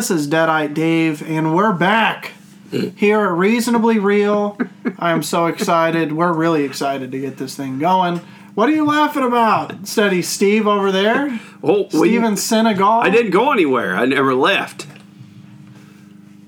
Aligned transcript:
this 0.00 0.10
is 0.10 0.26
Deadite 0.28 0.72
Dave, 0.72 1.20
and 1.28 1.54
we're 1.54 1.74
back 1.74 2.32
here 2.70 3.20
at 3.20 3.32
Reasonably 3.32 3.98
Reel. 3.98 4.56
I'm 4.98 5.22
so 5.22 5.44
excited. 5.44 6.12
We're 6.12 6.32
really 6.32 6.64
excited 6.64 7.12
to 7.12 7.20
get 7.20 7.36
this 7.36 7.54
thing 7.54 7.78
going. 7.78 8.22
What 8.54 8.70
are 8.70 8.72
you 8.72 8.86
laughing 8.86 9.24
about? 9.24 9.86
Steady 9.86 10.22
Steve 10.22 10.66
over 10.66 10.90
there. 10.90 11.38
Oh, 11.62 11.82
well, 11.82 11.90
Steven 11.90 12.38
Senegal. 12.38 12.88
I 12.88 13.10
didn't 13.10 13.32
go 13.32 13.52
anywhere. 13.52 13.94
I 13.94 14.06
never 14.06 14.34
left. 14.34 14.86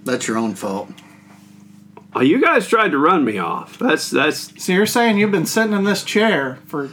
That's 0.05 0.27
your 0.27 0.39
own 0.39 0.55
fault. 0.55 0.89
Oh, 2.14 2.23
you 2.23 2.41
guys 2.41 2.66
tried 2.66 2.93
to 2.93 2.98
run 2.98 3.23
me 3.23 3.37
off. 3.37 3.79
That's 3.79 4.09
that's. 4.09 4.64
So 4.64 4.73
you're 4.73 4.87
saying 4.87 5.19
you've 5.19 5.30
been 5.30 5.45
sitting 5.45 5.75
in 5.75 5.84
this 5.84 6.05
chair 6.05 6.59
for 6.64 6.89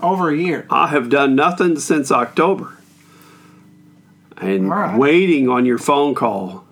over 0.00 0.30
a 0.30 0.36
year? 0.36 0.68
I 0.70 0.86
have 0.86 1.08
done 1.08 1.34
nothing 1.34 1.80
since 1.80 2.12
October, 2.12 2.78
and 4.38 4.64
All 4.66 4.78
right. 4.78 4.98
waiting 4.98 5.48
on 5.48 5.66
your 5.66 5.78
phone 5.78 6.14
call, 6.14 6.64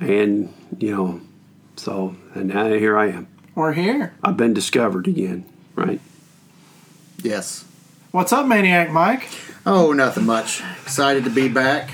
and 0.00 0.52
you 0.78 0.94
know, 0.94 1.20
so 1.76 2.16
and 2.34 2.48
now 2.48 2.68
here 2.68 2.98
I 2.98 3.08
am. 3.08 3.28
We're 3.54 3.72
here. 3.72 4.14
I've 4.22 4.36
been 4.36 4.54
discovered 4.54 5.08
again. 5.08 5.44
Right. 5.74 6.00
Yes. 7.22 7.64
What's 8.12 8.32
up, 8.32 8.46
Maniac 8.46 8.90
Mike? 8.90 9.28
Oh, 9.66 9.92
nothing 9.92 10.24
much. 10.24 10.62
Excited 10.82 11.24
to 11.24 11.30
be 11.30 11.48
back. 11.48 11.90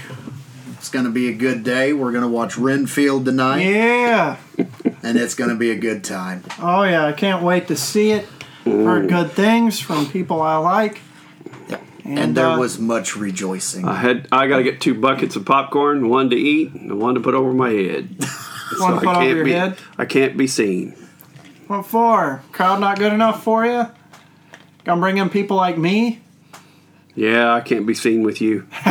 It's 0.74 0.90
going 0.90 1.06
to 1.06 1.10
be 1.10 1.28
a 1.28 1.32
good 1.32 1.64
day. 1.64 1.92
We're 1.94 2.12
going 2.12 2.22
to 2.22 2.28
watch 2.28 2.58
Renfield 2.58 3.24
tonight, 3.24 3.62
Yeah. 3.62 4.36
and 5.02 5.16
it's 5.18 5.34
going 5.34 5.50
to 5.50 5.56
be 5.56 5.70
a 5.70 5.76
good 5.76 6.04
time. 6.04 6.44
Oh 6.58 6.82
yeah, 6.82 7.06
I 7.06 7.12
can't 7.12 7.42
wait 7.42 7.68
to 7.68 7.76
see 7.76 8.12
it. 8.12 8.26
Heard 8.64 9.04
mm. 9.04 9.08
good 9.08 9.32
things 9.32 9.80
from 9.80 10.06
people 10.10 10.40
I 10.42 10.56
like. 10.56 11.00
And, 12.04 12.36
there 12.36 12.48
uh, 12.48 12.58
was 12.58 12.78
much 12.78 13.16
rejoicing. 13.16 13.86
I 13.86 13.94
had 13.94 14.28
I 14.30 14.46
got 14.46 14.58
to 14.58 14.62
get 14.62 14.80
two 14.80 14.94
buckets 14.94 15.36
of 15.36 15.46
popcorn, 15.46 16.10
one 16.10 16.28
to 16.30 16.36
eat 16.36 16.72
and 16.74 17.00
one 17.00 17.14
to 17.14 17.20
put 17.20 17.34
over 17.34 17.52
my 17.52 17.70
head. 17.70 18.14
one 18.78 18.94
to 18.94 18.98
put 19.00 19.08
I 19.08 19.12
over 19.12 19.20
can't 19.20 19.36
your 19.36 19.44
be 19.44 19.52
head. 19.52 19.78
I 19.96 20.04
can't 20.04 20.36
be 20.36 20.46
seen. 20.46 20.90
What 21.66 21.86
for? 21.86 22.42
Crowd 22.52 22.80
not 22.80 22.98
good 22.98 23.12
enough 23.12 23.42
for 23.42 23.64
you? 23.64 23.86
Gonna 24.84 25.00
bring 25.00 25.16
in 25.16 25.30
people 25.30 25.56
like 25.56 25.78
me? 25.78 26.20
Yeah, 27.14 27.54
I 27.54 27.60
can't 27.60 27.86
be 27.86 27.94
seen 27.94 28.22
with 28.22 28.42
you. 28.42 28.66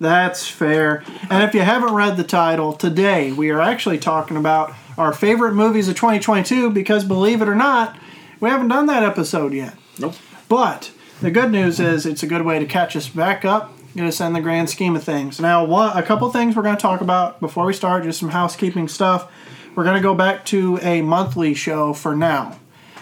That's 0.00 0.48
fair. 0.48 1.04
And 1.28 1.42
if 1.42 1.52
you 1.54 1.60
haven't 1.60 1.92
read 1.92 2.16
the 2.16 2.24
title, 2.24 2.72
today 2.72 3.32
we 3.32 3.50
are 3.50 3.60
actually 3.60 3.98
talking 3.98 4.38
about 4.38 4.72
our 4.96 5.12
favorite 5.12 5.52
movies 5.52 5.88
of 5.88 5.96
2022 5.96 6.70
because 6.70 7.04
believe 7.04 7.42
it 7.42 7.48
or 7.48 7.54
not, 7.54 7.98
we 8.40 8.48
haven't 8.48 8.68
done 8.68 8.86
that 8.86 9.02
episode 9.02 9.52
yet. 9.52 9.74
Nope. 9.98 10.14
But 10.48 10.92
the 11.20 11.30
good 11.30 11.50
news 11.50 11.80
is 11.80 12.06
it's 12.06 12.22
a 12.22 12.26
good 12.26 12.42
way 12.42 12.58
to 12.58 12.66
catch 12.66 12.96
us 12.96 13.08
back 13.08 13.44
up, 13.44 13.72
get 13.94 14.06
us 14.06 14.20
in 14.20 14.32
the 14.32 14.40
grand 14.40 14.70
scheme 14.70 14.96
of 14.96 15.04
things. 15.04 15.38
Now, 15.38 15.66
a 15.92 16.02
couple 16.02 16.30
things 16.30 16.56
we're 16.56 16.62
going 16.62 16.76
to 16.76 16.80
talk 16.80 17.00
about 17.00 17.40
before 17.40 17.66
we 17.66 17.72
start, 17.74 18.04
just 18.04 18.20
some 18.20 18.30
housekeeping 18.30 18.88
stuff. 18.88 19.30
We're 19.74 19.84
going 19.84 19.96
to 19.96 20.02
go 20.02 20.14
back 20.14 20.44
to 20.46 20.78
a 20.82 21.02
monthly 21.02 21.54
show 21.54 21.92
for 21.92 22.16
now 22.16 22.58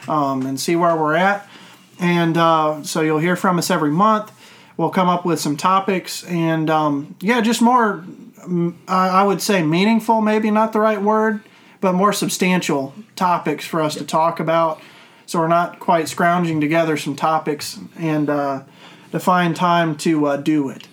um, 0.09 0.45
and 0.47 0.59
see 0.59 0.77
where 0.77 0.97
we're 0.97 1.15
at. 1.15 1.49
And 2.01 2.37
uh, 2.37 2.83
so 2.83 3.03
you'll 3.03 3.19
hear 3.19 3.37
from 3.37 3.59
us 3.59 3.71
every 3.71 3.91
month. 3.91 4.33
We'll 4.77 4.91
come 4.91 5.09
up 5.09 5.25
with 5.25 5.41
some 5.41 5.57
topics 5.57 6.25
and, 6.25 6.71
um, 6.71 7.17
yeah, 7.21 7.41
just 7.41 7.63
more, 7.63 8.05
I 8.87 9.25
would 9.25 9.43
say 9.43 9.63
meaningful, 9.63 10.21
maybe 10.21 10.51
not 10.51 10.73
the 10.73 10.81
right 10.81 11.01
word, 11.01 11.41
but 11.81 11.95
more 11.95 12.13
substantial 12.13 12.95
topics 13.17 13.65
for 13.65 13.81
us 13.81 13.95
to 13.95 14.05
talk 14.05 14.41
about. 14.41 14.81
So 15.29 15.39
we're 15.41 15.49
not 15.49 15.79
quite 15.79 16.09
scrounging 16.09 16.59
together 16.59 16.97
some 16.97 17.15
topics 17.15 17.79
and 17.99 18.31
uh, 18.31 18.63
to 19.13 19.21
find 19.21 19.55
time 19.55 19.95
to 19.99 20.27
uh, 20.27 20.37
do 20.39 20.71
it. 20.71 20.89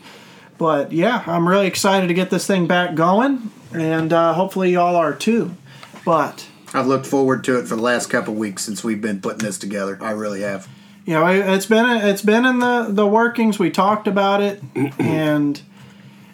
But 0.58 0.91
yeah, 0.91 1.23
I'm 1.25 1.47
really 1.47 1.67
excited 1.67 2.08
to 2.08 2.14
get 2.14 2.31
this 2.31 2.45
thing 2.45 2.67
back 2.67 2.95
going, 2.95 3.50
and 3.73 4.11
uh, 4.11 4.33
hopefully 4.33 4.72
y'all 4.73 4.97
are 4.97 5.13
too. 5.13 5.56
But 6.03 6.47
I've 6.73 6.86
looked 6.86 7.06
forward 7.06 7.45
to 7.45 7.58
it 7.59 7.66
for 7.67 7.78
the 7.78 7.81
last 7.81 8.08
couple 8.09 8.33
weeks 8.33 8.63
since 8.66 8.83
we've 8.83 9.00
been 9.00 9.22
putting 9.22 9.40
this 9.45 9.57
together. 9.57 9.97
I 10.01 10.12
really 10.12 10.41
have. 10.41 10.68
you 11.06 11.13
know, 11.13 11.25
it- 11.28 11.47
it's 11.56 11.66
been 11.66 11.85
it's 11.85 12.22
been 12.22 12.45
in 12.45 12.59
the 12.59 12.88
the 12.90 13.07
workings. 13.07 13.57
We 13.57 13.69
talked 13.72 14.06
about 14.06 14.41
it, 14.41 14.62
and 15.00 15.62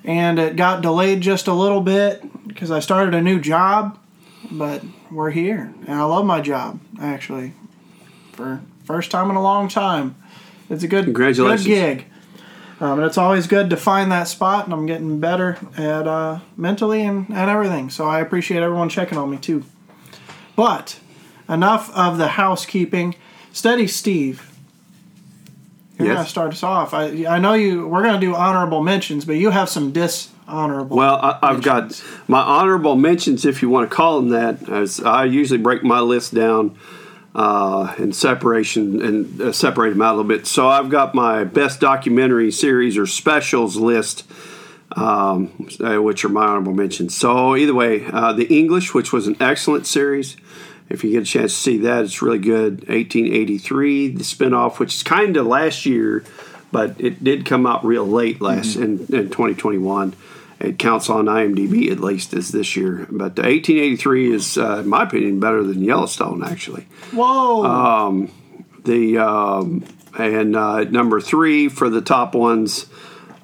and 0.03 0.39
it 0.39 0.55
got 0.55 0.81
delayed 0.81 1.21
just 1.21 1.45
a 1.47 1.53
little 1.53 1.81
bit 1.81 2.47
because 2.47 2.71
I 2.71 2.79
started 2.79 3.13
a 3.13 3.21
new 3.21 3.39
job, 3.39 3.99
but 4.49 4.81
we're 5.11 5.29
here, 5.29 5.71
and 5.85 5.99
I 5.99 6.03
love 6.03 6.25
my 6.25 6.41
job 6.41 6.79
actually. 6.99 7.53
For 8.41 8.61
first 8.85 9.11
time 9.11 9.29
in 9.29 9.35
a 9.35 9.41
long 9.41 9.67
time, 9.67 10.15
it's 10.69 10.83
a 10.83 10.87
good 10.87 11.05
Congratulations. 11.05 11.65
good 11.67 11.97
gig. 11.97 12.05
Um, 12.79 12.97
and 12.97 13.03
it's 13.05 13.17
always 13.17 13.45
good 13.45 13.69
to 13.69 13.77
find 13.77 14.11
that 14.11 14.27
spot, 14.27 14.65
and 14.65 14.73
I'm 14.73 14.87
getting 14.87 15.19
better 15.19 15.57
at 15.77 16.07
uh, 16.07 16.39
mentally 16.57 17.03
and, 17.03 17.27
and 17.29 17.49
everything. 17.49 17.91
So 17.91 18.05
I 18.07 18.19
appreciate 18.19 18.63
everyone 18.63 18.89
checking 18.89 19.19
on 19.19 19.29
me 19.29 19.37
too. 19.37 19.63
But 20.55 20.99
enough 21.47 21.95
of 21.95 22.17
the 22.17 22.29
housekeeping. 22.29 23.13
Steady, 23.53 23.85
Steve. 23.85 24.47
You're 25.99 26.07
Yes. 26.07 26.17
gonna 26.17 26.29
start 26.29 26.51
us 26.53 26.63
off. 26.63 26.93
I 26.95 27.25
I 27.27 27.37
know 27.37 27.53
you. 27.53 27.87
We're 27.87 28.01
gonna 28.01 28.19
do 28.19 28.33
honorable 28.33 28.81
mentions, 28.81 29.25
but 29.25 29.33
you 29.35 29.51
have 29.51 29.69
some 29.69 29.91
dishonorable. 29.91 30.97
Well, 30.97 31.17
I, 31.21 31.37
I've 31.43 31.61
got 31.61 32.01
my 32.27 32.39
honorable 32.41 32.95
mentions, 32.95 33.45
if 33.45 33.61
you 33.61 33.69
want 33.69 33.87
to 33.87 33.95
call 33.95 34.19
them 34.19 34.29
that. 34.29 34.67
As 34.69 34.99
I 34.99 35.25
usually 35.25 35.59
break 35.59 35.83
my 35.83 35.99
list 35.99 36.33
down 36.33 36.75
uh, 37.33 37.93
in 37.97 38.11
separation 38.11 39.01
and 39.01 39.41
uh, 39.41 39.51
separate 39.51 39.91
them 39.91 40.01
out 40.01 40.15
a 40.15 40.17
little 40.17 40.27
bit. 40.27 40.45
So 40.45 40.67
I've 40.67 40.89
got 40.89 41.15
my 41.15 41.43
best 41.43 41.79
documentary 41.79 42.51
series 42.51 42.97
or 42.97 43.07
specials 43.07 43.77
list, 43.77 44.25
um, 44.95 45.67
uh, 45.79 46.01
which 46.01 46.25
are 46.25 46.29
my 46.29 46.45
honorable 46.45 46.73
mentions. 46.73 47.15
So 47.15 47.55
either 47.55 47.73
way, 47.73 48.05
uh, 48.05 48.33
the 48.33 48.45
English, 48.45 48.93
which 48.93 49.13
was 49.13 49.27
an 49.27 49.37
excellent 49.39 49.87
series. 49.87 50.35
If 50.89 51.05
you 51.05 51.11
get 51.11 51.23
a 51.23 51.25
chance 51.25 51.53
to 51.53 51.59
see 51.59 51.77
that, 51.79 52.03
it's 52.03 52.21
really 52.21 52.39
good. 52.39 52.79
1883, 52.89 54.09
the 54.09 54.23
spinoff, 54.23 54.77
which 54.77 54.95
is 54.95 55.03
kind 55.03 55.37
of 55.37 55.47
last 55.47 55.85
year, 55.85 56.25
but 56.73 56.99
it 56.99 57.23
did 57.23 57.45
come 57.45 57.65
out 57.65 57.85
real 57.85 58.05
late 58.05 58.41
last 58.41 58.75
in, 58.75 58.99
in 58.99 59.29
2021. 59.29 60.13
It 60.63 60.77
counts 60.79 61.09
on 61.09 61.25
IMDb 61.25 61.91
at 61.91 61.99
least 61.99 62.33
as 62.33 62.49
this 62.49 62.75
year. 62.75 63.07
But 63.09 63.37
1883 63.37 64.33
is, 64.33 64.57
uh, 64.57 64.79
in 64.79 64.87
my 64.87 65.03
opinion, 65.03 65.39
better 65.39 65.63
than 65.63 65.83
Yellowstone, 65.83 66.43
actually. 66.43 66.87
Whoa! 67.11 67.63
The 68.83 69.17
um, 69.17 69.83
and 70.17 70.55
uh, 70.55 70.83
number 70.85 71.21
three 71.21 71.69
for 71.69 71.89
the 71.89 72.01
top 72.01 72.33
ones 72.35 72.87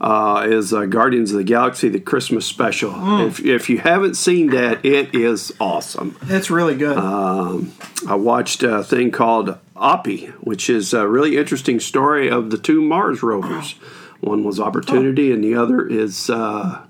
uh, 0.02 0.46
is 0.48 0.74
uh, 0.74 0.86
Guardians 0.86 1.32
of 1.32 1.38
the 1.38 1.44
Galaxy: 1.44 1.90
The 1.90 2.00
Christmas 2.00 2.46
Special. 2.46 2.92
If, 3.26 3.40
if 3.44 3.70
you 3.70 3.80
haven't 3.80 4.16
seen 4.16 4.50
that, 4.52 4.86
it 4.86 5.16
is 5.16 5.54
awesome. 5.60 6.18
it's 6.24 6.50
really 6.50 6.76
good. 6.76 6.98
I 6.98 8.16
watched 8.16 8.64
a 8.64 8.84
thing 8.84 9.12
called 9.12 9.58
Oppy, 9.76 10.32
which 10.42 10.70
is 10.70 10.94
a 10.94 11.08
really 11.08 11.38
interesting 11.38 11.80
story 11.80 12.30
of 12.30 12.52
the 12.52 12.58
two 12.58 12.82
Mars 12.82 13.24
rovers. 13.24 13.74
One 14.20 14.44
was 14.44 14.60
Opportunity, 14.60 15.32
and 15.32 15.44
the 15.44 15.56
other 15.56 15.86
is 15.86 16.30
uh, 16.30 16.84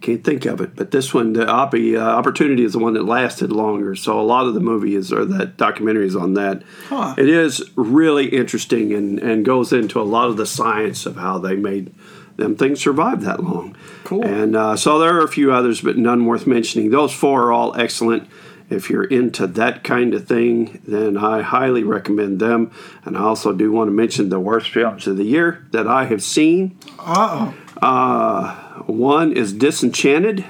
can't 0.00 0.24
think 0.24 0.46
of 0.46 0.60
it. 0.60 0.76
But 0.76 0.90
this 0.90 1.12
one, 1.12 1.34
the 1.34 1.44
Oppy 1.44 1.96
uh, 1.96 2.00
Opportunity, 2.00 2.64
is 2.64 2.72
the 2.72 2.78
one 2.78 2.94
that 2.94 3.04
lasted 3.04 3.52
longer. 3.52 3.94
So 3.94 4.18
a 4.18 4.22
lot 4.22 4.46
of 4.46 4.54
the 4.54 4.60
movie 4.60 4.94
is 4.94 5.12
or 5.12 5.24
that 5.26 5.56
documentary 5.56 6.06
is 6.06 6.16
on 6.16 6.34
that. 6.34 6.62
Huh. 6.88 7.14
It 7.18 7.28
is 7.28 7.70
really 7.76 8.28
interesting 8.28 8.92
and 8.92 9.18
and 9.18 9.44
goes 9.44 9.72
into 9.72 10.00
a 10.00 10.02
lot 10.02 10.28
of 10.28 10.36
the 10.36 10.46
science 10.46 11.06
of 11.06 11.16
how 11.16 11.38
they 11.38 11.54
made 11.56 11.94
them 12.36 12.56
things 12.56 12.80
survive 12.80 13.20
that 13.22 13.42
long. 13.42 13.76
Cool. 14.04 14.24
And 14.24 14.56
uh, 14.56 14.76
so 14.76 14.98
there 14.98 15.14
are 15.16 15.24
a 15.24 15.28
few 15.28 15.52
others, 15.52 15.82
but 15.82 15.96
none 15.96 16.24
worth 16.24 16.46
mentioning. 16.46 16.90
Those 16.90 17.12
four 17.12 17.44
are 17.44 17.52
all 17.52 17.78
excellent. 17.78 18.28
If 18.70 18.88
you're 18.88 19.04
into 19.04 19.48
that 19.48 19.82
kind 19.82 20.14
of 20.14 20.28
thing, 20.28 20.80
then 20.86 21.16
I 21.16 21.42
highly 21.42 21.82
recommend 21.82 22.40
them. 22.40 22.70
And 23.04 23.18
I 23.18 23.22
also 23.22 23.52
do 23.52 23.72
want 23.72 23.88
to 23.88 23.92
mention 23.92 24.28
the 24.28 24.38
worst 24.38 24.70
films 24.70 25.06
of 25.06 25.16
the 25.16 25.24
year 25.24 25.66
that 25.72 25.88
I 25.88 26.04
have 26.04 26.22
seen. 26.22 26.78
Uh 26.98 27.52
oh. 27.82 28.69
One 28.86 29.32
is 29.32 29.52
Disenchanted. 29.52 30.44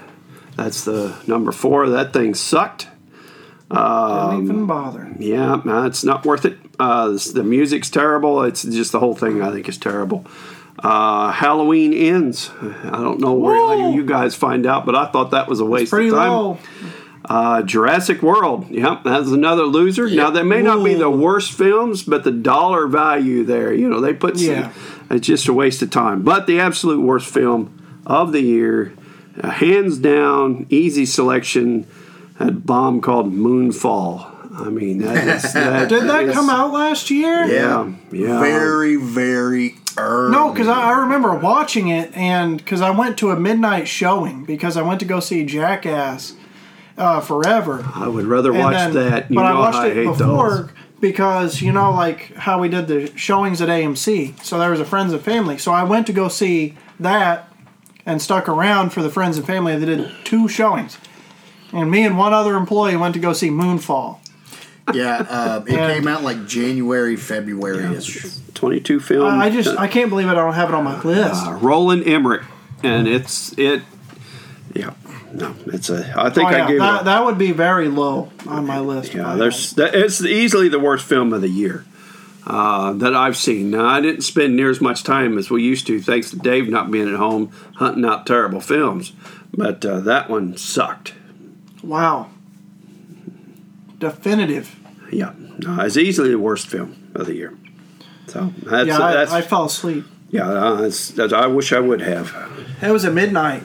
That's 0.56 0.84
the 0.84 1.16
number 1.26 1.52
four. 1.52 1.88
That 1.88 2.12
thing 2.12 2.34
sucked. 2.34 2.88
Don't 3.70 4.44
even 4.44 4.66
bother. 4.66 5.14
Yeah, 5.18 5.60
no, 5.64 5.84
it's 5.86 6.02
not 6.04 6.26
worth 6.26 6.44
it. 6.44 6.58
Uh, 6.78 7.16
the 7.32 7.44
music's 7.44 7.88
terrible. 7.90 8.42
It's 8.42 8.62
just 8.64 8.92
the 8.92 8.98
whole 8.98 9.14
thing. 9.14 9.42
I 9.42 9.52
think 9.52 9.68
is 9.68 9.78
terrible. 9.78 10.26
Uh, 10.78 11.30
Halloween 11.30 11.92
ends. 11.92 12.50
I 12.60 12.98
don't 13.00 13.20
know 13.20 13.34
where 13.34 13.54
Whoa. 13.54 13.92
you 13.92 14.04
guys 14.04 14.34
find 14.34 14.66
out, 14.66 14.86
but 14.86 14.96
I 14.96 15.06
thought 15.06 15.30
that 15.32 15.46
was 15.48 15.60
a 15.60 15.64
waste 15.64 15.92
of 15.92 15.98
time. 15.98 16.10
low. 16.10 16.58
Uh, 17.24 17.62
Jurassic 17.62 18.22
World. 18.22 18.68
Yep, 18.70 19.04
that's 19.04 19.28
another 19.28 19.64
loser. 19.64 20.08
Now 20.08 20.30
they 20.30 20.42
may 20.42 20.62
not 20.62 20.82
be 20.82 20.94
the 20.94 21.10
worst 21.10 21.52
films, 21.52 22.02
but 22.02 22.24
the 22.24 22.32
dollar 22.32 22.86
value 22.88 23.44
there, 23.44 23.72
you 23.72 23.88
know, 23.88 24.00
they 24.00 24.14
put. 24.14 24.38
some- 24.38 24.48
Yeah. 24.48 24.72
it's 25.10 25.26
just 25.26 25.46
a 25.46 25.52
waste 25.52 25.82
of 25.82 25.90
time. 25.90 26.22
But 26.22 26.46
the 26.46 26.58
absolute 26.58 27.00
worst 27.00 27.26
film 27.32 27.70
of 28.06 28.32
the 28.32 28.40
year, 28.40 28.92
uh, 29.42 29.50
hands 29.50 29.98
down, 29.98 30.66
easy 30.70 31.06
selection. 31.06 31.86
That 32.38 32.64
bomb 32.64 33.00
called 33.00 33.32
Moonfall. 33.32 34.26
I 34.52 34.68
mean, 34.70 34.98
that 34.98 35.28
is, 35.44 35.52
that 35.52 35.88
Did 35.88 36.04
that 36.08 36.24
is- 36.24 36.34
come 36.34 36.48
out 36.50 36.72
last 36.72 37.10
year? 37.10 37.44
Yeah, 37.44 37.92
yeah. 38.10 38.40
Very, 38.40 38.96
very 38.96 39.74
Early. 39.98 40.30
No, 40.32 40.52
because 40.52 40.68
I, 40.68 40.90
I 40.92 41.00
remember 41.00 41.34
watching 41.34 41.88
it, 41.88 42.16
and 42.16 42.56
because 42.56 42.80
I 42.80 42.90
went 42.90 43.18
to 43.18 43.30
a 43.32 43.38
midnight 43.38 43.88
showing 43.88 44.44
because 44.44 44.76
I 44.76 44.82
went 44.82 45.00
to 45.00 45.06
go 45.06 45.18
see 45.20 45.44
Jackass 45.44 46.34
uh, 46.96 47.20
Forever. 47.20 47.84
I 47.94 48.06
would 48.08 48.24
rather 48.24 48.50
And 48.52 48.60
watch 48.60 48.74
then- 48.74 48.94
that. 48.94 49.30
You 49.30 49.36
but 49.36 49.42
know 49.42 49.48
I 49.56 49.58
watched 49.58 49.76
how 49.76 49.82
I 49.82 49.86
it 49.88 49.96
hate 49.96 50.04
before 50.06 50.50
those. 50.50 50.70
because 51.00 51.60
you 51.60 51.72
know, 51.72 51.90
like 51.92 52.34
how 52.36 52.60
we 52.60 52.68
did 52.68 52.86
the 52.86 53.12
showings 53.18 53.60
at 53.60 53.68
AMC. 53.68 54.42
So 54.44 54.58
there 54.58 54.70
was 54.70 54.80
a 54.80 54.84
friends 54.84 55.12
and 55.12 55.20
family. 55.20 55.58
So 55.58 55.72
I 55.72 55.82
went 55.82 56.06
to 56.06 56.12
go 56.12 56.28
see 56.28 56.76
that 57.00 57.49
and 58.06 58.20
stuck 58.20 58.48
around 58.48 58.90
for 58.90 59.02
the 59.02 59.10
friends 59.10 59.36
and 59.36 59.46
family. 59.46 59.76
They 59.76 59.86
did 59.86 60.10
two 60.24 60.48
showings, 60.48 60.98
and 61.72 61.90
me 61.90 62.04
and 62.04 62.16
one 62.18 62.32
other 62.32 62.56
employee 62.56 62.96
went 62.96 63.14
to 63.14 63.20
go 63.20 63.32
see 63.32 63.48
Moonfall. 63.50 64.18
Yeah, 64.92 65.24
uh, 65.28 65.62
it 65.66 65.74
And- 65.74 65.92
came 66.04 66.08
out 66.08 66.22
like 66.24 66.46
January, 66.46 67.14
February 67.16 67.94
ish. 67.96 68.26
22 68.54 68.98
film. 69.00 69.26
I 69.40 69.46
I 69.46 69.50
just 69.50 69.78
I 69.78 69.86
can't 69.86 70.10
believe 70.10 70.26
it. 70.26 70.30
I 70.30 70.34
don't 70.34 70.54
have 70.54 70.68
it 70.68 70.74
on 70.74 70.84
my 70.84 71.00
list. 71.02 71.46
uh, 71.46 71.52
Roland 71.52 72.04
Emmerich, 72.06 72.42
and 72.82 73.06
it's 73.06 73.52
it. 73.56 73.82
Yeah, 74.74 74.90
no, 75.32 75.54
it's 75.66 75.90
a. 75.90 76.12
I 76.16 76.30
think 76.30 76.48
Oh, 76.48 76.50
yeah, 76.56 76.64
I 76.64 76.68
gave 76.68 76.78
that, 76.80 76.94
it. 76.96 77.00
A, 77.02 77.04
that 77.04 77.24
would 77.24 77.38
be 77.38 77.52
very 77.52 77.88
low 77.88 78.30
on 78.46 78.66
my 78.66 78.80
list. 78.80 79.14
yeah, 79.14 79.34
there's 79.36 79.72
that, 79.74 79.94
it's 79.94 80.22
easily 80.24 80.68
the 80.68 80.78
worst 80.78 81.04
film 81.06 81.32
of 81.32 81.40
the 81.40 81.48
year 81.48 81.84
uh, 82.46 82.92
that 82.94 83.14
I've 83.14 83.36
seen. 83.36 83.70
Now 83.70 83.86
I 83.86 84.00
didn't 84.00 84.22
spend 84.22 84.56
near 84.56 84.70
as 84.70 84.80
much 84.80 85.02
time 85.02 85.38
as 85.38 85.50
we 85.50 85.62
used 85.62 85.86
to, 85.88 86.00
thanks 86.00 86.30
to 86.30 86.36
Dave 86.36 86.68
not 86.68 86.90
being 86.90 87.08
at 87.08 87.16
home 87.16 87.52
hunting 87.76 88.04
out 88.04 88.26
terrible 88.26 88.60
films. 88.60 89.12
But 89.52 89.84
uh, 89.84 90.00
that 90.00 90.30
one 90.30 90.56
sucked. 90.56 91.14
wow, 91.82 92.30
definitive. 93.98 94.76
Yeah, 95.12 95.32
no, 95.58 95.80
it's 95.82 95.96
easily 95.96 96.30
the 96.30 96.38
worst 96.38 96.68
film 96.68 97.10
of 97.14 97.26
the 97.26 97.34
year. 97.34 97.56
So 98.28 98.52
that's 98.62 98.86
yeah, 98.86 98.98
that's 98.98 99.32
I, 99.32 99.38
I 99.38 99.42
fell 99.42 99.64
asleep. 99.64 100.04
yeah. 100.30 100.48
Uh, 100.48 100.74
that's, 100.82 101.08
that's, 101.08 101.32
I 101.32 101.48
wish 101.48 101.72
I 101.72 101.80
would 101.80 102.00
have. 102.00 102.32
It 102.80 102.90
was 102.92 103.04
at 103.04 103.12
midnight, 103.12 103.64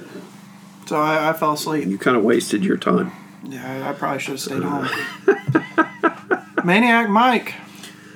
so 0.87 0.95
I, 0.97 1.29
I 1.29 1.33
fell 1.33 1.53
asleep. 1.53 1.87
You 1.87 1.99
kind 1.99 2.17
of 2.17 2.23
wasted 2.23 2.63
your 2.65 2.77
time. 2.77 3.11
Yeah, 3.43 3.85
I, 3.85 3.89
I 3.89 3.93
probably 3.93 4.19
should 4.19 4.31
have 4.31 4.41
stayed 4.41 4.63
home. 4.63 4.89
Maniac 6.65 7.09
Mike, 7.09 7.53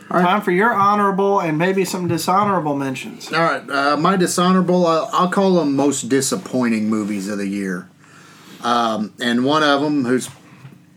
time 0.10 0.42
for 0.42 0.52
your 0.52 0.74
honorable 0.74 1.40
and 1.40 1.58
maybe 1.58 1.86
some 1.86 2.08
dishonorable 2.08 2.76
mentions. 2.76 3.32
All 3.32 3.40
right, 3.40 3.70
uh, 3.70 3.98
my 3.98 4.16
dishonorable, 4.16 4.86
uh, 4.86 5.10
I'll 5.14 5.30
call 5.30 5.56
them 5.56 5.76
most 5.76 6.10
disappointing 6.10 6.90
movies 6.90 7.28
of 7.28 7.38
the 7.38 7.48
year. 7.48 7.90
Um, 8.64 9.14
and 9.20 9.46
one 9.46 9.64
of 9.64 9.82
them, 9.82 10.06
who's, 10.06 10.28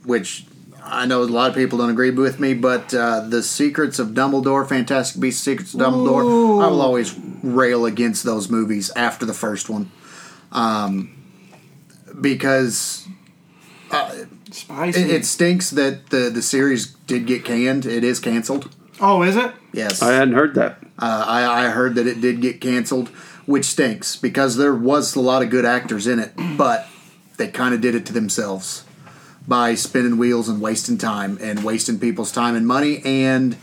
which 0.04 0.46
I 0.82 1.06
know 1.06 1.22
a 1.22 1.24
lot 1.24 1.50
of 1.50 1.54
people 1.56 1.78
don't 1.78 1.90
agree 1.90 2.10
with 2.10 2.40
me, 2.40 2.54
but 2.54 2.92
uh, 2.92 3.20
The 3.20 3.42
Secrets 3.42 3.98
of 3.98 4.08
Dumbledore, 4.08 4.68
Fantastic 4.68 5.20
Beasts, 5.20 5.42
Secrets 5.42 5.74
of 5.74 5.80
Dumbledore, 5.80 6.64
I 6.64 6.68
will 6.68 6.80
always 6.82 7.18
rail 7.42 7.86
against 7.86 8.24
those 8.24 8.50
movies 8.50 8.90
after 8.96 9.24
the 9.24 9.34
first 9.34 9.70
one. 9.70 9.90
Um, 10.50 11.16
because 12.20 13.06
Spicy. 14.50 15.00
it, 15.00 15.10
it 15.10 15.24
stinks 15.24 15.70
that 15.70 16.10
the, 16.10 16.30
the 16.30 16.42
series 16.42 16.88
did 17.06 17.26
get 17.26 17.44
canned. 17.44 17.86
It 17.86 18.04
is 18.04 18.20
canceled. 18.20 18.74
Oh, 19.02 19.22
is 19.22 19.36
it? 19.36 19.52
Yes. 19.72 20.00
I 20.00 20.12
hadn't 20.12 20.34
heard 20.34 20.54
that. 20.54 20.78
Uh, 20.98 21.24
I, 21.26 21.66
I 21.66 21.70
heard 21.70 21.96
that 21.96 22.06
it 22.06 22.20
did 22.20 22.40
get 22.40 22.60
canceled, 22.60 23.08
which 23.44 23.64
stinks 23.66 24.16
because 24.16 24.56
there 24.56 24.74
was 24.74 25.14
a 25.14 25.20
lot 25.20 25.42
of 25.42 25.50
good 25.50 25.64
actors 25.64 26.06
in 26.06 26.18
it, 26.18 26.32
but 26.56 26.86
they 27.36 27.48
kind 27.48 27.74
of 27.74 27.80
did 27.80 27.94
it 27.94 28.06
to 28.06 28.12
themselves 28.12 28.84
by 29.46 29.74
spinning 29.74 30.16
wheels 30.16 30.48
and 30.48 30.60
wasting 30.60 30.96
time 30.96 31.36
and 31.40 31.64
wasting 31.64 31.98
people's 31.98 32.30
time 32.30 32.54
and 32.54 32.66
money, 32.66 33.02
and 33.04 33.56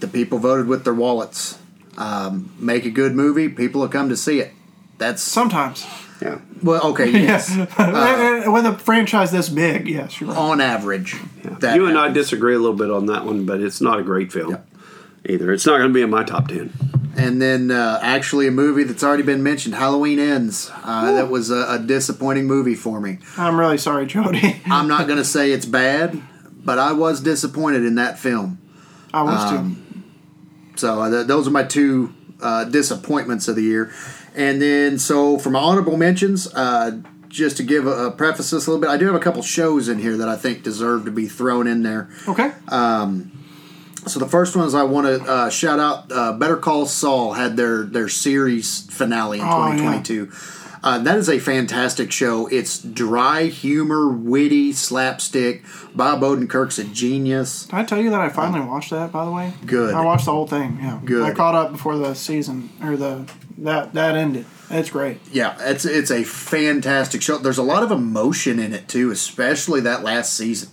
the 0.00 0.08
people 0.08 0.38
voted 0.38 0.66
with 0.66 0.84
their 0.84 0.94
wallets. 0.94 1.58
Um, 1.96 2.54
make 2.58 2.84
a 2.84 2.90
good 2.90 3.14
movie, 3.14 3.48
people 3.48 3.80
will 3.80 3.88
come 3.88 4.10
to 4.10 4.16
see 4.16 4.40
it. 4.40 4.52
That's 4.98 5.22
Sometimes. 5.22 5.86
Yeah. 6.20 6.38
well, 6.62 6.82
okay, 6.92 7.10
yes, 7.10 7.54
With 7.56 8.64
a 8.66 8.76
franchise 8.82 9.30
this 9.32 9.48
big, 9.48 9.86
yes, 9.88 10.20
you're 10.20 10.30
right. 10.30 10.38
on 10.38 10.60
average. 10.60 11.16
That 11.60 11.76
you 11.76 11.86
and 11.86 11.96
I 11.98 12.08
happens. 12.08 12.16
disagree 12.24 12.54
a 12.54 12.58
little 12.58 12.76
bit 12.76 12.90
on 12.90 13.06
that 13.06 13.24
one, 13.24 13.44
but 13.44 13.60
it's 13.60 13.80
not 13.80 13.98
a 13.98 14.02
great 14.02 14.32
film 14.32 14.52
Yeah. 14.52 14.60
either. 15.28 15.52
It's 15.52 15.66
not 15.66 15.76
going 15.78 15.88
to 15.90 15.94
be 15.94 16.00
in 16.02 16.10
my 16.10 16.24
top 16.24 16.48
ten. 16.48 16.72
And 17.18 17.40
then, 17.40 17.70
uh, 17.70 17.98
actually, 18.02 18.46
a 18.46 18.50
movie 18.50 18.82
that's 18.84 19.02
already 19.02 19.22
been 19.22 19.42
mentioned, 19.42 19.74
Halloween 19.74 20.18
Ends. 20.18 20.70
Uh, 20.84 21.12
that 21.12 21.30
was 21.30 21.50
a, 21.50 21.66
a 21.70 21.78
disappointing 21.78 22.46
movie 22.46 22.74
for 22.74 23.00
me. 23.00 23.18
I'm 23.38 23.58
really 23.58 23.78
sorry, 23.78 24.06
Jody. 24.06 24.60
I'm 24.66 24.86
not 24.88 25.06
going 25.06 25.18
to 25.18 25.24
say 25.24 25.50
it's 25.52 25.64
bad, 25.66 26.20
but 26.62 26.78
I 26.78 26.92
was 26.92 27.20
disappointed 27.22 27.84
in 27.86 27.94
that 27.94 28.18
film. 28.18 28.58
I 29.14 29.22
was 29.22 29.52
Um, 29.52 30.04
So 30.76 31.00
uh, 31.00 31.10
th- 31.10 31.26
those 31.26 31.48
are 31.48 31.50
my 31.52 31.62
two 31.62 32.12
uh, 32.42 32.64
disappointments 32.64 33.48
of 33.48 33.56
the 33.56 33.62
year. 33.62 33.90
And 34.36 34.60
then, 34.60 34.98
so 34.98 35.38
for 35.38 35.50
my 35.50 35.58
honorable 35.58 35.96
mentions, 35.96 36.46
uh, 36.54 37.00
just 37.28 37.56
to 37.56 37.62
give 37.62 37.86
a, 37.86 38.06
a 38.06 38.10
preface 38.12 38.50
this 38.50 38.66
a 38.66 38.70
little 38.70 38.80
bit, 38.80 38.90
I 38.90 38.96
do 38.98 39.06
have 39.06 39.14
a 39.14 39.18
couple 39.20 39.42
shows 39.42 39.88
in 39.88 39.98
here 39.98 40.16
that 40.18 40.28
I 40.28 40.36
think 40.36 40.62
deserve 40.62 41.06
to 41.06 41.10
be 41.10 41.26
thrown 41.26 41.66
in 41.66 41.82
there. 41.82 42.10
Okay. 42.28 42.52
So 44.06 44.20
the 44.20 44.28
first 44.28 44.54
one 44.54 44.66
is 44.68 44.74
I 44.74 44.84
want 44.84 45.06
to 45.06 45.20
uh, 45.28 45.50
shout 45.50 45.80
out 45.80 46.12
uh, 46.12 46.32
Better 46.34 46.56
Call 46.56 46.86
Saul 46.86 47.32
had 47.32 47.56
their 47.56 47.82
their 47.82 48.08
series 48.08 48.82
finale 48.90 49.40
in 49.40 49.44
Oh, 49.44 49.72
yeah. 49.72 50.28
2022. 50.86 50.96
Uh, 50.96 50.98
that 50.98 51.18
is 51.18 51.28
a 51.28 51.38
fantastic 51.38 52.12
show. 52.12 52.46
It's 52.46 52.78
dry 52.78 53.44
humor, 53.44 54.08
witty, 54.08 54.72
slapstick. 54.72 55.64
Bob 55.94 56.20
Odenkirk's 56.20 56.78
a 56.78 56.84
genius. 56.84 57.66
Did 57.66 57.74
I 57.74 57.84
tell 57.84 58.00
you 58.00 58.10
that 58.10 58.20
I 58.20 58.28
finally 58.28 58.60
watched 58.60 58.90
that? 58.90 59.12
By 59.12 59.24
the 59.24 59.30
way, 59.30 59.52
Good. 59.64 59.94
I 59.94 60.04
watched 60.04 60.26
the 60.26 60.32
whole 60.32 60.46
thing. 60.46 60.78
Yeah, 60.80 61.00
Good. 61.04 61.24
I 61.24 61.34
caught 61.34 61.54
up 61.54 61.72
before 61.72 61.96
the 61.96 62.14
season 62.14 62.70
or 62.82 62.96
the 62.96 63.28
that 63.58 63.94
that 63.94 64.16
ended. 64.16 64.46
It's 64.70 64.90
great. 64.90 65.20
Yeah, 65.32 65.56
it's 65.60 65.84
it's 65.84 66.10
a 66.10 66.24
fantastic 66.24 67.22
show. 67.22 67.38
There's 67.38 67.58
a 67.58 67.62
lot 67.62 67.82
of 67.82 67.90
emotion 67.90 68.58
in 68.58 68.72
it 68.72 68.88
too, 68.88 69.10
especially 69.10 69.80
that 69.82 70.02
last 70.02 70.34
season. 70.34 70.70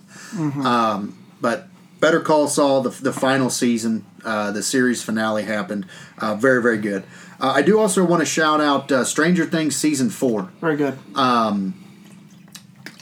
Um, 0.66 1.18
but 1.42 1.68
Better 2.00 2.20
Call 2.20 2.48
Saul, 2.48 2.82
the, 2.82 2.90
the 2.90 3.14
final 3.14 3.52
season, 3.52 4.06
uh, 4.26 4.52
the 4.52 4.64
series 4.64 5.04
finale 5.04 5.44
happened. 5.44 5.86
Uh, 6.18 6.36
very 6.36 6.62
very 6.62 6.80
good. 6.80 7.04
Uh, 7.44 7.52
I 7.52 7.62
do 7.62 7.78
also 7.78 8.06
want 8.06 8.22
to 8.22 8.26
shout 8.26 8.62
out 8.62 8.90
uh, 8.90 9.04
Stranger 9.04 9.44
Things 9.44 9.76
season 9.76 10.10
four. 10.10 10.44
Very 10.62 10.78
good. 10.78 10.98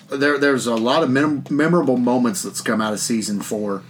there 0.09 0.39
there's 0.39 0.65
a 0.65 0.73
lot 0.73 1.03
of 1.03 1.11
mem- 1.11 1.45
memorable 1.51 1.95
moments 1.95 2.41
that's 2.41 2.59
come 2.59 2.81
out 2.81 2.91
of 2.91 2.99
season 2.99 3.41
four, 3.41 3.83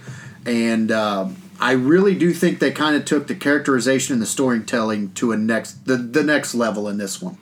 and 0.44 0.92
um, 0.92 1.36
I 1.58 1.72
really 1.72 2.14
do 2.14 2.34
think 2.34 2.58
they 2.58 2.70
kind 2.70 2.94
of 2.96 3.06
took 3.06 3.28
the 3.28 3.34
characterization 3.34 4.12
and 4.12 4.20
the 4.20 4.26
storytelling 4.26 5.14
to 5.14 5.32
a 5.32 5.38
next 5.38 5.86
the, 5.86 5.96
the 5.96 6.22
next 6.22 6.54
level 6.54 6.86
in 6.86 6.98
this 6.98 7.22
one, 7.22 7.38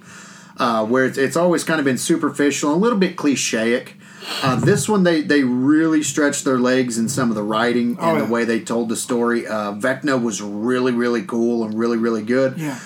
uh, 0.58 0.86
where 0.86 1.04
it's, 1.04 1.18
it's 1.18 1.36
always 1.36 1.64
kind 1.64 1.80
of 1.80 1.84
been 1.84 1.98
superficial, 1.98 2.72
and 2.72 2.78
a 2.78 2.80
little 2.80 2.98
bit 2.98 3.16
clichéic. 3.16 3.94
Uh, 4.42 4.56
this 4.56 4.88
one 4.88 5.02
they 5.02 5.22
they 5.22 5.42
really 5.44 6.02
stretched 6.02 6.44
their 6.44 6.58
legs 6.58 6.98
in 6.98 7.08
some 7.08 7.30
of 7.30 7.34
the 7.36 7.42
writing 7.42 7.96
Oh, 7.98 8.10
and 8.10 8.18
yeah. 8.20 8.26
the 8.26 8.32
way 8.32 8.44
they 8.44 8.60
told 8.60 8.88
the 8.88 8.96
story. 8.96 9.46
Uh, 9.46 9.72
Vecna 9.72 10.22
was 10.22 10.42
really 10.42 10.92
really 10.92 11.22
cool 11.22 11.64
and 11.64 11.72
really 11.78 11.96
really 11.96 12.22
good. 12.22 12.58
Yeah. 12.58 12.78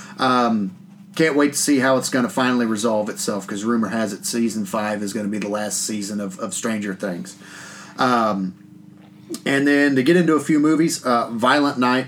Can't 1.17 1.37
wait 1.37 1.53
to 1.53 1.59
see 1.59 1.79
how 1.79 1.97
it's 1.97 2.09
going 2.09 2.25
to 2.25 2.29
finally 2.29 2.67
resolve 2.67 3.09
itself 3.09 3.47
because 3.47 3.65
rumor 3.65 3.87
has 3.89 4.13
it 4.13 4.27
season 4.27 4.65
five 4.67 5.01
is 5.01 5.13
going 5.13 5.25
to 5.27 5.31
be 5.31 5.39
the 5.39 5.49
last 5.49 5.81
season 5.87 6.21
of, 6.21 6.41
of 6.41 6.53
Stranger 6.53 6.93
Things. 6.93 7.37
Um, 7.99 8.57
and 9.47 9.65
then 9.65 9.95
to 9.95 10.03
get 10.03 10.17
into 10.17 10.35
a 10.35 10.41
few 10.41 10.59
movies, 10.59 11.05
uh, 11.05 11.31
Violent 11.31 11.79
Night. 11.79 12.07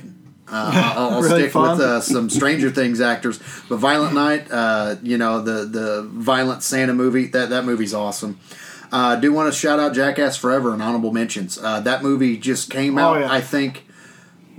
Uh, 0.49 0.93
I'll, 0.97 1.11
I'll 1.15 1.23
Really 1.23 1.43
stick 1.43 1.53
fun. 1.53 1.79
with 1.79 1.87
uh, 1.87 2.01
some 2.01 2.29
Stranger 2.31 2.71
Things 2.71 3.01
actors, 3.01 3.39
but 3.69 3.77
Violent 3.77 4.15
Night, 4.25 4.49
uh, 4.51 4.97
you 5.05 5.19
know 5.19 5.41
the 5.41 5.65
the 5.67 6.03
Violent 6.13 6.65
Santa 6.65 6.93
movie. 6.93 7.27
That 7.27 7.51
that 7.51 7.65
movie's 7.65 7.95
awesome. 7.95 8.41
Uh, 8.97 9.17
I 9.17 9.21
do 9.21 9.31
want 9.33 9.53
to 9.53 9.59
shout 9.59 9.79
out 9.79 9.93
Jackass 9.95 10.39
Forever 10.39 10.73
and 10.73 10.81
honorable 10.83 11.13
mentions. 11.13 11.59
Uh, 11.59 11.81
that 11.81 12.03
movie 12.03 12.39
just 12.39 12.71
came 12.71 12.97
Oh, 12.97 13.03
out, 13.15 13.21
yeah. 13.21 13.31
I 13.31 13.43
think, 13.43 13.87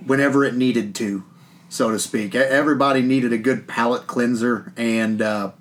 whenever 0.06 0.46
it 0.46 0.54
needed 0.56 0.94
to, 0.96 1.24
so 1.70 1.90
to 1.90 1.98
speak. 1.98 2.36
Everybody 2.36 3.02
needed 3.02 3.34
a 3.34 3.38
good 3.40 3.68
palate 3.68 4.06
cleanser, 4.06 4.74
and 4.78 5.22
uh, 5.24 5.52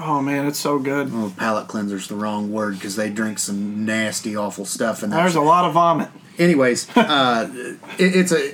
Oh 0.00 0.22
man, 0.22 0.46
it's 0.46 0.58
so 0.58 0.78
good. 0.78 1.10
oh, 1.12 1.32
palate 1.36 1.68
cleanser's 1.68 2.08
the 2.08 2.14
wrong 2.14 2.50
word 2.50 2.76
because 2.76 2.96
they 2.96 3.10
drink 3.10 3.38
some 3.38 3.84
nasty, 3.84 4.34
awful 4.34 4.64
stuff. 4.64 5.02
And 5.02 5.12
There's 5.12 5.34
a 5.36 5.40
lot 5.42 5.66
of 5.66 5.74
vomit. 5.74 6.08
anyways, 6.38 6.88
uh, 6.96 7.50
it, 7.98 8.16
it's 8.16 8.32
a 8.32 8.52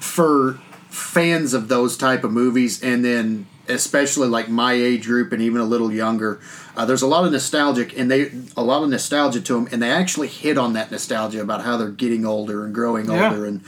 for 0.00 0.54
fans 0.90 1.54
of 1.54 1.68
those 1.68 1.96
type 1.96 2.24
of 2.24 2.32
movies, 2.32 2.82
and 2.82 3.04
then 3.04 3.46
especially 3.68 4.28
like 4.28 4.48
my 4.48 4.72
age 4.74 5.04
group 5.06 5.32
and 5.32 5.40
even 5.42 5.60
a 5.60 5.64
little 5.64 5.92
younger. 5.92 6.40
Uh, 6.76 6.84
there's 6.84 7.02
a 7.02 7.06
lot 7.06 7.24
of 7.24 7.32
nostalgic, 7.32 7.96
and 7.98 8.10
they 8.10 8.30
a 8.56 8.62
lot 8.62 8.82
of 8.82 8.88
nostalgia 8.90 9.40
to 9.40 9.54
them, 9.54 9.68
and 9.72 9.80
they 9.82 9.90
actually 9.90 10.28
hit 10.28 10.58
on 10.58 10.72
that 10.74 10.90
nostalgia 10.90 11.40
about 11.40 11.62
how 11.62 11.76
they're 11.76 11.88
getting 11.90 12.26
older 12.26 12.64
and 12.64 12.74
growing 12.74 13.06
Yeah. 13.10 13.30
older 13.30 13.46
and 13.46 13.60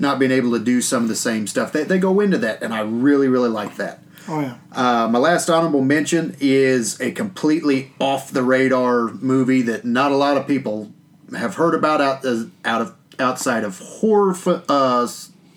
not 0.00 0.18
being 0.18 0.30
able 0.30 0.52
to 0.52 0.58
do 0.60 0.80
some 0.80 1.02
of 1.02 1.08
the 1.08 1.16
same 1.16 1.46
stuff. 1.46 1.72
They, 1.72 1.82
they 1.84 1.98
go 1.98 2.20
into 2.20 2.38
that, 2.38 2.62
and 2.62 2.72
I 2.74 2.80
really 2.80 3.28
really 3.28 3.48
like 3.48 3.76
that. 3.76 4.02
Oh 4.28 4.40
yeah. 4.40 4.56
Uh, 4.72 5.08
my 5.08 5.18
last 5.18 5.48
honorable 5.48 5.80
mention 5.82 6.36
is 6.40 7.00
a 7.00 7.12
completely 7.12 7.92
off 7.98 8.30
the 8.30 8.42
radar 8.42 9.08
movie 9.08 9.62
that 9.62 9.84
not 9.86 10.12
a 10.12 10.16
lot 10.16 10.36
of 10.36 10.46
people 10.46 10.92
have 11.36 11.54
heard 11.54 11.74
about 11.74 12.00
out 12.00 12.24
out 12.64 12.80
of 12.82 12.94
outside 13.18 13.64
of 13.64 13.78
horror 13.78 14.32
f- 14.32 14.64
uh, 14.68 15.06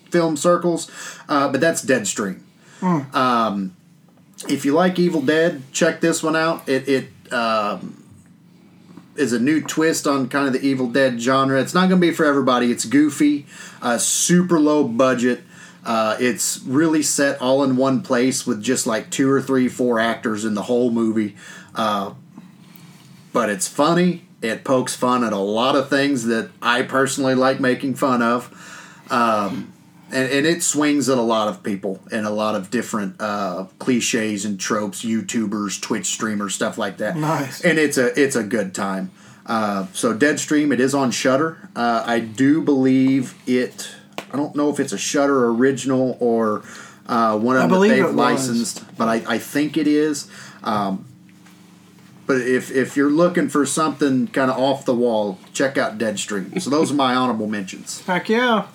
film 0.09 0.37
circles, 0.37 0.89
uh, 1.29 1.49
but 1.51 1.59
that's 1.61 1.83
Deadstream. 1.85 2.39
Um, 3.13 3.75
if 4.49 4.65
you 4.65 4.73
like 4.73 4.99
Evil 4.99 5.21
Dead, 5.21 5.61
check 5.71 6.01
this 6.01 6.23
one 6.23 6.35
out. 6.35 6.67
It 6.67 6.87
it 6.87 7.33
um, 7.33 8.03
is 9.15 9.33
a 9.33 9.39
new 9.39 9.61
twist 9.61 10.07
on 10.07 10.29
kind 10.29 10.47
of 10.47 10.53
the 10.53 10.65
Evil 10.65 10.87
Dead 10.87 11.19
genre. 11.21 11.59
It's 11.59 11.73
not 11.73 11.89
going 11.89 12.01
to 12.01 12.07
be 12.07 12.13
for 12.13 12.25
everybody. 12.25 12.71
It's 12.71 12.85
goofy, 12.85 13.45
uh, 13.81 13.97
super 13.97 14.59
low 14.59 14.83
budget. 14.83 15.41
Uh, 15.83 16.15
it's 16.19 16.61
really 16.61 17.01
set 17.01 17.41
all 17.41 17.63
in 17.63 17.75
one 17.75 18.01
place 18.01 18.45
with 18.45 18.61
just 18.61 18.85
like 18.85 19.09
two 19.09 19.29
or 19.29 19.41
three, 19.41 19.67
four 19.67 19.99
actors 19.99 20.45
in 20.45 20.53
the 20.53 20.63
whole 20.63 20.91
movie. 20.91 21.35
Uh, 21.73 22.13
but 23.33 23.49
it's 23.49 23.67
funny. 23.67 24.25
It 24.41 24.63
pokes 24.63 24.95
fun 24.95 25.23
at 25.23 25.33
a 25.33 25.37
lot 25.37 25.75
of 25.75 25.89
things 25.89 26.25
that 26.25 26.51
I 26.61 26.83
personally 26.83 27.35
like 27.35 27.59
making 27.59 27.95
fun 27.95 28.21
of. 28.21 29.05
Um, 29.09 29.73
and, 30.11 30.31
and 30.31 30.45
it 30.45 30.63
swings 30.63 31.09
at 31.09 31.17
a 31.17 31.21
lot 31.21 31.47
of 31.47 31.63
people 31.63 31.99
and 32.11 32.25
a 32.25 32.29
lot 32.29 32.55
of 32.55 32.69
different 32.69 33.15
uh, 33.19 33.65
cliches 33.79 34.45
and 34.45 34.59
tropes, 34.59 35.03
YouTubers, 35.03 35.81
Twitch 35.81 36.07
streamers, 36.07 36.53
stuff 36.53 36.77
like 36.77 36.97
that. 36.97 37.17
Nice. 37.17 37.61
And 37.61 37.79
it's 37.79 37.97
a 37.97 38.19
it's 38.21 38.35
a 38.35 38.43
good 38.43 38.73
time. 38.73 39.11
Uh, 39.45 39.87
so 39.93 40.13
Deadstream, 40.13 40.71
it 40.71 40.79
is 40.79 40.93
on 40.93 41.11
Shudder. 41.11 41.69
Uh, 41.75 42.03
I 42.05 42.19
do 42.19 42.61
believe 42.61 43.35
it. 43.47 43.89
I 44.31 44.37
don't 44.37 44.55
know 44.55 44.69
if 44.69 44.79
it's 44.79 44.93
a 44.93 44.97
Shudder 44.97 45.47
original 45.49 46.15
or 46.19 46.63
uh, 47.07 47.37
one 47.37 47.57
of 47.57 47.63
I 47.63 47.67
them 47.67 47.81
that 47.81 47.87
they've 47.87 48.03
it 48.03 48.07
was. 48.07 48.15
licensed, 48.15 48.97
but 48.97 49.07
I, 49.07 49.35
I 49.35 49.37
think 49.39 49.77
it 49.77 49.87
is. 49.87 50.29
Um, 50.63 51.05
but 52.27 52.37
if 52.37 52.71
if 52.71 52.95
you're 52.95 53.09
looking 53.09 53.49
for 53.49 53.65
something 53.65 54.27
kind 54.27 54.49
of 54.49 54.57
off 54.57 54.85
the 54.85 54.93
wall, 54.93 55.37
check 55.53 55.77
out 55.77 55.97
Deadstream. 55.97 56.61
So 56.61 56.69
those 56.69 56.91
are 56.91 56.95
my 56.95 57.13
honorable 57.15 57.47
mentions. 57.47 58.01
Heck 58.05 58.29
yeah. 58.29 58.67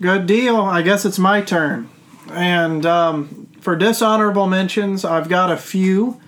Good 0.00 0.26
deal. 0.26 0.56
I 0.56 0.82
guess 0.82 1.04
it's 1.04 1.18
my 1.18 1.40
turn. 1.40 1.88
And 2.30 2.86
um, 2.86 3.48
for 3.60 3.74
dishonorable 3.74 4.46
mentions, 4.46 5.04
I've 5.04 5.28
got 5.28 5.50
a 5.50 5.56
few. 5.56 6.20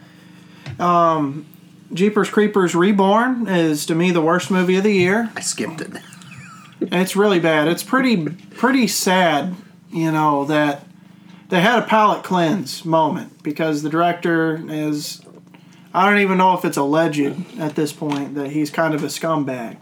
Um, 0.79 1.47
Jeepers 1.93 2.31
Creepers 2.31 2.75
Reborn 2.75 3.47
is 3.49 3.87
to 3.87 3.95
me 3.95 4.11
the 4.11 4.21
worst 4.21 4.51
movie 4.51 4.77
of 4.77 4.85
the 4.85 4.93
year. 4.93 5.31
I 5.37 5.41
skipped 5.41 5.81
it. 5.81 5.93
It's 6.83 7.15
really 7.15 7.41
bad. 7.41 7.69
It's 7.69 7.83
pretty 7.83 8.25
pretty 8.57 8.87
sad, 8.87 9.55
you 9.91 10.11
know, 10.11 10.47
that 10.47 10.87
they 11.51 11.61
had 11.61 11.79
a 11.79 11.87
palate 11.87 12.25
cleanse 12.25 12.87
moment 12.87 13.43
because 13.43 13.83
the 13.83 13.91
director 13.91 14.59
is 14.67 15.21
I 15.93 16.09
don't 16.09 16.21
even 16.21 16.39
know 16.39 16.57
if 16.57 16.65
it's 16.65 16.79
alleged 16.79 17.59
at 17.59 17.75
this 17.75 17.93
point 17.93 18.35
that 18.37 18.53
he's 18.53 18.71
kind 18.71 18.95
of 18.95 19.05
a 19.05 19.09
scumbag. 19.09 19.77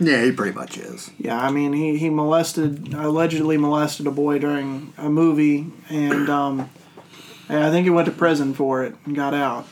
Yeah, 0.00 0.24
he 0.24 0.32
pretty 0.32 0.54
much 0.56 0.76
is. 0.76 1.10
Yeah, 1.18 1.40
I 1.40 1.50
mean 1.50 1.72
he, 1.72 1.96
he 1.98 2.10
molested 2.10 2.92
allegedly 2.94 3.56
molested 3.56 4.06
a 4.06 4.10
boy 4.10 4.38
during 4.38 4.92
a 4.98 5.08
movie 5.08 5.66
and 5.88 6.28
um 6.28 6.70
I 7.48 7.70
think 7.70 7.84
he 7.84 7.90
went 7.90 8.06
to 8.06 8.12
prison 8.12 8.54
for 8.54 8.82
it 8.84 8.94
and 9.04 9.14
got 9.14 9.34
out. 9.34 9.66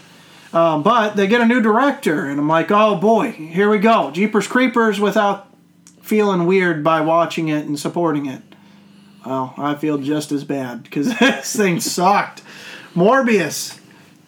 Um, 0.52 0.82
but 0.82 1.16
they 1.16 1.26
get 1.26 1.40
a 1.40 1.46
new 1.46 1.62
director, 1.62 2.26
and 2.26 2.38
I'm 2.38 2.46
like, 2.46 2.70
oh 2.70 2.96
boy, 2.96 3.30
here 3.32 3.70
we 3.70 3.78
go. 3.78 4.10
Jeepers 4.10 4.46
Creepers 4.46 5.00
without 5.00 5.48
feeling 6.02 6.44
weird 6.44 6.84
by 6.84 7.00
watching 7.00 7.48
it 7.48 7.64
and 7.64 7.78
supporting 7.80 8.26
it. 8.26 8.42
Well, 9.24 9.54
I 9.56 9.74
feel 9.76 9.96
just 9.96 10.30
as 10.30 10.44
bad 10.44 10.82
because 10.82 11.18
this 11.18 11.56
thing 11.56 11.80
sucked. 11.80 12.42
Morbius. 12.94 13.80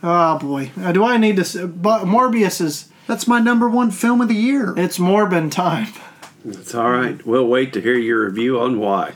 Oh 0.03 0.39
boy, 0.39 0.71
Uh, 0.81 0.93
do 0.93 1.05
I 1.05 1.19
need 1.19 1.37
to? 1.45 1.67
But 1.69 2.05
Morbius 2.07 2.63
is 2.63 2.89
That's 3.07 3.27
my 3.27 3.39
number 3.39 3.69
one 3.69 3.91
film 3.91 4.21
of 4.21 4.29
the 4.29 4.35
year. 4.35 4.75
it's 4.77 4.99
Morbin 4.99 5.51
time. 5.51 5.89
It's 6.45 6.75
all 6.75 6.91
right. 6.91 7.25
We'll 7.27 7.47
wait 7.47 7.73
to 7.75 7.81
hear 7.81 7.97
your 7.97 8.27
review 8.27 8.61
on 8.61 8.79
why. 8.79 9.13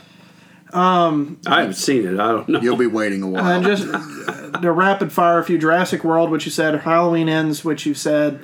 Um, 0.73 1.39
I 1.47 1.61
haven't 1.61 1.75
seen 1.75 2.05
it. 2.07 2.19
I 2.19 2.27
don't 2.31 2.49
know. 2.49 2.59
You'll 2.61 2.77
be 2.77 2.87
waiting 2.87 3.23
a 3.23 3.27
while. 3.27 3.43
And 3.45 3.65
just 3.65 3.87
uh, 3.87 4.59
the 4.59 4.71
rapid 4.71 5.11
fire, 5.11 5.39
a 5.39 5.43
few 5.43 5.57
Jurassic 5.57 6.03
World, 6.03 6.29
which 6.29 6.45
you 6.45 6.51
said, 6.51 6.79
Halloween 6.81 7.27
Ends, 7.29 7.65
which 7.65 7.85
you 7.85 7.93
said. 7.93 8.39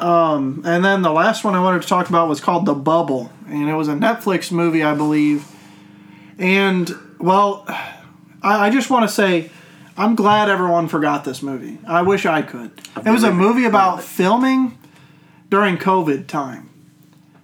Um, 0.00 0.62
and 0.64 0.82
then 0.82 1.02
the 1.02 1.12
last 1.12 1.44
one 1.44 1.54
I 1.54 1.60
wanted 1.60 1.82
to 1.82 1.88
talk 1.88 2.08
about 2.08 2.28
was 2.28 2.40
called 2.40 2.64
The 2.64 2.74
Bubble, 2.74 3.30
and 3.46 3.68
it 3.68 3.74
was 3.74 3.88
a 3.88 3.92
Netflix 3.94 4.50
movie, 4.50 4.82
I 4.82 4.94
believe. 4.94 5.46
And 6.38 6.90
well, 7.18 7.64
I, 7.68 8.66
I 8.66 8.70
just 8.70 8.88
want 8.88 9.06
to 9.06 9.14
say, 9.14 9.50
I'm 10.00 10.14
glad 10.14 10.48
everyone 10.48 10.88
forgot 10.88 11.24
this 11.24 11.42
movie. 11.42 11.78
I 11.86 12.00
wish 12.00 12.24
I 12.24 12.40
could. 12.40 12.70
It 13.04 13.10
was 13.10 13.22
a 13.22 13.30
movie 13.30 13.66
about 13.66 14.02
filming 14.02 14.78
during 15.50 15.76
COVID 15.76 16.26
time. 16.26 16.70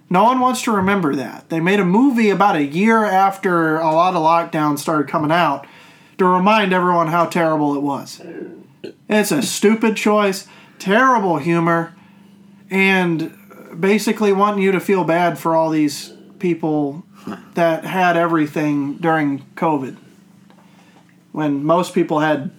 No 0.09 0.23
one 0.23 0.39
wants 0.39 0.63
to 0.63 0.71
remember 0.71 1.13
that. 1.13 1.49
They 1.49 1.59
made 1.59 1.79
a 1.79 1.85
movie 1.85 2.31
about 2.31 2.55
a 2.55 2.63
year 2.63 3.05
after 3.05 3.75
a 3.75 3.91
lot 3.91 4.15
of 4.15 4.23
lockdowns 4.23 4.79
started 4.79 5.07
coming 5.07 5.31
out 5.31 5.67
to 6.17 6.25
remind 6.25 6.73
everyone 6.73 7.09
how 7.09 7.27
terrible 7.27 7.75
it 7.75 7.83
was. 7.83 8.23
It's 9.07 9.31
a 9.31 9.43
stupid 9.43 9.95
choice, 9.95 10.47
terrible 10.79 11.37
humor, 11.37 11.93
and 12.71 13.37
basically 13.79 14.33
wanting 14.33 14.63
you 14.63 14.71
to 14.71 14.79
feel 14.79 15.03
bad 15.03 15.37
for 15.37 15.55
all 15.55 15.69
these 15.69 16.11
people 16.39 17.03
that 17.53 17.85
had 17.85 18.17
everything 18.17 18.97
during 18.97 19.45
COVID 19.53 19.97
when 21.37 21.63
most 21.63 21.93
people 21.93 22.19
had 22.19 22.49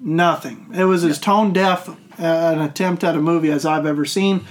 nothing. 0.00 0.70
It 0.74 0.84
was 0.84 1.04
as 1.04 1.18
tone 1.18 1.52
deaf 1.52 1.86
uh, 1.88 1.94
an 2.18 2.62
attempt 2.62 3.04
at 3.04 3.14
a 3.14 3.20
movie 3.20 3.50
as 3.50 3.66
I've 3.66 3.84
ever 3.84 4.06
seen. 4.06 4.46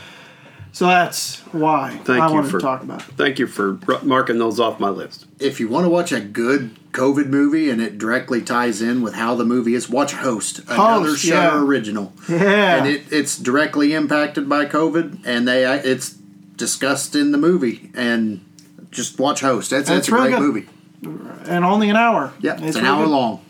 So 0.71 0.85
that's 0.85 1.39
why 1.51 1.99
Thank 2.05 2.21
I 2.23 2.27
you 2.27 2.33
wanted 2.35 2.51
for 2.51 2.59
to 2.59 2.63
talk 2.63 2.83
about 2.83 3.01
it. 3.01 3.15
Thank 3.15 3.39
you 3.39 3.47
for 3.47 3.79
r- 3.87 3.99
marking 4.03 4.37
those 4.37 4.59
off 4.59 4.79
my 4.79 4.89
list. 4.89 5.25
if 5.39 5.59
you 5.59 5.67
want 5.67 5.85
to 5.85 5.89
watch 5.89 6.11
a 6.11 6.21
good 6.21 6.77
COVID 6.93 7.25
movie 7.27 7.71
and 7.71 7.81
it 7.81 7.97
directly 7.97 8.41
ties 8.41 8.83
in 8.83 9.01
with 9.01 9.15
how 9.15 9.33
the 9.33 9.43
movie 9.45 9.73
is, 9.73 9.89
watch 9.89 10.13
Host, 10.13 10.59
another 10.67 11.07
Host, 11.07 11.25
Shudder 11.25 11.57
yeah. 11.57 11.63
original. 11.65 12.13
Yeah. 12.29 12.77
And 12.77 12.87
it, 12.87 13.11
it's 13.11 13.35
directly 13.37 13.93
impacted 13.95 14.47
by 14.47 14.65
COVID, 14.67 15.25
and 15.25 15.47
they 15.47 15.65
it's 15.65 16.11
discussed 16.55 17.15
in 17.15 17.31
the 17.31 17.37
movie. 17.39 17.89
And 17.95 18.45
just 18.91 19.19
watch 19.19 19.41
Host. 19.41 19.71
That's, 19.71 19.89
that's 19.89 20.07
It's 20.07 20.09
a 20.09 20.13
really 20.13 20.29
great 20.29 20.39
good. 20.39 20.67
movie. 21.03 21.49
and 21.49 21.65
only 21.65 21.89
an 21.89 21.95
hour. 21.97 22.31
Yeah, 22.41 22.53
it's, 22.61 22.77
an 22.77 22.83
really 22.83 22.87
hour 22.95 23.05
good. 23.05 23.11
long. 23.11 23.45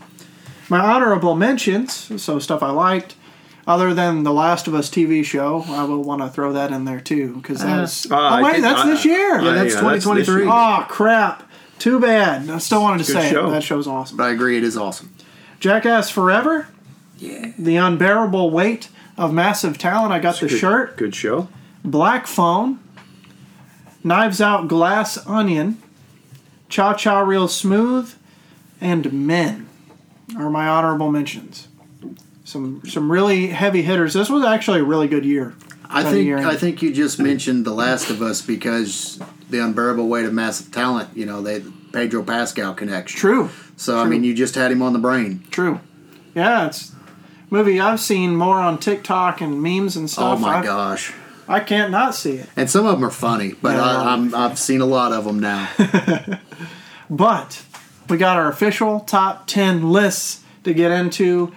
My 0.72 0.80
honorable 0.80 1.36
mentions, 1.36 2.24
so 2.24 2.40
stuff 2.40 2.64
I 2.64 2.70
liked, 2.70 3.16
other 3.68 3.94
than 3.94 4.24
the 4.24 4.32
Last 4.32 4.70
of 4.70 4.74
Us 4.74 4.90
TV 4.90 5.22
show, 5.22 5.66
I 5.68 5.84
will 5.84 6.02
want 6.02 6.22
to 6.22 6.30
throw 6.30 6.54
that 6.54 6.72
in 6.72 6.86
there 6.86 7.02
too 7.02 7.36
because 7.36 7.62
uh-huh. 7.62 7.76
that's. 7.76 8.10
Uh, 8.10 8.38
oh 8.40 8.42
wait, 8.42 8.54
did- 8.54 8.64
that's 8.64 8.80
I- 8.80 8.90
this 8.90 9.06
uh, 9.06 9.10
year. 9.10 9.42
Yeah, 9.42 9.52
that's 9.52 9.74
yeah, 9.74 9.82
2023. 9.82 10.44
year. 10.44 10.50
oh 10.50 10.86
crap! 10.88 11.52
Too 11.78 12.00
bad. 12.00 12.50
I 12.50 12.58
still 12.60 12.82
wanted 12.82 13.04
to 13.04 13.12
Good 13.12 13.22
say 13.22 13.32
show. 13.32 13.48
it. 13.48 13.52
That 13.52 13.64
show's 13.64 13.86
awesome. 13.86 14.16
But 14.16 14.24
I 14.24 14.32
agree, 14.32 14.56
it 14.56 14.64
is 14.64 14.78
awesome. 14.78 15.14
Jackass 15.60 16.10
Forever. 16.10 16.70
Yeah. 17.18 17.52
The 17.60 17.76
unbearable 17.76 18.50
weight 18.50 18.88
of 19.18 19.34
massive 19.34 19.78
talent. 19.78 20.14
I 20.14 20.20
got 20.20 20.40
the 20.40 20.48
Good- 20.48 20.58
shirt. 20.58 20.96
Good 20.96 21.14
show. 21.14 21.50
Black 21.84 22.28
Phone, 22.28 22.80
Knives 24.06 24.40
Out 24.40 24.70
Glass 24.70 25.18
Onion, 25.28 25.82
Cha 26.70 26.94
Cha 26.94 27.20
Real 27.20 27.50
Smooth, 27.50 28.16
and 28.80 29.12
Men 29.12 29.68
are 30.38 30.50
my 30.50 30.68
honorable 30.68 31.12
mentions. 31.12 31.68
Some 32.44 32.82
some 32.88 33.12
really 33.12 33.48
heavy 33.48 33.82
hitters. 33.82 34.14
This 34.14 34.30
was 34.30 34.44
actually 34.44 34.80
a 34.80 34.84
really 34.84 35.08
good 35.08 35.26
year. 35.26 35.56
I 35.90 36.04
think 36.04 36.26
year. 36.26 36.38
I 36.38 36.56
think 36.56 36.82
you 36.82 36.94
just 36.94 37.20
mentioned 37.20 37.66
The 37.66 37.74
Last 37.74 38.10
of 38.10 38.22
Us 38.22 38.42
because 38.42 39.20
the 39.50 39.60
unbearable 39.60 40.08
weight 40.08 40.26
of 40.26 40.34
massive 40.34 40.72
talent. 40.72 41.10
You 41.16 41.26
know, 41.26 41.42
they 41.42 41.62
Pedro 41.92 42.24
Pascal 42.24 42.74
connection. 42.74 43.20
True, 43.20 43.50
So 43.76 44.00
I 44.00 44.06
mean, 44.06 44.24
you 44.24 44.34
just 44.34 44.56
had 44.56 44.72
him 44.72 44.82
on 44.82 44.94
the 44.94 45.00
brain. 45.00 45.44
true. 45.52 45.80
Yeah, 46.34 46.68
it's 46.68 46.92
a 46.92 46.96
movie 47.50 47.80
I've 47.82 48.00
seen 48.00 48.38
more 48.38 48.56
on 48.58 48.78
TikTok 48.78 49.42
and 49.42 49.62
memes 49.62 49.98
and 49.98 50.06
oh, 50.06 50.08
stuff. 50.08 50.38
Oh 50.38 50.42
my 50.42 50.60
I, 50.60 50.64
gosh! 50.64 51.14
I 51.48 51.60
can't 51.60 51.92
not 51.92 52.16
see 52.16 52.38
it. 52.38 52.50
And 52.56 52.70
some 52.70 52.86
of 52.86 52.94
them 52.94 53.04
are 53.04 53.12
funny, 53.12 53.54
but 53.62 53.76
Yeah, 53.76 53.84
I, 53.84 54.14
I'm, 54.14 54.34
I've 54.34 54.58
seen 54.58 54.80
a 54.80 54.86
lot 54.86 55.12
of 55.12 55.26
them 55.26 55.40
now. 55.40 55.70
But 57.10 57.66
we 58.12 58.18
got 58.18 58.38
our 58.38 58.50
official 58.50 59.00
top 59.00 59.48
10 59.48 59.92
lists 59.92 60.44
to 60.66 60.74
get 60.74 60.92
into. 60.92 61.52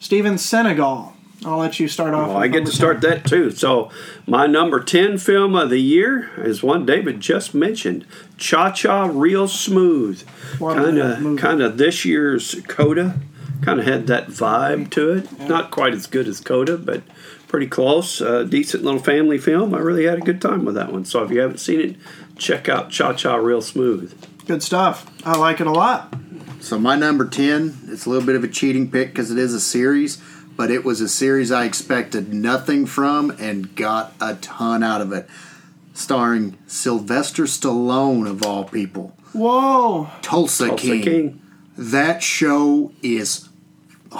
Steven 0.00 0.38
Senegal. 0.38 1.12
I'll 1.44 1.58
let 1.58 1.78
you 1.78 1.88
start 1.88 2.12
off. 2.12 2.28
Well, 2.28 2.36
I 2.36 2.48
get 2.48 2.66
to 2.66 2.72
start 2.72 3.00
that 3.02 3.24
too. 3.24 3.50
So, 3.50 3.90
my 4.26 4.46
number 4.46 4.80
10 4.80 5.18
film 5.18 5.54
of 5.54 5.70
the 5.70 5.78
year 5.78 6.30
is 6.38 6.62
one 6.62 6.84
David 6.84 7.20
just 7.20 7.54
mentioned 7.54 8.06
Cha 8.36 8.72
Cha 8.72 9.04
Real 9.06 9.48
Smooth. 9.48 10.26
Kind 10.58 10.98
of 10.98 11.38
kind 11.38 11.62
of 11.62 11.78
this 11.78 12.04
year's 12.04 12.56
Coda. 12.68 13.20
Kind 13.62 13.80
of 13.80 13.86
had 13.86 14.06
that 14.06 14.28
vibe 14.28 14.90
to 14.90 15.12
it. 15.12 15.38
Not 15.40 15.70
quite 15.70 15.94
as 15.94 16.06
good 16.06 16.28
as 16.28 16.40
Coda, 16.40 16.76
but 16.76 17.02
pretty 17.48 17.66
close. 17.66 18.20
Uh, 18.20 18.42
decent 18.42 18.84
little 18.84 19.00
family 19.00 19.38
film. 19.38 19.74
I 19.74 19.78
really 19.78 20.04
had 20.04 20.18
a 20.18 20.22
good 20.22 20.40
time 20.42 20.64
with 20.64 20.74
that 20.74 20.92
one. 20.92 21.04
So, 21.06 21.22
if 21.24 21.30
you 21.30 21.40
haven't 21.40 21.58
seen 21.58 21.80
it, 21.80 21.96
check 22.36 22.68
out 22.68 22.90
Cha 22.90 23.14
Cha 23.14 23.36
Real 23.36 23.62
Smooth. 23.62 24.14
10. 24.50 24.56
Good 24.56 24.62
stuff. 24.64 25.06
I 25.24 25.38
like 25.38 25.60
it 25.60 25.66
a 25.66 25.72
lot. 25.72 26.12
so 26.60 26.78
my 26.78 26.96
number 26.96 27.24
ten, 27.24 27.78
it's 27.86 28.06
a 28.06 28.10
little 28.10 28.26
bit 28.26 28.34
of 28.34 28.42
a 28.42 28.48
cheating 28.48 28.90
pick 28.90 29.08
because 29.10 29.30
it 29.30 29.38
is 29.38 29.54
a 29.54 29.60
series, 29.60 30.20
but 30.56 30.70
it 30.70 30.84
was 30.84 31.00
a 31.00 31.08
series 31.08 31.52
I 31.52 31.64
expected 31.64 32.34
nothing 32.34 32.86
from 32.86 33.30
and 33.38 33.74
got 33.76 34.12
a 34.20 34.34
ton 34.36 34.82
out 34.82 35.00
of 35.00 35.12
it. 35.12 35.28
Starring 35.94 36.56
Sylvester 36.66 37.44
Stallone 37.44 38.28
of 38.28 38.44
all 38.44 38.64
people, 38.64 39.14
Whoa. 39.32 40.08
Tulsa, 40.22 40.68
Tulsa 40.68 40.84
King. 40.84 41.02
King. 41.02 41.42
That 41.76 42.22
show 42.22 42.92
is 43.02 43.48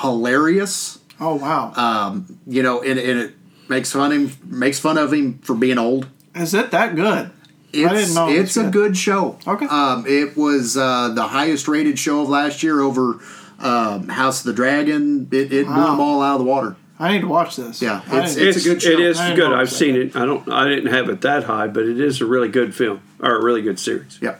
hilarious. 0.00 0.99
Oh 1.18 1.34
wow. 1.37 1.72
Um, 1.75 2.38
you 2.46 2.62
know, 2.62 2.82
and, 2.82 2.99
and 2.99 3.18
it 3.18 3.34
makes 3.68 3.92
fun 3.92 4.12
of 4.12 4.18
him 4.18 4.58
makes 4.58 4.78
fun 4.78 4.99
of 4.99 5.12
him 5.12 5.38
for 5.38 5.54
being 5.54 5.78
old. 5.78 6.08
Is 6.34 6.54
it 6.54 6.70
that 6.70 6.94
good? 6.94 7.32
It's, 7.72 7.92
didn't 7.92 8.14
know 8.14 8.28
it's 8.28 8.56
a 8.56 8.62
good. 8.64 8.72
good 8.72 8.96
show. 8.96 9.38
Okay. 9.46 9.66
Um, 9.66 10.04
it 10.06 10.36
was 10.36 10.76
uh, 10.76 11.10
the 11.10 11.22
highest 11.24 11.68
rated 11.68 11.98
show 11.98 12.22
of 12.22 12.28
last 12.28 12.62
year 12.62 12.80
over 12.80 13.20
um, 13.60 14.08
House 14.08 14.40
of 14.40 14.46
the 14.46 14.52
Dragon. 14.52 15.28
It, 15.30 15.52
it 15.52 15.66
blew 15.66 15.74
them 15.74 16.00
all 16.00 16.22
out 16.22 16.34
of 16.34 16.38
the 16.40 16.50
water. 16.50 16.76
I 16.98 17.12
need 17.12 17.20
to 17.22 17.28
watch 17.28 17.56
this. 17.56 17.80
Yeah, 17.80 18.02
I 18.08 18.18
it's- 18.18 18.36
it's 18.36 18.64
a 18.64 18.68
good 18.68 18.82
show. 18.82 18.90
It 18.90 19.00
is 19.00 19.18
good. 19.18 19.52
I've 19.52 19.60
was 19.60 19.76
seen 19.76 19.94
that 19.94 20.00
it. 20.08 20.16
I 20.16 20.26
don't. 20.26 20.50
I 20.52 20.68
didn't 20.68 20.92
have 20.92 21.08
it 21.08 21.20
that 21.22 21.44
high, 21.44 21.66
but 21.66 21.84
it 21.86 21.98
is 22.00 22.20
a 22.20 22.26
really 22.26 22.48
good 22.48 22.74
film 22.74 23.00
or 23.20 23.36
a 23.36 23.42
really 23.42 23.62
good 23.62 23.78
series. 23.78 24.18
Yep. 24.20 24.39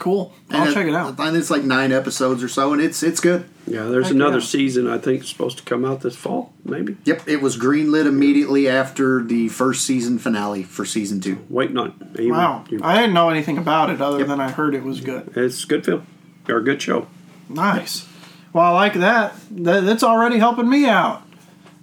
Cool. 0.00 0.32
I'll 0.50 0.64
And 0.64 0.74
check 0.74 0.86
it 0.88 0.94
out. 0.94 1.14
And 1.20 1.36
it's 1.36 1.50
like 1.50 1.62
nine 1.62 1.92
episodes 1.92 2.42
or 2.42 2.48
so, 2.48 2.72
and 2.72 2.82
it's 2.82 3.02
it's 3.04 3.20
good. 3.20 3.44
Yeah, 3.68 3.84
there's 3.84 4.06
Heck 4.06 4.14
another 4.16 4.38
yeah. 4.38 4.44
season 4.44 4.88
I 4.88 4.98
think 4.98 5.22
supposed 5.22 5.58
to 5.58 5.64
come 5.64 5.84
out 5.84 6.00
this 6.00 6.16
fall, 6.16 6.52
maybe. 6.64 6.96
Yep, 7.04 7.28
it 7.28 7.40
was 7.40 7.56
greenlit 7.56 8.06
immediately 8.06 8.68
after 8.68 9.22
the 9.22 9.48
first 9.48 9.84
season 9.86 10.18
finale 10.18 10.64
for 10.64 10.84
season 10.84 11.20
two. 11.20 11.38
Waiting 11.48 11.76
on. 11.76 12.12
it. 12.16 12.28
Wow. 12.30 12.64
you- 12.68 12.80
I 12.82 12.96
didn't 13.00 13.14
know 13.14 13.28
anything 13.30 13.58
about 13.58 13.90
it 13.90 14.00
other 14.00 14.18
Yep. 14.18 14.26
than 14.26 14.40
I 14.40 14.50
heard 14.50 14.74
it 14.74 14.82
was 14.82 15.00
good. 15.00 15.30
it's 15.36 15.62
a 15.62 15.66
good 15.68 15.84
film 15.84 16.04
or 16.48 16.56
a 16.56 16.64
good 16.64 16.82
show. 16.82 17.06
Nice. 17.48 18.06
Well, 18.52 18.64
I 18.64 18.70
like 18.70 18.94
that. 18.94 19.34
that. 19.52 19.84
That's 19.84 20.02
already 20.02 20.38
helping 20.38 20.68
me 20.68 20.86
out. 20.86 21.22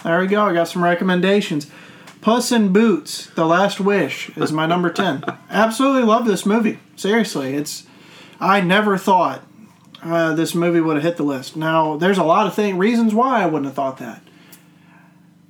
There 0.03 0.19
we 0.19 0.27
go. 0.27 0.43
I 0.45 0.53
got 0.53 0.67
some 0.67 0.83
recommendations. 0.83 1.67
Puss 2.19 2.51
in 2.51 2.73
Boots: 2.73 3.27
The 3.35 3.45
Last 3.45 3.79
Wish 3.79 4.29
is 4.35 4.51
my 4.51 4.65
number 4.65 4.89
ten. 4.89 5.23
Absolutely 5.49 6.03
love 6.03 6.25
this 6.25 6.45
movie. 6.45 6.79
Seriously, 6.97 7.53
it's. 7.53 7.83
I 8.39 8.61
never 8.61 8.97
thought 8.97 9.43
uh, 10.03 10.33
this 10.35 10.53
movie 10.53 10.81
would 10.81 10.95
have 10.95 11.03
hit 11.03 11.17
the 11.17 11.23
list. 11.23 11.55
Now, 11.55 11.97
there's 11.97 12.17
a 12.17 12.23
lot 12.23 12.47
of 12.47 12.53
thing 12.53 12.77
reasons 12.77 13.13
why 13.13 13.41
I 13.41 13.45
wouldn't 13.45 13.65
have 13.65 13.75
thought 13.75 13.97
that. 13.97 14.21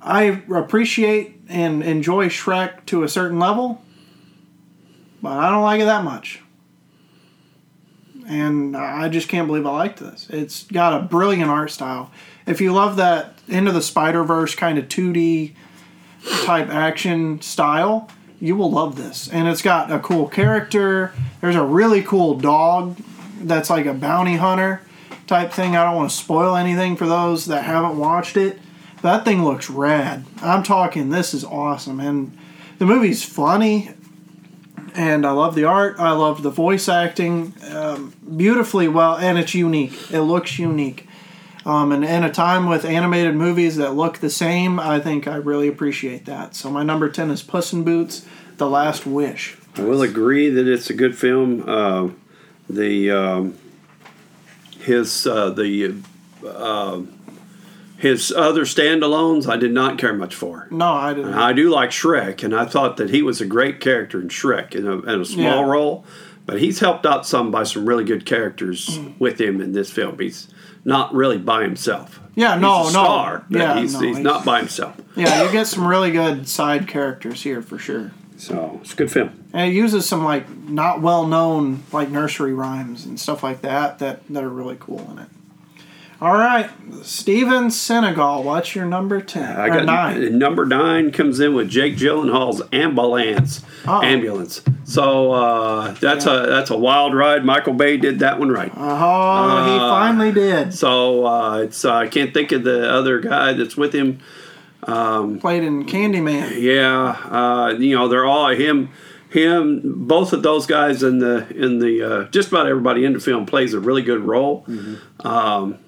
I 0.00 0.42
appreciate 0.54 1.40
and 1.48 1.82
enjoy 1.82 2.28
Shrek 2.28 2.86
to 2.86 3.02
a 3.02 3.08
certain 3.08 3.38
level, 3.38 3.82
but 5.20 5.32
I 5.32 5.50
don't 5.50 5.62
like 5.62 5.80
it 5.80 5.84
that 5.84 6.04
much 6.04 6.42
and 8.28 8.76
I 8.76 9.08
just 9.08 9.28
can't 9.28 9.46
believe 9.46 9.66
I 9.66 9.70
liked 9.70 9.98
this. 9.98 10.28
It's 10.30 10.64
got 10.64 11.00
a 11.00 11.04
brilliant 11.04 11.50
art 11.50 11.70
style. 11.70 12.10
If 12.46 12.60
you 12.60 12.72
love 12.72 12.96
that 12.96 13.38
Into 13.48 13.72
the 13.72 13.82
Spider 13.82 14.22
Verse 14.22 14.54
kind 14.54 14.78
of 14.78 14.88
2D 14.88 15.54
type 16.44 16.68
action 16.68 17.40
style, 17.40 18.08
you 18.40 18.56
will 18.56 18.70
love 18.70 18.96
this. 18.96 19.28
And 19.28 19.48
it's 19.48 19.62
got 19.62 19.90
a 19.90 19.98
cool 19.98 20.28
character. 20.28 21.12
There's 21.40 21.56
a 21.56 21.64
really 21.64 22.02
cool 22.02 22.34
dog 22.34 22.96
that's 23.40 23.70
like 23.70 23.86
a 23.86 23.94
bounty 23.94 24.36
hunter 24.36 24.82
type 25.26 25.52
thing. 25.52 25.76
I 25.76 25.84
don't 25.84 25.96
want 25.96 26.10
to 26.10 26.16
spoil 26.16 26.56
anything 26.56 26.96
for 26.96 27.06
those 27.06 27.46
that 27.46 27.64
haven't 27.64 27.98
watched 27.98 28.36
it. 28.36 28.58
That 29.02 29.24
thing 29.24 29.44
looks 29.44 29.70
rad. 29.70 30.24
I'm 30.42 30.62
talking, 30.62 31.10
this 31.10 31.34
is 31.34 31.44
awesome. 31.44 32.00
And 32.00 32.36
the 32.78 32.86
movie's 32.86 33.24
funny 33.24 33.90
and 34.94 35.24
I 35.24 35.30
love 35.30 35.54
the 35.54 35.64
art. 35.64 35.96
I 35.98 36.12
love 36.12 36.42
the 36.42 36.50
voice 36.50 36.88
acting, 36.88 37.54
um, 37.70 38.12
beautifully 38.36 38.88
well, 38.88 39.16
and 39.16 39.38
it's 39.38 39.54
unique. 39.54 39.92
It 40.10 40.22
looks 40.22 40.58
unique. 40.58 41.07
Um, 41.66 41.92
and 41.92 42.04
in 42.04 42.24
a 42.24 42.30
time 42.32 42.68
with 42.68 42.84
animated 42.84 43.34
movies 43.34 43.76
that 43.76 43.94
look 43.94 44.18
the 44.18 44.30
same, 44.30 44.78
I 44.80 45.00
think 45.00 45.26
I 45.26 45.36
really 45.36 45.68
appreciate 45.68 46.24
that. 46.26 46.54
So 46.54 46.70
my 46.70 46.82
number 46.82 47.08
ten 47.08 47.30
is 47.30 47.42
Puss 47.42 47.72
in 47.72 47.84
Boots: 47.84 48.24
The 48.56 48.68
Last 48.68 49.06
Wish. 49.06 49.56
I 49.76 49.82
will 49.82 50.02
agree 50.02 50.48
that 50.50 50.66
it's 50.66 50.88
a 50.90 50.94
good 50.94 51.16
film. 51.16 51.64
Uh, 51.68 52.08
the 52.70 53.10
um, 53.10 53.58
his 54.80 55.26
uh, 55.26 55.50
the 55.50 55.94
uh, 56.46 57.02
his 57.96 58.32
other 58.32 58.62
standalones 58.62 59.48
I 59.48 59.56
did 59.56 59.72
not 59.72 59.98
care 59.98 60.14
much 60.14 60.34
for. 60.34 60.68
No, 60.70 60.86
I 60.92 61.14
didn't. 61.14 61.34
I 61.34 61.52
do 61.52 61.68
like 61.68 61.90
Shrek, 61.90 62.42
and 62.44 62.54
I 62.54 62.64
thought 62.64 62.96
that 62.96 63.10
he 63.10 63.22
was 63.22 63.40
a 63.40 63.46
great 63.46 63.80
character 63.80 64.20
in 64.20 64.28
Shrek 64.28 64.74
in 64.74 64.86
a, 64.86 64.98
in 65.00 65.20
a 65.20 65.24
small 65.24 65.64
Yeah. 65.64 65.70
role, 65.70 66.04
but 66.46 66.60
he's 66.60 66.78
helped 66.80 67.04
out 67.04 67.26
some 67.26 67.50
by 67.50 67.64
some 67.64 67.86
really 67.86 68.04
good 68.04 68.24
characters 68.24 68.98
Mm. 68.98 69.14
with 69.18 69.40
him 69.40 69.60
in 69.60 69.72
this 69.72 69.90
film. 69.90 70.18
He's 70.18 70.48
not 70.88 71.14
really 71.14 71.38
by 71.38 71.62
himself. 71.62 72.18
Yeah, 72.34 72.54
He's 72.54 72.62
no, 72.62 72.80
a 72.80 72.84
no. 72.84 72.88
star, 72.90 73.44
but 73.50 73.58
Yeah, 73.60 73.80
he's, 73.80 73.92
no, 73.94 74.00
he's 74.00 74.16
he's- 74.16 74.24
not 74.24 74.44
by 74.44 74.58
himself. 74.58 74.96
yeah, 75.16 75.44
you 75.44 75.52
get 75.52 75.66
some 75.66 75.86
really 75.86 76.10
good 76.10 76.48
side 76.48 76.88
characters 76.88 77.42
here 77.42 77.62
for 77.62 77.78
sure. 77.78 78.10
So 78.38 78.78
it's 78.82 78.92
a 78.92 78.96
good 78.96 79.10
film. 79.10 79.30
And 79.52 79.70
it 79.70 79.74
uses 79.74 80.08
some 80.08 80.24
like 80.24 80.48
not 80.68 81.00
well 81.02 81.26
known 81.26 81.82
like 81.92 82.08
nursery 82.10 82.54
rhymes 82.54 83.04
and 83.04 83.18
stuff 83.18 83.42
like 83.42 83.62
that 83.62 83.98
that 83.98 84.26
that 84.28 84.44
are 84.44 84.48
really 84.48 84.76
cool 84.78 85.08
in 85.10 85.18
it. 85.18 85.28
All 86.20 86.32
right, 86.32 86.68
Steven 87.02 87.70
Senegal, 87.70 88.42
what's 88.42 88.74
your 88.74 88.86
number 88.86 89.20
ten 89.20 89.56
I 89.56 89.68
got 89.68 89.84
nine? 89.84 90.36
number 90.36 90.66
nine 90.66 91.12
comes 91.12 91.38
in 91.38 91.54
with 91.54 91.68
Jake 91.68 91.96
Gyllenhaal's 91.96 92.60
ambulance. 92.72 93.62
Uh-oh. 93.86 94.02
Ambulance. 94.02 94.60
So 94.82 95.30
uh, 95.30 95.92
that's 95.92 96.26
a 96.26 96.46
that's 96.48 96.70
a 96.70 96.76
wild 96.76 97.14
ride. 97.14 97.44
Michael 97.44 97.74
Bay 97.74 97.98
did 97.98 98.18
that 98.18 98.40
one 98.40 98.50
right. 98.50 98.72
Oh, 98.74 99.64
he 99.64 99.78
Uh, 99.78 99.90
finally 99.90 100.32
did. 100.32 100.74
So 100.74 101.24
uh, 101.24 101.58
it's 101.58 101.84
uh, 101.84 101.94
I 101.94 102.08
can't 102.08 102.34
think 102.34 102.50
of 102.50 102.64
the 102.64 102.90
other 102.90 103.20
guy 103.20 103.52
that's 103.52 103.76
with 103.76 103.92
him. 103.92 104.18
Played 104.84 105.62
in 105.62 105.84
Candyman. 105.86 106.60
Yeah, 106.60 107.10
uh, 107.30 107.74
you 107.78 107.94
know 107.94 108.08
they're 108.08 108.26
all 108.26 108.48
him. 108.48 108.90
Him, 109.30 109.82
both 110.08 110.32
of 110.32 110.42
those 110.42 110.66
guys 110.66 111.04
in 111.04 111.20
the 111.20 111.46
in 111.54 111.78
the 111.78 112.02
uh, 112.02 112.24
just 112.30 112.48
about 112.48 112.66
everybody 112.66 113.04
in 113.04 113.12
the 113.12 113.20
film 113.20 113.46
plays 113.46 113.72
a 113.72 113.78
really 113.78 114.02
good 114.02 114.24
role. 114.24 114.66
Um, 115.20 115.78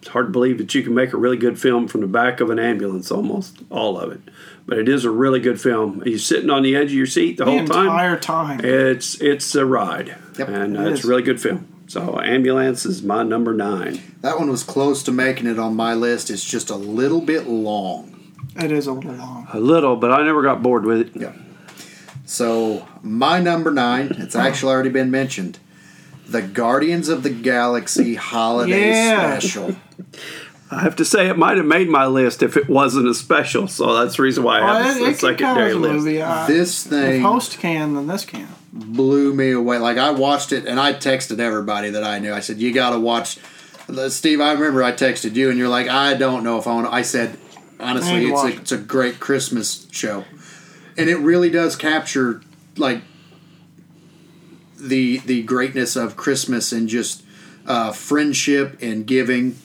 it's 0.00 0.08
hard 0.08 0.26
to 0.26 0.32
believe 0.32 0.58
that 0.58 0.74
you 0.74 0.82
can 0.82 0.94
make 0.94 1.12
a 1.12 1.16
really 1.16 1.36
good 1.36 1.58
film 1.58 1.86
from 1.88 2.00
the 2.00 2.06
back 2.06 2.40
of 2.40 2.50
an 2.50 2.58
ambulance, 2.58 3.10
almost 3.10 3.58
all 3.70 3.98
of 3.98 4.10
it. 4.12 4.20
But 4.66 4.78
it 4.78 4.88
is 4.88 5.04
a 5.04 5.10
really 5.10 5.40
good 5.40 5.60
film. 5.60 6.02
You're 6.06 6.18
sitting 6.18 6.48
on 6.50 6.62
the 6.62 6.74
edge 6.76 6.86
of 6.88 6.92
your 6.94 7.06
seat 7.06 7.36
the, 7.36 7.44
The 7.44 7.50
whole 7.50 7.66
time. 7.66 7.86
entire 7.86 8.16
time. 8.18 8.60
It's 8.64 9.20
it's 9.20 9.54
a 9.54 9.66
ride, 9.66 10.16
Yep, 10.38 10.48
and 10.48 10.76
it 10.76 10.80
uh, 10.80 10.90
it's 10.90 11.04
a 11.04 11.08
really 11.08 11.22
good 11.22 11.40
film. 11.40 11.66
So 11.86 12.20
ambulance 12.20 12.86
is 12.86 13.02
my 13.02 13.24
number 13.24 13.52
nine. 13.52 14.00
That 14.20 14.38
one 14.38 14.48
was 14.48 14.62
close 14.62 15.02
to 15.04 15.12
making 15.12 15.48
it 15.48 15.58
on 15.58 15.74
my 15.74 15.94
list. 15.94 16.30
It's 16.30 16.44
just 16.44 16.70
a 16.70 16.76
little 16.76 17.20
bit 17.20 17.48
long. 17.48 18.32
It 18.56 18.70
is 18.70 18.86
a 18.86 18.92
little 18.92 19.12
long. 19.14 19.48
A 19.52 19.58
little, 19.58 19.96
but 19.96 20.12
I 20.12 20.22
never 20.22 20.40
got 20.42 20.62
bored 20.62 20.84
with 20.86 21.00
it. 21.00 21.20
Yeah. 21.20 21.32
So 22.26 22.86
my 23.02 23.40
number 23.40 23.70
nine, 23.72 24.14
it's 24.18 24.36
actually 24.36 24.72
already 24.72 24.90
been 24.90 25.10
mentioned. 25.10 25.58
The 26.30 26.42
Guardians 26.42 27.08
of 27.08 27.22
the 27.22 27.30
Galaxy 27.30 28.14
Holiday 28.14 28.90
Yeah. 28.90 29.38
Special. 29.38 29.76
I 30.72 30.82
have 30.82 30.94
to 30.96 31.04
say, 31.04 31.28
it 31.28 31.36
might 31.36 31.56
have 31.56 31.66
made 31.66 31.88
my 31.88 32.06
list 32.06 32.44
if 32.44 32.56
it 32.56 32.68
wasn't 32.68 33.08
a 33.08 33.14
special. 33.14 33.66
So 33.66 33.92
that's 33.98 34.16
the 34.16 34.22
reason 34.22 34.44
why 34.44 34.58
I 34.60 34.64
Well, 34.64 34.82
have 34.84 34.96
it, 34.98 35.02
a, 35.02 35.06
it 35.10 35.16
secondary 35.18 35.72
a 35.72 35.76
list. 35.76 35.92
movie. 36.04 36.22
Uh, 36.22 36.46
This 36.46 36.86
if 36.86 36.90
thing 36.92 37.22
host 37.22 37.58
can, 37.58 37.94
then 37.94 38.06
this 38.06 38.24
can. 38.24 38.46
blew 38.72 39.34
me 39.34 39.50
away. 39.50 39.78
Like 39.78 39.98
I 39.98 40.10
watched 40.12 40.52
it 40.52 40.66
and 40.66 40.78
I 40.78 40.92
texted 40.92 41.40
everybody 41.40 41.90
that 41.90 42.04
I 42.04 42.20
knew. 42.20 42.32
I 42.32 42.38
said, 42.38 42.58
"You 42.58 42.72
got 42.72 42.90
to 42.90 43.00
watch." 43.00 43.38
Steve, 44.10 44.40
I 44.40 44.52
remember 44.52 44.84
I 44.84 44.92
texted 44.92 45.34
you 45.34 45.50
and 45.50 45.58
you're 45.58 45.68
like, 45.68 45.88
"I 45.88 46.14
don't 46.14 46.44
know 46.44 46.56
if 46.60 46.68
I 46.68 46.74
want." 46.74 46.86
to. 46.86 46.94
I 46.94 47.02
said, 47.02 47.36
honestly, 47.80 48.20
need 48.20 48.26
to 48.28 48.32
it's 48.34 48.44
a, 48.44 48.46
it. 48.46 48.54
it's 48.60 48.72
a 48.72 48.78
great 48.78 49.18
Christmas 49.18 49.88
show, 49.90 50.24
and 50.96 51.10
it 51.10 51.16
really 51.16 51.50
does 51.50 51.74
capture 51.74 52.42
like 52.76 53.02
the 54.80 55.18
the 55.18 55.42
greatness 55.42 55.96
of 55.96 56.16
Christmas 56.16 56.72
and 56.72 56.88
just 56.88 57.22
uh, 57.66 57.92
friendship 57.92 58.78
and 58.82 59.06
giving. 59.06 59.56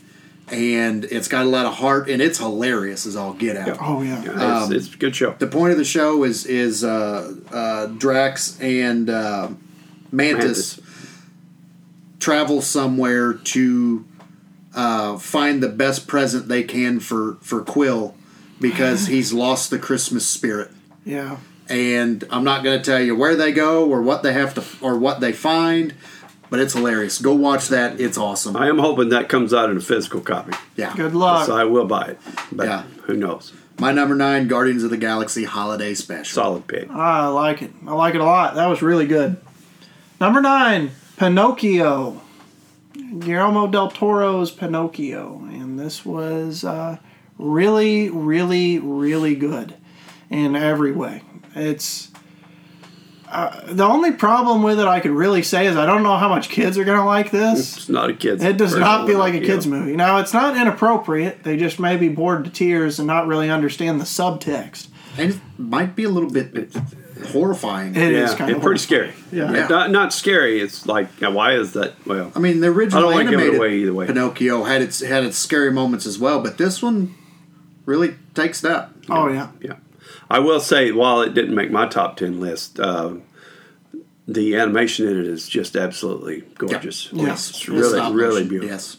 And 0.51 1.05
it's 1.05 1.27
got 1.27 1.47
a 1.47 1.49
lot 1.49 1.65
of 1.65 1.73
heart, 1.73 2.07
and 2.07 2.21
it's 2.21 2.37
hilarious 2.37 3.07
as 3.07 3.15
all 3.15 3.33
get 3.33 3.57
out. 3.57 3.77
Oh 3.81 4.03
yeah. 4.03 4.23
Yeah, 4.23 4.31
it's, 4.31 4.41
Um, 4.41 4.73
it's 4.73 4.93
a 4.93 4.97
good 4.97 5.15
show. 5.15 5.33
The 5.39 5.47
point 5.47 5.71
of 5.71 5.79
the 5.79 5.83
show 5.85 6.23
is 6.23 6.45
is 6.45 6.83
uh, 6.83 7.33
uh, 7.51 7.87
Drax 7.87 8.59
and 8.61 9.09
uh, 9.09 9.49
Mantis, 10.11 10.77
Mantis. 10.77 10.79
travel 12.19 12.61
somewhere 12.61 13.33
to 13.33 14.05
uh, 14.75 15.17
find 15.17 15.63
the 15.63 15.69
best 15.69 16.05
present 16.07 16.47
they 16.47 16.61
can 16.61 16.99
for 16.99 17.37
for 17.41 17.61
Quill 17.61 18.13
because 18.61 19.07
he's 19.13 19.33
lost 19.33 19.71
the 19.71 19.79
Christmas 19.79 20.27
spirit. 20.27 20.69
Yeah. 21.03 21.37
And 21.67 22.23
I'm 22.29 22.43
not 22.43 22.63
going 22.63 22.77
to 22.77 22.83
tell 22.83 23.01
you 23.01 23.15
where 23.15 23.35
they 23.35 23.51
go 23.51 23.89
or 23.89 24.01
what 24.01 24.21
they 24.23 24.33
have 24.33 24.53
to 24.55 24.63
or 24.85 24.97
what 24.97 25.19
they 25.19 25.31
find, 25.33 25.93
but 26.49 26.59
it's 26.59 26.73
hilarious. 26.73 27.17
Go 27.19 27.33
watch 27.33 27.69
that; 27.69 27.99
it's 27.99 28.17
awesome. 28.17 28.55
I 28.55 28.67
am 28.67 28.77
hoping 28.77 29.09
that 29.09 29.29
comes 29.29 29.53
out 29.53 29.69
in 29.71 29.77
a 29.77 29.81
physical 29.81 30.21
copy. 30.21 30.53
Yeah. 30.75 30.93
Good 30.95 31.15
luck. 31.15 31.47
So 31.47 31.55
I 31.55 31.63
will 31.63 31.85
buy 31.85 32.05
it. 32.09 32.19
But 32.51 32.67
Yeah. 32.67 32.83
who 33.03 33.15
knows? 33.15 33.51
My 33.79 33.91
number 33.91 34.15
nine, 34.15 34.47
Guardians 34.47 34.83
of 34.83 34.89
the 34.89 34.97
Galaxy 34.97 35.43
Holiday 35.43 35.95
Special. 35.95 36.33
Solid 36.43 36.67
pick. 36.67 36.89
I 36.91 37.27
like 37.27 37.61
it. 37.61 37.71
I 37.85 37.93
like 37.93 38.15
it 38.15 38.21
a 38.21 38.25
lot. 38.25 38.55
That 38.55 38.67
was 38.67 38.81
really 38.81 39.07
good. 39.07 39.37
Number 40.21 40.41
nine, 40.41 40.91
Pinocchio. 41.17 42.21
Guillermo 43.19 43.67
del 43.67 43.89
Toro's 43.89 44.51
Pinocchio. 44.51 45.41
And 45.51 45.77
this 45.79 46.05
was 46.05 46.63
uh, 46.63 46.97
really, 47.37 48.09
really, 48.09 48.79
really 48.79 49.35
good 49.35 49.75
in 50.29 50.55
every 50.55 50.91
way. 50.93 51.21
It's. 51.55 52.11
Uh, 53.27 53.73
the 53.73 53.83
only 53.83 54.11
problem 54.11 54.61
with 54.61 54.79
it 54.79 54.85
I 54.85 54.99
could 54.99 55.11
really 55.11 55.41
say 55.41 55.65
is 55.65 55.75
I 55.75 55.85
don't 55.87 56.03
know 56.03 56.15
how 56.15 56.29
much 56.29 56.47
kids 56.47 56.77
are 56.77 56.83
going 56.83 56.99
to 56.99 57.03
like 57.03 57.31
this. 57.31 57.75
It's 57.75 57.89
not 57.89 58.09
a 58.09 58.13
kid's. 58.13 58.43
It 58.43 58.55
does 58.55 58.75
not 58.75 59.07
feel 59.07 59.17
like 59.17 59.33
a 59.33 59.39
yeah. 59.39 59.45
kids 59.45 59.65
movie. 59.65 59.95
Now 59.95 60.19
it's 60.19 60.31
not 60.33 60.55
inappropriate. 60.55 61.43
They 61.43 61.57
just 61.57 61.79
may 61.79 61.97
be 61.97 62.07
bored 62.07 62.45
to 62.45 62.51
tears 62.51 62.99
and 62.99 63.07
not 63.07 63.25
really 63.27 63.49
understand 63.49 63.99
the 63.99 64.05
subtext. 64.05 64.89
And 65.17 65.33
it 65.33 65.39
might 65.57 65.95
be 65.95 66.03
a 66.03 66.09
little 66.09 66.29
bit 66.29 66.75
horrifying. 67.31 67.95
It 67.95 68.11
is 68.11 68.31
Yeah, 68.31 68.37
kind 68.37 68.51
it's 68.51 68.57
of 68.57 68.63
pretty 68.63 68.79
scary. 68.79 69.13
Yeah. 69.31 69.51
Yeah. 69.51 69.67
Not, 69.67 69.91
not 69.91 70.13
scary. 70.13 70.59
It's 70.59 70.85
like, 70.85 71.07
yeah, 71.19 71.29
why 71.29 71.53
is 71.53 71.73
that? 71.73 71.93
Well, 72.05 72.31
I 72.35 72.39
mean, 72.39 72.59
the 72.59 72.67
I 72.67 72.71
original 72.71 73.03
don't 73.03 73.13
wanna 73.13 73.31
give 73.31 73.39
it 73.39 73.43
animated 73.43 73.59
away 73.59 73.77
either 73.77 73.93
way. 73.93 74.05
Pinocchio 74.05 74.63
had 74.63 74.81
its 74.81 75.01
had 75.01 75.23
its 75.23 75.37
scary 75.37 75.71
moments 75.71 76.05
as 76.05 76.19
well, 76.19 76.41
but 76.41 76.57
this 76.57 76.81
one 76.81 77.15
really 77.85 78.15
takes 78.33 78.61
that. 78.61 78.91
Oh 79.09 79.27
yeah. 79.29 79.49
yeah. 79.61 79.75
I 80.29 80.39
will 80.39 80.59
say, 80.59 80.91
while 80.91 81.21
it 81.21 81.33
didn't 81.33 81.55
make 81.55 81.71
my 81.71 81.87
top 81.87 82.17
ten 82.17 82.39
list, 82.39 82.79
uh, 82.79 83.15
the 84.27 84.55
animation 84.55 85.07
in 85.07 85.19
it 85.19 85.27
is 85.27 85.47
just 85.47 85.75
absolutely 85.75 86.41
gorgeous. 86.57 87.09
Yes. 87.11 87.49
It's 87.51 87.69
really, 87.69 87.99
Stop 87.99 88.13
really 88.13 88.43
beautiful. 88.47 88.73
Yes. 88.73 88.97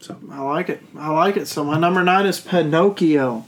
So, 0.00 0.18
I 0.30 0.40
like 0.42 0.68
it. 0.68 0.82
I 0.96 1.10
like 1.10 1.36
it. 1.36 1.46
So 1.46 1.64
my 1.64 1.78
number 1.78 2.02
nine 2.02 2.26
is 2.26 2.40
Pinocchio. 2.40 3.44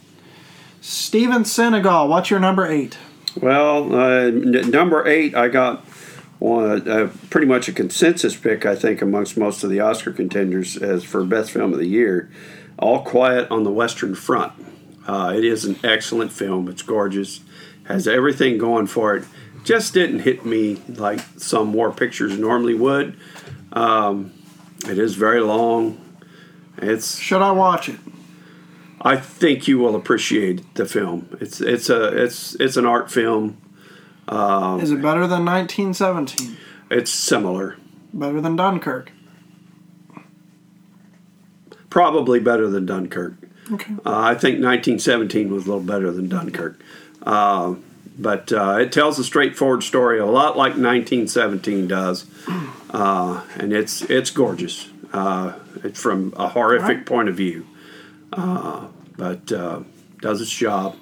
Steven 0.80 1.44
Senegal, 1.44 2.09
what's 2.09 2.30
your 2.30 2.40
number 2.40 2.66
eight? 2.66 2.96
well, 3.40 3.94
uh, 3.94 4.26
n- 4.26 4.70
number 4.70 5.06
eight, 5.06 5.35
I 5.35 5.48
got 5.48 5.85
one, 6.38 6.88
uh, 6.88 7.11
pretty 7.30 7.46
much 7.46 7.68
a 7.68 7.72
consensus 7.72 8.37
pick, 8.37 8.64
I 8.64 8.74
think, 8.76 9.02
amongst 9.02 9.37
most 9.37 9.64
of 9.64 9.70
the 9.70 9.80
Oscar 9.80 10.12
contenders 10.12 10.76
as 10.76 11.04
for 11.04 11.24
best 11.24 11.50
film 11.50 11.72
of 11.72 11.78
the 11.78 11.87
year. 11.87 12.30
All 12.78 13.02
Quiet 13.02 13.50
on 13.50 13.64
the 13.64 13.70
Western 13.70 14.14
Front. 14.14 14.52
Uh, 15.07 15.33
it 15.37 15.45
is 15.45 15.64
an 15.64 15.79
excellent 15.85 16.33
film. 16.33 16.69
It's 16.69 16.83
gorgeous. 16.83 17.40
Has 17.85 18.09
everything 18.09 18.59
going 18.59 18.87
for 18.87 19.16
it. 19.16 19.25
Just 19.64 19.95
didn't 19.95 20.21
hit 20.21 20.45
me 20.45 20.77
like 20.88 21.21
some 21.37 21.73
war 21.73 21.92
pictures 21.92 22.38
normally 22.38 22.75
would. 22.75 23.16
Um, 23.73 24.33
it 24.88 24.99
is 24.99 25.14
very 25.14 25.40
long. 25.40 26.01
It's 26.79 27.19
Should 27.19 27.42
I 27.42 27.53
watch 27.53 27.88
it? 27.88 27.99
I 29.01 29.16
think 29.16 29.69
you 29.69 29.79
will 29.79 29.95
appreciate 29.95 30.75
the 30.75 30.85
film. 30.87 31.29
It's 31.40 31.61
it's 31.61 31.88
a 31.90 32.25
it's 32.25 32.55
it's 32.57 32.77
an 32.77 32.87
art 32.87 33.11
film. 33.11 33.59
Is 34.29 34.90
it 34.90 35.01
better 35.01 35.27
than 35.29 35.45
1917? 35.45 36.57
It's 36.90 37.11
similar, 37.12 37.77
Better 38.12 38.40
than 38.40 38.57
Dunkirk? 38.57 39.12
probably 41.90 42.40
better 42.40 42.69
than 42.69 42.85
Dunkirk. 42.87 43.35
Okay. 43.72 43.92
Uh, 44.05 44.18
I 44.18 44.35
think 44.35 44.62
1917 44.62 45.50
was 45.52 45.64
a 45.64 45.68
little 45.68 45.83
better 45.83 46.11
than 46.12 46.29
Dunkirk, 46.29 46.81
uh, 47.22 47.74
but 48.18 48.52
uh, 48.52 48.79
it 48.81 48.92
tells 48.92 49.18
a 49.18 49.24
straightforward 49.24 49.83
story, 49.83 50.18
a 50.18 50.26
lot 50.26 50.57
like 50.57 50.72
1917 50.76 51.88
does, 51.88 52.26
uh, 52.90 53.42
and 53.57 53.72
it's 53.72 54.02
it's 54.02 54.31
gorgeous. 54.31 54.88
Uh, 55.12 55.55
it's 55.83 56.00
from 56.00 56.33
a 56.37 56.48
horrific 56.48 56.88
Right. 56.88 57.07
point 57.07 57.29
of 57.29 57.35
view, 57.37 57.66
uh, 58.33 58.87
but 59.16 59.50
uh, 59.52 59.81
does 60.20 60.40
its 60.40 60.50
job. 60.50 60.96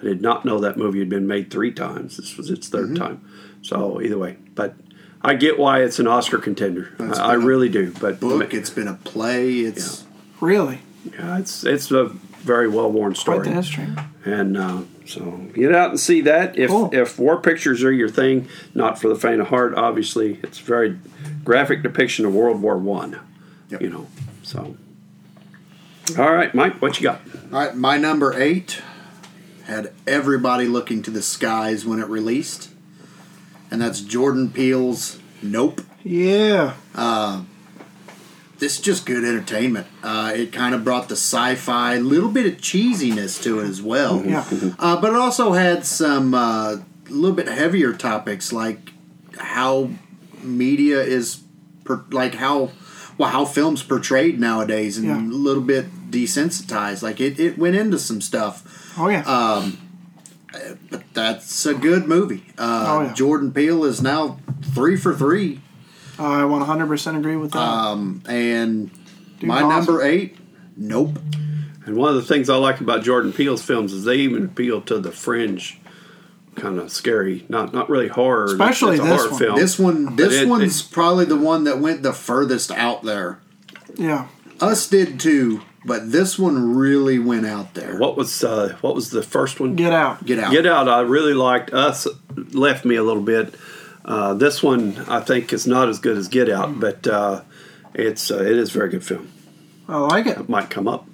I 0.00 0.04
did 0.04 0.22
not 0.22 0.44
know 0.44 0.58
that 0.60 0.76
movie 0.78 0.98
had 0.98 1.08
been 1.10 1.26
made 1.26 1.50
three 1.50 1.72
times. 1.72 2.16
This 2.16 2.36
was 2.38 2.48
its 2.50 2.68
3rd 2.70 2.96
time. 2.96 3.20
So 3.62 4.00
either 4.00 4.16
way, 4.16 4.36
but 4.54 4.74
I 5.20 5.34
get 5.34 5.58
why 5.58 5.82
it's 5.82 5.98
an 5.98 6.06
Oscar 6.06 6.38
contender. 6.38 6.94
I, 6.98 7.04
I 7.04 7.08
been 7.36 7.42
a 7.42 7.46
really 7.46 7.68
do. 7.68 7.92
But 8.00 8.18
Book. 8.18 8.54
It's 8.54 8.70
been 8.70 8.88
a 8.88 8.94
play. 8.94 9.58
It's 9.60 10.04
Really? 10.40 10.80
Yeah, 11.04 11.38
it's 11.38 11.64
it's 11.64 11.90
a 11.90 12.06
very 12.40 12.68
well 12.68 12.90
worn 12.90 13.12
Quite 13.12 13.20
story. 13.20 13.40
the 13.48 13.52
history. 13.52 13.86
And 14.24 14.56
uh, 14.56 14.82
so 15.06 15.22
get 15.54 15.74
out 15.74 15.90
and 15.90 16.00
see 16.00 16.20
that. 16.22 16.58
If 16.58 16.70
Cool. 16.70 16.90
if 16.92 17.18
war 17.18 17.40
pictures 17.40 17.82
are 17.84 17.92
your 17.92 18.08
thing, 18.08 18.48
not 18.74 19.00
for 19.00 19.08
the 19.08 19.14
faint 19.16 19.40
of 19.40 19.48
heart. 19.48 19.74
Obviously, 19.74 20.38
it's 20.42 20.60
a 20.60 20.64
very 20.64 20.98
graphic 21.44 21.82
depiction 21.82 22.24
of 22.26 22.34
World 22.34 22.60
War 22.62 22.76
One. 22.78 23.18
Yep. 23.70 23.82
You 23.82 23.90
know, 23.90 24.06
so. 24.42 24.76
All 26.18 26.32
right, 26.32 26.52
Mike, 26.54 26.82
what 26.82 26.98
you 26.98 27.04
got? 27.04 27.20
all 27.52 27.58
right. 27.60 27.76
My 27.76 27.96
number 27.96 28.32
eight 28.38 28.82
had 29.66 29.92
everybody 30.08 30.66
looking 30.66 31.02
to 31.02 31.10
the 31.10 31.22
skies 31.22 31.86
when 31.86 32.00
it 32.00 32.08
released, 32.08 32.70
and 33.70 33.80
that's 33.80 34.00
Jordan 34.00 34.50
Peele's 34.50 35.20
Nope. 35.42 35.82
Yeah. 36.02 36.74
This 38.60 38.76
is 38.76 38.80
just 38.80 39.06
good 39.06 39.24
entertainment. 39.24 39.86
Uh, 40.02 40.32
it 40.34 40.52
kind 40.52 40.74
of 40.74 40.84
brought 40.84 41.08
the 41.08 41.16
sci-fi, 41.16 41.96
little 41.96 42.28
bit 42.30 42.46
of 42.46 42.60
cheesiness 42.60 43.42
to 43.42 43.58
it 43.60 43.64
as 43.68 43.80
well. 43.82 44.22
Yeah. 44.24 44.44
Uh, 44.78 45.00
but 45.00 45.10
it 45.10 45.16
also 45.16 45.52
had 45.52 45.84
some 45.86 46.34
uh, 46.34 46.74
a 46.76 46.82
little 47.08 47.34
bit 47.34 47.48
heavier 47.48 47.92
topics 47.94 48.52
like 48.52 48.92
how 49.38 49.90
media 50.42 51.00
is, 51.00 51.42
per, 51.84 52.04
like 52.10 52.34
how 52.34 52.70
well 53.18 53.30
how 53.30 53.44
films 53.44 53.82
portrayed 53.82 54.38
nowadays, 54.38 54.96
and 54.98 55.06
Yeah. 55.06 55.18
a 55.20 55.24
little 55.24 55.62
bit 55.62 55.86
desensitized. 56.10 57.02
Like 57.02 57.20
it, 57.20 57.40
it 57.40 57.58
went 57.58 57.76
into 57.76 57.98
some 57.98 58.20
stuff. 58.20 58.94
Oh 58.98 59.08
yeah. 59.08 59.22
Uh, 59.26 59.70
But 60.90 61.02
that's 61.14 61.64
a 61.64 61.74
good 61.74 62.06
movie. 62.08 62.44
Uh, 62.58 62.84
Oh, 62.88 63.00
yeah. 63.02 63.12
Jordan 63.14 63.52
Peele 63.52 63.84
is 63.84 64.02
now 64.02 64.38
three 64.74 64.96
for 64.96 65.14
three, 65.14 65.60
I 66.20 66.42
100% 66.42 67.16
agree 67.18 67.36
with 67.36 67.52
that. 67.52 67.58
um, 67.58 68.22
and 68.28 68.90
Dude, 69.38 69.48
my 69.48 69.62
awesome. 69.62 69.68
number 69.94 70.02
eight. 70.04 70.36
Nope. 70.76 71.18
And 71.86 71.96
one 71.96 72.10
of 72.10 72.14
the 72.16 72.22
things 72.22 72.48
I 72.50 72.56
like 72.56 72.80
about 72.80 73.02
Jordan 73.02 73.32
Peele's 73.32 73.62
films 73.62 73.92
is 73.92 74.04
they 74.04 74.16
even 74.16 74.44
appeal 74.44 74.80
to 74.82 74.98
the 74.98 75.10
fringe, 75.10 75.80
kind 76.54 76.78
of 76.78 76.92
scary, 76.92 77.44
not 77.48 77.72
not 77.72 77.88
really 77.88 78.08
horror. 78.08 78.44
Especially 78.44 78.96
it's 78.96 79.04
a 79.04 79.08
this 79.08 79.20
horror 79.20 79.30
one. 79.30 79.38
film. 79.40 79.58
This 79.58 79.78
one, 79.78 80.16
this 80.16 80.34
it- 80.42 80.48
one's 80.48 80.82
probably 80.82 81.24
the 81.24 81.36
one 81.36 81.64
that 81.64 81.78
went 81.80 82.02
the 82.02 82.12
furthest 82.12 82.70
out 82.70 83.02
there. 83.02 83.40
yeah. 83.96 84.28
Us 84.60 84.86
did 84.88 85.18
too, 85.18 85.62
but 85.86 86.12
this 86.12 86.38
one 86.38 86.74
really 86.76 87.18
went 87.18 87.46
out 87.46 87.72
there. 87.72 87.96
What 87.96 88.14
was 88.18 88.44
uh, 88.44 88.76
what 88.82 88.94
was 88.94 89.08
the 89.10 89.22
first 89.22 89.58
one? 89.58 89.74
Get 89.74 89.94
out. 89.94 90.24
Get 90.26 90.38
out. 90.38 90.52
Get 90.52 90.66
Out, 90.66 90.86
I 90.86 91.00
really 91.00 91.32
liked. 91.32 91.72
Us 91.72 92.06
left 92.52 92.84
me 92.84 92.96
a 92.96 93.02
little 93.02 93.22
bit. 93.22 93.54
Uh, 94.04 94.34
this 94.34 94.62
one, 94.62 94.96
I 95.08 95.20
think, 95.20 95.52
is 95.52 95.66
not 95.66 95.88
as 95.88 95.98
good 95.98 96.16
as 96.16 96.28
Get 96.28 96.48
Out, 96.48 96.80
but 96.80 97.06
uh, 97.06 97.42
it's 97.94 98.30
uh, 98.30 98.42
it 98.42 98.56
is 98.56 98.70
a 98.70 98.78
very 98.78 98.90
good 98.90 99.04
film. 99.04 99.30
I 99.88 99.98
like 99.98 100.26
it. 100.26 100.38
It 100.38 100.48
might 100.48 100.70
come 100.70 100.88
up. 100.88 101.06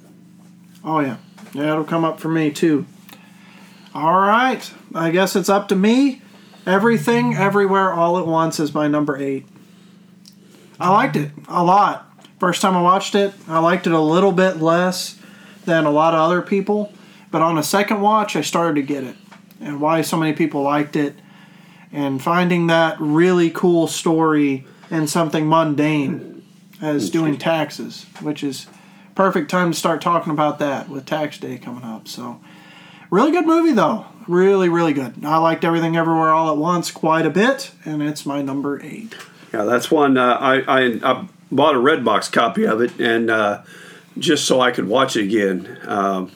Oh 0.84 1.00
yeah. 1.00 1.16
Yeah, 1.52 1.72
it'll 1.72 1.84
come 1.84 2.04
up 2.04 2.20
for 2.20 2.28
me 2.28 2.50
too. 2.50 2.86
All 3.94 4.20
right. 4.20 4.70
I 4.94 5.10
guess 5.10 5.34
it's 5.36 5.48
up 5.48 5.68
to 5.68 5.76
me. 5.76 6.22
Everything, 6.66 7.34
everywhere, 7.34 7.92
all 7.92 8.18
at 8.18 8.26
once 8.26 8.60
is 8.60 8.74
my 8.74 8.88
number 8.88 9.16
eight. 9.16 9.46
I 10.78 10.90
liked 10.90 11.16
it 11.16 11.30
a 11.48 11.64
lot. 11.64 12.10
First 12.38 12.60
time 12.60 12.76
I 12.76 12.82
watched 12.82 13.14
it, 13.14 13.32
I 13.48 13.60
liked 13.60 13.86
it 13.86 13.92
a 13.92 14.00
little 14.00 14.32
bit 14.32 14.58
less 14.58 15.18
than 15.64 15.86
a 15.86 15.90
lot 15.90 16.12
of 16.12 16.20
other 16.20 16.42
people. 16.42 16.92
But 17.30 17.40
on 17.40 17.56
a 17.56 17.62
second 17.62 18.00
watch, 18.00 18.36
I 18.36 18.42
started 18.42 18.74
to 18.74 18.82
get 18.82 19.04
it 19.04 19.16
and 19.60 19.80
why 19.80 20.02
so 20.02 20.16
many 20.16 20.32
people 20.32 20.62
liked 20.62 20.96
it. 20.96 21.14
And 21.96 22.22
finding 22.22 22.66
that 22.66 23.00
really 23.00 23.48
cool 23.48 23.86
story 23.86 24.66
in 24.90 25.06
something 25.06 25.48
mundane 25.48 26.42
as 26.82 27.08
doing 27.08 27.38
taxes, 27.38 28.04
which 28.20 28.44
is 28.44 28.66
perfect 29.14 29.50
time 29.50 29.72
to 29.72 29.78
start 29.78 30.02
talking 30.02 30.30
about 30.30 30.58
that 30.58 30.90
with 30.90 31.06
tax 31.06 31.38
day 31.38 31.56
coming 31.56 31.84
up. 31.84 32.06
So, 32.06 32.38
really 33.08 33.32
good 33.32 33.46
movie 33.46 33.72
though. 33.72 34.04
Really, 34.28 34.68
really 34.68 34.92
good. 34.92 35.24
I 35.24 35.38
liked 35.38 35.64
everything 35.64 35.96
everywhere 35.96 36.28
all 36.28 36.50
at 36.50 36.58
once 36.58 36.90
quite 36.90 37.24
a 37.24 37.30
bit, 37.30 37.70
and 37.86 38.02
it's 38.02 38.26
my 38.26 38.42
number 38.42 38.78
eight. 38.84 39.14
Yeah, 39.54 39.64
that's 39.64 39.90
one. 39.90 40.18
Uh, 40.18 40.34
I, 40.34 40.56
I 40.68 41.00
I 41.02 41.28
bought 41.50 41.76
a 41.76 41.78
Redbox 41.78 42.30
copy 42.30 42.66
of 42.66 42.82
it, 42.82 43.00
and 43.00 43.30
uh, 43.30 43.62
just 44.18 44.44
so 44.44 44.60
I 44.60 44.70
could 44.70 44.86
watch 44.86 45.16
it 45.16 45.24
again. 45.24 45.78
Um, 45.86 46.30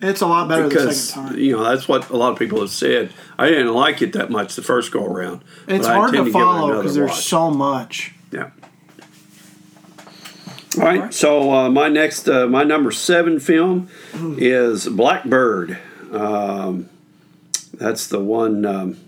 It's 0.00 0.20
a 0.20 0.26
lot 0.26 0.48
better 0.48 0.64
the 0.64 0.68
because 0.68 1.08
second 1.10 1.28
time. 1.30 1.38
you 1.38 1.56
know 1.56 1.64
that's 1.64 1.88
what 1.88 2.08
a 2.10 2.16
lot 2.16 2.32
of 2.32 2.38
people 2.38 2.60
have 2.60 2.70
said. 2.70 3.12
I 3.36 3.48
didn't 3.48 3.74
like 3.74 4.00
it 4.00 4.12
that 4.12 4.30
much 4.30 4.54
the 4.54 4.62
first 4.62 4.92
go 4.92 5.04
around. 5.04 5.42
It's 5.66 5.86
hard 5.86 6.10
intend 6.10 6.26
to 6.26 6.32
follow 6.32 6.76
because 6.76 6.94
there's 6.94 7.10
watch. 7.10 7.24
so 7.24 7.50
much. 7.50 8.14
Yeah. 8.30 8.50
All 10.76 10.84
right. 10.84 11.12
So 11.12 11.52
uh, 11.52 11.70
my 11.70 11.88
next, 11.88 12.28
uh, 12.28 12.46
my 12.46 12.62
number 12.62 12.92
seven 12.92 13.40
film 13.40 13.88
is 14.38 14.86
Blackbird. 14.86 15.78
Um, 16.12 16.88
that's 17.74 18.06
the 18.06 18.20
one. 18.20 18.64
Um, 18.64 18.98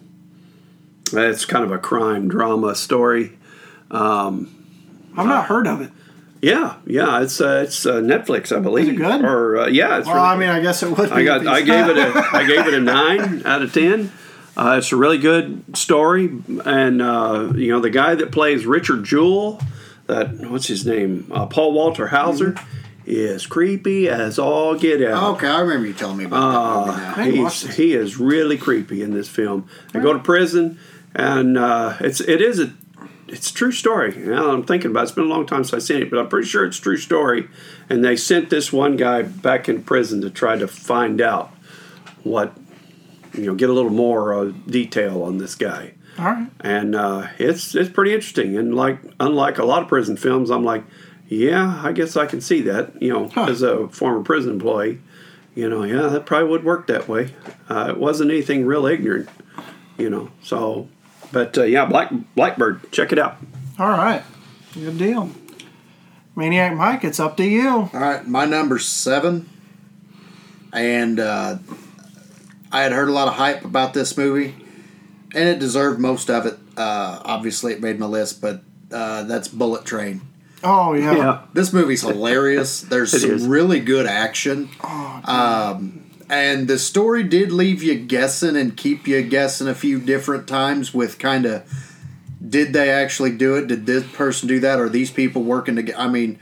that's 1.12 1.44
kind 1.44 1.64
of 1.64 1.70
a 1.70 1.78
crime 1.78 2.26
drama 2.28 2.74
story. 2.74 3.38
I've 5.16 5.26
not 5.26 5.46
heard 5.46 5.66
of 5.68 5.80
it. 5.80 5.90
Yeah, 6.42 6.76
yeah. 6.86 7.22
It's 7.22 7.40
uh, 7.40 7.64
it's 7.66 7.84
uh, 7.84 8.00
Netflix, 8.00 8.54
I 8.54 8.60
believe. 8.60 8.84
Is 8.88 8.94
it 8.94 8.96
good? 8.96 9.24
Or 9.24 9.60
uh, 9.60 9.66
yeah, 9.66 9.98
it's. 9.98 10.06
Well, 10.06 10.16
really 10.16 10.28
I 10.28 10.36
mean, 10.36 10.48
I 10.48 10.60
guess 10.60 10.82
it 10.82 10.96
would. 10.96 11.10
Be 11.10 11.14
I 11.14 11.24
got. 11.24 11.46
I 11.46 11.60
gave 11.60 11.86
it 11.88 11.98
a. 11.98 12.28
I 12.32 12.46
gave 12.46 12.66
it 12.66 12.74
a 12.74 12.80
nine 12.80 13.44
out 13.44 13.62
of 13.62 13.72
ten. 13.72 14.10
Uh, 14.56 14.76
it's 14.78 14.92
a 14.92 14.96
really 14.96 15.18
good 15.18 15.76
story, 15.76 16.30
and 16.64 17.02
uh, 17.02 17.52
you 17.54 17.72
know 17.72 17.80
the 17.80 17.90
guy 17.90 18.14
that 18.14 18.32
plays 18.32 18.66
Richard 18.66 19.04
Jewell, 19.04 19.60
that 20.06 20.32
what's 20.50 20.66
his 20.66 20.86
name, 20.86 21.30
uh, 21.32 21.46
Paul 21.46 21.72
Walter 21.72 22.08
Hauser. 22.08 22.52
Mm-hmm. 22.52 22.76
is 23.06 23.46
creepy 23.46 24.08
as 24.08 24.38
all 24.38 24.76
get 24.76 25.02
out. 25.02 25.36
Okay, 25.36 25.48
I 25.48 25.60
remember 25.60 25.88
you 25.88 25.94
telling 25.94 26.18
me 26.18 26.24
about 26.24 26.86
that 26.86 26.86
movie 26.86 27.00
now. 27.00 27.14
I 27.16 27.26
ain't 27.28 27.42
watched 27.42 27.66
He's, 27.66 27.74
he 27.76 27.94
is 27.94 28.18
really 28.18 28.56
creepy 28.56 29.02
in 29.02 29.12
this 29.12 29.28
film. 29.28 29.68
They 29.92 30.00
go 30.00 30.12
to 30.12 30.18
prison, 30.18 30.78
and 31.14 31.58
uh, 31.58 31.96
it's 32.00 32.20
it 32.20 32.40
is 32.40 32.60
a 32.60 32.72
it's 33.30 33.50
a 33.50 33.54
true 33.54 33.72
story. 33.72 34.14
Now 34.16 34.50
I'm 34.50 34.64
thinking 34.64 34.90
about 34.90 35.00
it. 35.00 35.02
it's 35.04 35.12
been 35.12 35.24
a 35.24 35.28
long 35.28 35.46
time 35.46 35.64
since 35.64 35.74
I've 35.74 35.82
seen 35.82 36.02
it, 36.02 36.10
but 36.10 36.18
I'm 36.18 36.28
pretty 36.28 36.48
sure 36.48 36.64
it's 36.64 36.78
a 36.78 36.82
true 36.82 36.96
story. 36.96 37.48
And 37.88 38.04
they 38.04 38.16
sent 38.16 38.50
this 38.50 38.72
one 38.72 38.96
guy 38.96 39.22
back 39.22 39.68
in 39.68 39.82
prison 39.82 40.20
to 40.22 40.30
try 40.30 40.56
to 40.56 40.68
find 40.68 41.20
out 41.20 41.50
what 42.22 42.54
you 43.32 43.46
know, 43.46 43.54
get 43.54 43.70
a 43.70 43.72
little 43.72 43.90
more 43.92 44.34
uh, 44.34 44.44
detail 44.66 45.22
on 45.22 45.38
this 45.38 45.54
guy. 45.54 45.94
All 46.18 46.24
right. 46.26 46.50
And 46.60 46.94
uh, 46.96 47.28
it's 47.38 47.74
it's 47.74 47.88
pretty 47.90 48.12
interesting. 48.12 48.56
And 48.56 48.74
like 48.74 48.98
unlike 49.20 49.58
a 49.58 49.64
lot 49.64 49.82
of 49.82 49.88
prison 49.88 50.16
films, 50.16 50.50
I'm 50.50 50.64
like, 50.64 50.82
yeah, 51.28 51.80
I 51.84 51.92
guess 51.92 52.16
I 52.16 52.26
can 52.26 52.40
see 52.40 52.60
that. 52.62 53.00
You 53.00 53.12
know, 53.12 53.28
Huh. 53.28 53.46
as 53.48 53.62
a 53.62 53.88
former 53.88 54.22
prison 54.24 54.54
employee, 54.54 54.98
you 55.54 55.68
know, 55.70 55.84
yeah, 55.84 56.08
that 56.08 56.26
probably 56.26 56.48
would 56.50 56.64
work 56.64 56.88
that 56.88 57.06
way. 57.08 57.34
Uh, 57.68 57.86
it 57.90 57.98
wasn't 57.98 58.30
anything 58.32 58.66
real 58.66 58.84
ignorant, 58.86 59.28
you 59.96 60.10
know. 60.10 60.30
So, 60.42 60.88
but 61.32 61.56
uh, 61.58 61.62
yeah, 61.64 61.84
Black 61.84 62.10
Blackbird, 62.34 62.90
check 62.92 63.12
it 63.12 63.18
out. 63.18 63.36
All 63.78 63.88
right. 63.88 64.22
Good 64.74 64.98
deal. 64.98 65.30
Maniac 66.36 66.74
Mike, 66.74 67.04
it's 67.04 67.18
up 67.20 67.36
to 67.38 67.44
you. 67.44 67.68
All 67.68 67.90
right, 67.92 68.26
my 68.26 68.44
number's 68.44 68.86
seven, 68.86 69.48
and 70.72 71.18
uh, 71.18 71.58
I 72.72 72.82
had 72.82 72.92
heard 72.92 73.08
a 73.08 73.12
lot 73.12 73.28
of 73.28 73.34
hype 73.34 73.64
about 73.64 73.94
this 73.94 74.16
movie, 74.16 74.54
and 75.34 75.48
it 75.48 75.58
deserved 75.58 75.98
most 76.00 76.30
of 76.30 76.46
it. 76.46 76.56
Uh, 76.76 77.20
obviously, 77.24 77.72
it 77.72 77.80
made 77.82 77.98
my 77.98 78.06
list, 78.06 78.40
but 78.40 78.62
uh, 78.92 79.24
that's 79.24 79.48
Bullet 79.48 79.84
Train. 79.84 80.22
Oh 80.62 80.92
yeah. 80.92 81.16
Yeah, 81.16 81.42
This 81.52 81.72
movie's 81.72 82.02
hilarious. 82.02 82.82
There's 82.82 83.18
some 83.18 83.30
is. 83.30 83.46
really 83.46 83.80
good 83.80 84.06
action. 84.06 84.68
Oh, 84.84 85.20
Um, 85.24 86.09
and 86.30 86.68
the 86.68 86.78
story 86.78 87.22
did 87.24 87.52
leave 87.52 87.82
you 87.82 87.96
guessing 87.98 88.56
and 88.56 88.76
keep 88.76 89.06
you 89.06 89.22
guessing 89.22 89.68
a 89.68 89.74
few 89.74 90.00
different 90.00 90.46
times 90.46 90.94
with 90.94 91.18
kind 91.18 91.44
of 91.44 91.64
did 92.46 92.72
they 92.72 92.90
actually 92.90 93.32
do 93.36 93.56
it? 93.56 93.66
Did 93.66 93.84
this 93.86 94.04
person 94.12 94.48
do 94.48 94.60
that? 94.60 94.80
Are 94.80 94.88
these 94.88 95.10
people 95.10 95.42
working 95.42 95.76
together? 95.76 95.98
I 95.98 96.08
mean, 96.08 96.38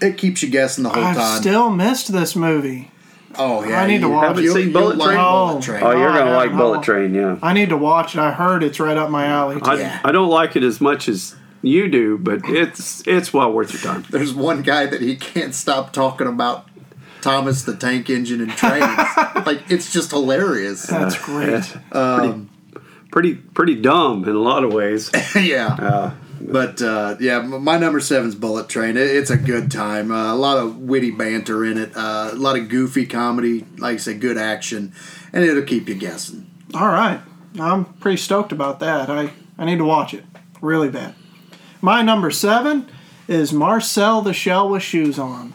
it 0.00 0.16
keeps 0.16 0.42
you 0.42 0.48
guessing 0.50 0.84
the 0.84 0.90
whole 0.90 1.04
I've 1.04 1.16
time. 1.16 1.40
still 1.40 1.70
missed 1.70 2.10
this 2.12 2.34
movie. 2.34 2.90
oh 3.38 3.62
yeah, 3.64 3.82
I 3.82 3.86
need 3.86 4.00
to 4.00 4.08
watch 4.08 4.28
Haven't 4.28 4.44
you'll- 4.44 4.54
seen 4.54 4.72
Bullet 4.72 4.96
like 4.96 5.08
Train? 5.08 5.18
Bullet 5.18 5.56
Oh. 5.56 5.60
Train. 5.60 5.82
Oh, 5.82 5.90
you're 5.92 6.12
gonna 6.12 6.30
yeah, 6.30 6.36
like 6.36 6.52
no. 6.52 6.56
Bullet 6.58 6.82
Train, 6.82 7.14
yeah. 7.14 7.38
I 7.42 7.52
need 7.52 7.68
to 7.70 7.76
watch 7.76 8.14
it. 8.14 8.20
I 8.20 8.30
heard 8.32 8.62
it's 8.62 8.80
right 8.80 8.96
up 8.96 9.10
my 9.10 9.26
alley. 9.26 9.58
I, 9.62 9.74
Yeah. 9.78 10.00
I 10.04 10.12
don't 10.12 10.28
like 10.30 10.56
it 10.56 10.62
as 10.62 10.80
much 10.80 11.08
as 11.08 11.34
you 11.62 11.88
do, 11.88 12.18
but 12.18 12.40
it's 12.44 13.02
it's 13.06 13.32
well 13.32 13.52
worth 13.52 13.72
your 13.72 13.82
time. 13.82 14.04
There's 14.10 14.32
one 14.34 14.62
guy 14.62 14.86
that 14.86 15.00
he 15.00 15.14
can't 15.16 15.54
stop 15.54 15.92
talking 15.92 16.26
about 16.26 16.66
Thomas 17.22 17.62
the 17.62 17.76
Tank 17.76 18.10
Engine 18.10 18.40
and 18.40 18.50
trains. 18.52 18.82
like 19.46 19.70
it's 19.70 19.92
just 19.92 20.10
hilarious. 20.10 20.86
That's 20.86 21.18
great. 21.18 21.64
Um, 21.92 22.48
Pretty 23.10 23.34
pretty 23.34 23.74
dumb 23.74 24.24
in 24.24 24.34
a 24.34 24.38
lot 24.38 24.64
of 24.64 24.72
ways. 24.72 25.10
yeah. 25.36 25.66
Uh, 25.66 26.14
But 26.40 26.80
uh, 26.80 27.16
yeah, 27.20 27.40
my 27.42 27.76
number 27.78 28.00
seven's 28.00 28.34
Bullet 28.34 28.68
Train. 28.70 28.96
It, 28.96 29.06
it's 29.06 29.28
a 29.30 29.36
good 29.36 29.70
time. 29.70 30.10
Uh, 30.10 30.32
a 30.32 30.34
lot 30.34 30.56
of 30.56 30.78
witty 30.78 31.10
banter 31.10 31.62
in 31.64 31.76
it. 31.76 31.92
Uh, 31.94 32.30
a 32.32 32.34
lot 32.34 32.56
of 32.58 32.68
goofy 32.70 33.04
comedy. 33.06 33.66
Like 33.76 33.94
I 33.94 33.96
said, 33.98 34.20
good 34.22 34.38
action, 34.38 34.94
and 35.32 35.44
it'll 35.44 35.62
keep 35.62 35.88
you 35.90 35.94
guessing. 35.94 36.50
All 36.74 36.88
right. 36.88 37.20
I'm 37.60 37.84
pretty 37.84 38.16
stoked 38.16 38.50
about 38.50 38.80
that. 38.80 39.10
I, 39.10 39.30
I 39.58 39.66
need 39.66 39.76
to 39.78 39.84
watch 39.84 40.14
it 40.14 40.24
really 40.62 40.88
bad. 40.88 41.14
My 41.82 42.00
number 42.00 42.30
seven 42.30 42.88
is 43.28 43.52
Marcel 43.52 44.22
the 44.22 44.32
Shell 44.32 44.70
with 44.70 44.82
Shoes 44.82 45.18
On. 45.18 45.52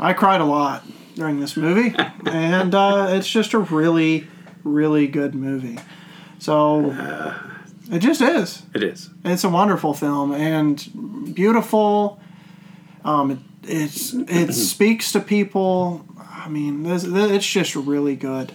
I 0.00 0.14
cried 0.14 0.40
a 0.40 0.44
lot 0.44 0.82
during 1.14 1.38
this 1.38 1.56
movie, 1.56 1.94
and 2.26 2.74
uh, 2.74 3.08
it's 3.10 3.28
just 3.28 3.52
a 3.52 3.58
really, 3.58 4.26
really 4.64 5.06
good 5.06 5.34
movie. 5.34 5.78
So 6.38 6.90
it 7.92 7.98
just 7.98 8.22
is. 8.22 8.62
it 8.74 8.82
is. 8.82 9.10
It's 9.24 9.44
a 9.44 9.48
wonderful 9.48 9.92
film 9.94 10.32
and 10.32 11.34
beautiful. 11.34 12.20
Um, 13.04 13.30
it, 13.30 13.38
it's 13.64 14.14
it 14.14 14.52
speaks 14.54 15.12
to 15.12 15.20
people. 15.20 16.06
I 16.18 16.48
mean, 16.48 16.84
this, 16.84 17.04
it's 17.04 17.46
just 17.46 17.76
really 17.76 18.16
good. 18.16 18.52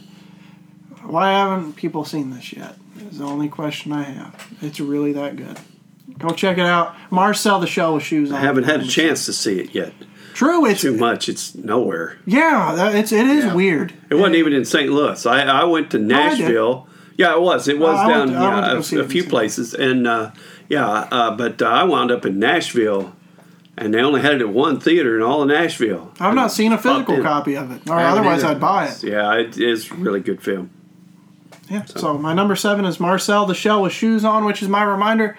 Why 1.04 1.34
haven't 1.34 1.74
people 1.74 2.06
seen 2.06 2.32
this 2.32 2.54
yet? 2.54 2.76
Is 2.98 3.20
the 3.20 3.26
only 3.26 3.50
question 3.50 3.92
I 3.92 4.04
have. 4.04 4.48
It's 4.62 4.80
really 4.80 5.14
that 5.14 5.36
good. 5.36 5.60
Go 6.18 6.30
check 6.30 6.58
it 6.58 6.66
out. 6.66 6.96
Marcel 7.12 7.60
the 7.60 7.68
Shell 7.68 7.96
with 7.96 8.04
Shoes 8.04 8.32
On. 8.32 8.38
I 8.38 8.42
haven't 8.42 8.64
had 8.64 8.82
a 8.82 8.88
chance 8.88 9.26
to 9.26 9.34
see 9.34 9.60
it 9.60 9.76
yet. 9.76 9.94
True, 10.36 10.66
it's 10.66 10.82
Too 10.82 10.98
much. 10.98 11.30
It's 11.30 11.56
nowhere. 11.56 12.18
yeah. 12.26 12.90
It's 12.92 13.12
it 13.14 13.26
is 13.26 13.46
Yeah. 13.46 13.54
weird. 13.56 13.94
It 14.10 14.16
wasn't 14.16 14.36
even 14.36 14.52
in 14.54 14.66
St. 14.66 14.92
Louis. 14.92 15.26
I, 15.26 15.42
I 15.44 15.64
went 15.64 15.92
to. 15.92 15.98
Nashville. 15.98 16.88
yeah, 17.18 17.34
it 17.36 17.42
was. 17.42 17.68
It 17.70 17.80
was 17.80 17.98
I 17.98 18.10
down 18.10 18.28
went- 18.32 18.38
I 18.38 18.74
went 18.74 18.86
to 18.86 18.96
yeah, 18.98 19.02
a, 19.02 19.06
a 19.06 19.08
few 19.08 19.24
places, 19.24 19.74
and 19.74 20.06
uh, 20.06 20.32
yeah, 20.68 20.86
uh, 20.86 21.32
but 21.36 21.62
uh, 21.62 21.66
I 21.68 21.84
wound 21.86 22.12
up 22.12 22.26
in 22.26 22.38
Nashville, 22.38 23.14
and 23.78 23.94
they 23.94 24.02
only 24.02 24.20
had 24.22 24.34
it 24.34 24.42
at 24.42 24.50
one 24.50 24.78
theater 24.80 25.16
in 25.16 25.24
all 25.24 25.42
of 25.42 25.48
Nashville. 25.48 26.12
I've 26.20 26.36
not 26.36 26.52
seen 26.52 26.74
a 26.74 26.78
physical 26.78 27.22
copy 27.22 27.56
of 27.56 27.72
it, 27.72 27.90
or 27.90 27.98
otherwise 27.98 28.44
either. 28.44 28.56
I'd 28.56 28.60
buy 28.60 28.88
it. 28.88 29.04
Yeah, 29.04 29.34
it 29.36 29.58
is 29.58 29.90
really 29.92 30.20
good 30.20 30.42
film. 30.42 30.70
Yeah. 31.70 31.86
So 31.86 32.18
my 32.18 32.34
number 32.34 32.56
seven 32.58 32.84
is 32.86 33.00
Marcel 33.00 33.46
the 33.46 33.56
Shell 33.56 33.82
with 33.84 33.94
Shoes 33.94 34.24
On, 34.26 34.44
which 34.46 34.62
is 34.62 34.68
my 34.68 34.84
reminder. 34.84 35.38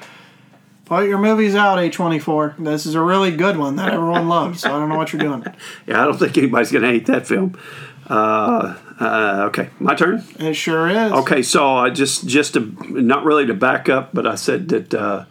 Put 0.87 1.09
your 1.09 1.19
movies 1.19 1.57
out, 1.57 1.79
A24. 1.79 2.59
This 2.59 2.87
is 2.87 2.95
a 2.95 3.03
really 3.03 3.33
good 3.37 3.57
one 3.57 3.75
that 3.77 3.93
everyone 3.93 4.29
loves. 4.37 4.61
So 4.61 4.69
I 4.75 4.79
don't 4.79 4.89
know 4.89 4.97
what 4.97 5.13
you're 5.13 5.21
doing. 5.21 5.45
Yeah, 5.87 6.01
I 6.01 6.05
don't 6.05 6.17
think 6.17 6.39
anybody's 6.39 6.71
going 6.71 6.85
to 6.85 6.89
hate 6.89 7.07
that 7.07 7.27
film. 7.27 7.59
Uh, 8.09 8.77
uh, 9.01 9.45
okay, 9.49 9.71
my 9.81 9.97
turn. 9.97 10.23
It 10.39 10.55
sure 10.55 10.89
is. 10.89 11.13
Okay, 11.13 11.43
so 11.43 11.75
I 11.75 11.91
just 11.91 12.29
just 12.29 12.55
to 12.55 12.61
not 12.89 13.25
really 13.25 13.47
to 13.47 13.55
back 13.55 13.89
up, 13.89 14.11
but 14.15 14.29
I 14.29 14.37
said 14.37 14.69
that 14.69 14.95
uh, 14.95 15.25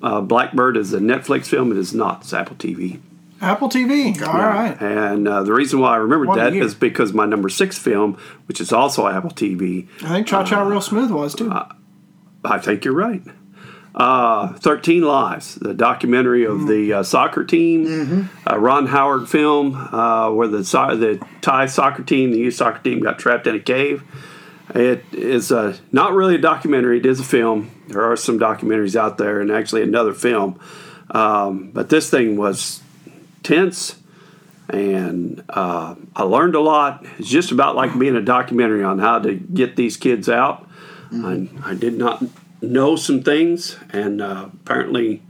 uh, 0.00 0.20
Blackbird 0.20 0.76
is 0.76 0.94
a 0.94 1.00
Netflix 1.00 1.46
film. 1.46 1.72
It 1.72 1.78
is 1.78 1.92
not. 1.92 2.20
It's 2.20 2.32
Apple 2.32 2.54
TV. 2.54 3.00
Apple 3.40 3.68
TV. 3.68 4.20
All 4.24 4.34
right. 4.34 4.80
And 4.80 5.26
uh, 5.26 5.42
the 5.42 5.52
reason 5.52 5.80
why 5.80 5.94
I 5.94 5.96
remembered 5.96 6.28
What 6.28 6.36
that 6.36 6.54
is 6.54 6.76
because 6.76 7.12
my 7.12 7.26
number 7.26 7.48
six 7.48 7.76
film, 7.78 8.16
which 8.46 8.60
is 8.60 8.72
also 8.72 9.08
Apple 9.08 9.30
TV, 9.30 9.88
I 10.04 10.08
think 10.08 10.28
Cha 10.28 10.44
Cha 10.44 10.62
Real 10.62 10.80
Smooth 10.80 11.10
was 11.10 11.34
too. 11.34 11.52
I 12.44 12.58
think 12.58 12.84
you're 12.84 12.94
right. 12.94 13.22
Uh, 13.92 14.52
13 14.54 15.02
Lives, 15.02 15.56
the 15.56 15.74
documentary 15.74 16.44
of 16.44 16.68
the 16.68 16.92
uh, 16.92 17.02
soccer 17.02 17.42
team, 17.44 18.30
uh, 18.48 18.56
Ron 18.56 18.86
Howard 18.86 19.28
film, 19.28 19.74
uh, 19.74 20.30
where 20.30 20.46
the 20.46 20.64
so- 20.64 20.96
the 20.96 21.20
Thai 21.40 21.66
soccer 21.66 22.04
team, 22.04 22.30
the 22.30 22.38
youth 22.38 22.54
soccer 22.54 22.80
team, 22.82 23.00
got 23.00 23.18
trapped 23.18 23.48
in 23.48 23.56
a 23.56 23.60
cave. 23.60 24.04
It 24.74 25.04
is 25.12 25.50
uh, 25.50 25.76
not 25.90 26.12
really 26.12 26.36
a 26.36 26.38
documentary; 26.38 26.98
it 26.98 27.06
is 27.06 27.18
a 27.18 27.24
film. 27.24 27.72
There 27.88 28.02
are 28.04 28.16
some 28.16 28.38
documentaries 28.38 28.94
out 28.94 29.18
there, 29.18 29.40
and 29.40 29.50
actually 29.50 29.82
another 29.82 30.14
film. 30.14 30.60
Um, 31.10 31.72
but 31.72 31.88
this 31.88 32.08
thing 32.08 32.36
was 32.36 32.80
tense, 33.42 34.00
and 34.68 35.42
uh, 35.48 35.96
I 36.14 36.22
learned 36.22 36.54
a 36.54 36.60
lot. 36.60 37.04
It's 37.18 37.28
just 37.28 37.50
about 37.50 37.74
like 37.74 37.98
being 37.98 38.14
a 38.14 38.22
documentary 38.22 38.84
on 38.84 39.00
how 39.00 39.18
to 39.18 39.34
get 39.34 39.74
these 39.74 39.96
kids 39.96 40.28
out. 40.28 40.68
I, 41.12 41.48
I 41.64 41.74
did 41.74 41.98
not 41.98 42.22
know 42.62 42.96
some 42.96 43.22
things, 43.22 43.76
and 43.90 44.20
uh, 44.20 44.48
apparently 44.52 45.22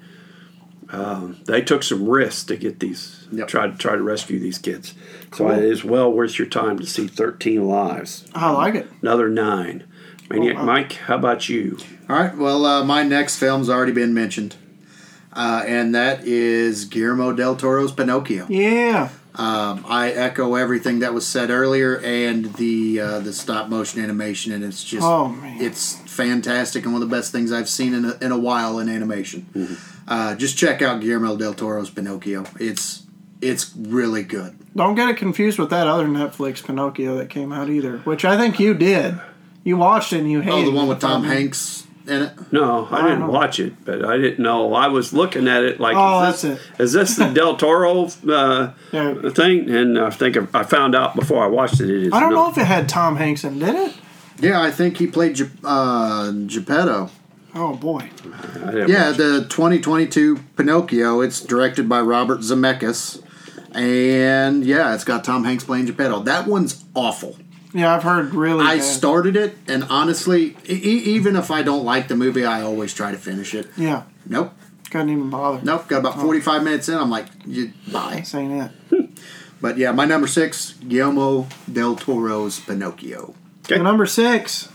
uh, 0.90 1.28
they 1.44 1.62
took 1.62 1.82
some 1.82 2.08
risks 2.08 2.44
to 2.44 2.56
get 2.56 2.80
these. 2.80 3.26
Yep. 3.32 3.48
Try 3.48 3.66
to 3.68 3.76
try 3.76 3.94
to 3.94 4.02
rescue 4.02 4.38
these 4.38 4.58
kids. 4.58 4.94
So 5.32 5.50
it 5.50 5.62
is 5.62 5.84
well 5.84 6.12
worth 6.12 6.38
your 6.38 6.48
time 6.48 6.78
to 6.78 6.86
see 6.86 7.06
Thirteen 7.06 7.66
Lives. 7.68 8.26
I 8.34 8.50
like 8.50 8.74
it. 8.74 8.88
Another 9.02 9.28
nine. 9.28 9.84
Maniac 10.28 10.56
wow. 10.56 10.64
Mike, 10.64 10.92
how 10.92 11.16
about 11.16 11.48
you? 11.48 11.78
All 12.08 12.16
right. 12.16 12.36
Well, 12.36 12.64
uh, 12.64 12.84
my 12.84 13.02
next 13.02 13.38
film's 13.38 13.68
already 13.68 13.92
been 13.92 14.14
mentioned, 14.14 14.54
uh, 15.32 15.64
and 15.66 15.94
that 15.94 16.24
is 16.24 16.84
Guillermo 16.84 17.32
del 17.32 17.56
Toro's 17.56 17.92
Pinocchio. 17.92 18.46
Yeah. 18.48 19.10
Um, 19.36 19.84
I 19.88 20.10
echo 20.10 20.56
everything 20.56 20.98
that 21.00 21.14
was 21.14 21.26
said 21.26 21.50
earlier, 21.50 21.98
and 22.00 22.46
the 22.54 23.00
uh, 23.00 23.20
the 23.20 23.32
stop 23.32 23.68
motion 23.68 24.02
animation, 24.02 24.52
and 24.52 24.64
it's 24.64 24.82
just 24.84 25.06
Oh, 25.06 25.36
it's 25.60 25.96
fantastic 26.10 26.84
and 26.84 26.92
one 26.92 27.02
of 27.02 27.08
the 27.08 27.14
best 27.16 27.30
things 27.32 27.52
I've 27.52 27.68
seen 27.68 27.94
in 27.94 28.04
a, 28.06 28.18
in 28.20 28.32
a 28.32 28.38
while 28.38 28.78
in 28.80 28.88
animation. 28.88 29.78
Uh, 30.08 30.34
just 30.34 30.58
check 30.58 30.82
out 30.82 31.00
Guillermo 31.00 31.36
del 31.36 31.54
Toro's 31.54 31.90
Pinocchio. 31.90 32.44
It's 32.58 33.04
it's 33.40 33.72
really 33.76 34.22
good. 34.24 34.56
Don't 34.74 34.94
get 34.96 35.08
it 35.08 35.16
confused 35.16 35.58
with 35.58 35.70
that 35.70 35.86
other 35.86 36.06
Netflix 36.06 36.64
Pinocchio 36.64 37.16
that 37.18 37.30
came 37.30 37.52
out 37.52 37.70
either, 37.70 37.98
which 37.98 38.24
I 38.24 38.36
think 38.36 38.58
you 38.60 38.74
did. 38.74 39.18
You 39.62 39.76
watched 39.76 40.12
it 40.12 40.20
and 40.20 40.30
you 40.30 40.40
hated 40.40 40.54
Oh, 40.66 40.70
the 40.70 40.76
one 40.76 40.88
with 40.88 41.00
Tom 41.00 41.22
Hanks 41.24 41.86
in 42.10 42.22
it. 42.22 42.52
No, 42.52 42.86
I, 42.90 42.98
I 42.98 43.02
didn't 43.04 43.20
know. 43.20 43.30
watch 43.30 43.60
it, 43.60 43.72
but 43.84 44.04
I 44.04 44.16
didn't 44.18 44.40
know. 44.42 44.74
I 44.74 44.88
was 44.88 45.12
looking 45.12 45.48
at 45.48 45.62
it 45.62 45.80
like, 45.80 45.94
Oh, 45.96 46.28
is, 46.28 46.42
this, 46.42 46.60
that's 46.76 46.80
is 46.80 46.92
this 46.92 47.16
the 47.16 47.28
Del 47.34 47.56
Toro 47.56 48.06
uh, 48.28 48.72
Yeah. 48.92 49.30
thing? 49.30 49.70
And 49.70 49.98
I 49.98 50.10
think 50.10 50.36
I 50.54 50.62
found 50.64 50.94
out 50.94 51.14
before 51.16 51.42
I 51.42 51.46
watched 51.46 51.80
it. 51.80 51.88
It 51.90 52.02
is. 52.08 52.12
I 52.12 52.20
don't 52.20 52.34
not. 52.34 52.36
know 52.46 52.50
if 52.50 52.58
it 52.58 52.66
had 52.66 52.88
Tom 52.88 53.16
Hanks 53.16 53.44
in, 53.44 53.62
it, 53.62 53.66
did 53.66 53.74
it? 53.76 53.94
Yeah, 54.40 54.60
I 54.60 54.70
think 54.70 54.96
he 54.96 55.06
played 55.06 55.36
Ge- 55.36 55.50
uh, 55.64 56.32
Geppetto. 56.46 57.10
Oh 57.54 57.74
boy. 57.74 58.08
Yeah, 58.24 58.64
watch 58.64 58.88
it. 58.88 59.16
the 59.18 59.46
2022 59.50 60.36
Pinocchio. 60.56 61.20
It's 61.20 61.40
directed 61.40 61.88
by 61.88 62.00
Robert 62.00 62.40
Zemeckis. 62.40 63.22
And 63.72 64.64
yeah, 64.64 64.94
it's 64.94 65.04
got 65.04 65.24
Tom 65.24 65.44
Hanks 65.44 65.64
playing 65.64 65.86
Geppetto. 65.86 66.20
That 66.20 66.46
one's 66.46 66.84
awful. 66.94 67.36
Yeah, 67.72 67.94
I've 67.94 68.02
heard 68.02 68.34
really. 68.34 68.64
I 68.64 68.76
bad. 68.76 68.84
started 68.84 69.36
it, 69.36 69.56
and 69.68 69.84
honestly, 69.84 70.56
e- 70.68 70.74
even 70.74 71.36
if 71.36 71.50
I 71.50 71.62
don't 71.62 71.84
like 71.84 72.08
the 72.08 72.16
movie, 72.16 72.44
I 72.44 72.62
always 72.62 72.92
try 72.92 73.12
to 73.12 73.18
finish 73.18 73.54
it. 73.54 73.68
Yeah, 73.76 74.02
Nope, 74.26 74.52
couldn't 74.90 75.10
even 75.10 75.30
bother. 75.30 75.60
nope. 75.64 75.86
Got 75.88 75.98
about 75.98 76.16
oh. 76.16 76.20
forty-five 76.20 76.64
minutes 76.64 76.88
in. 76.88 76.96
I'm 76.96 77.10
like, 77.10 77.26
you, 77.46 77.72
bye. 77.92 78.22
Saying 78.22 78.58
that. 78.58 78.72
But 79.60 79.76
yeah, 79.76 79.92
my 79.92 80.06
number 80.06 80.26
six, 80.26 80.72
Guillermo 80.88 81.46
del 81.70 81.94
Toro's 81.94 82.58
Pinocchio. 82.60 83.34
Okay. 83.66 83.76
So 83.76 83.82
number 83.82 84.06
six, 84.06 84.70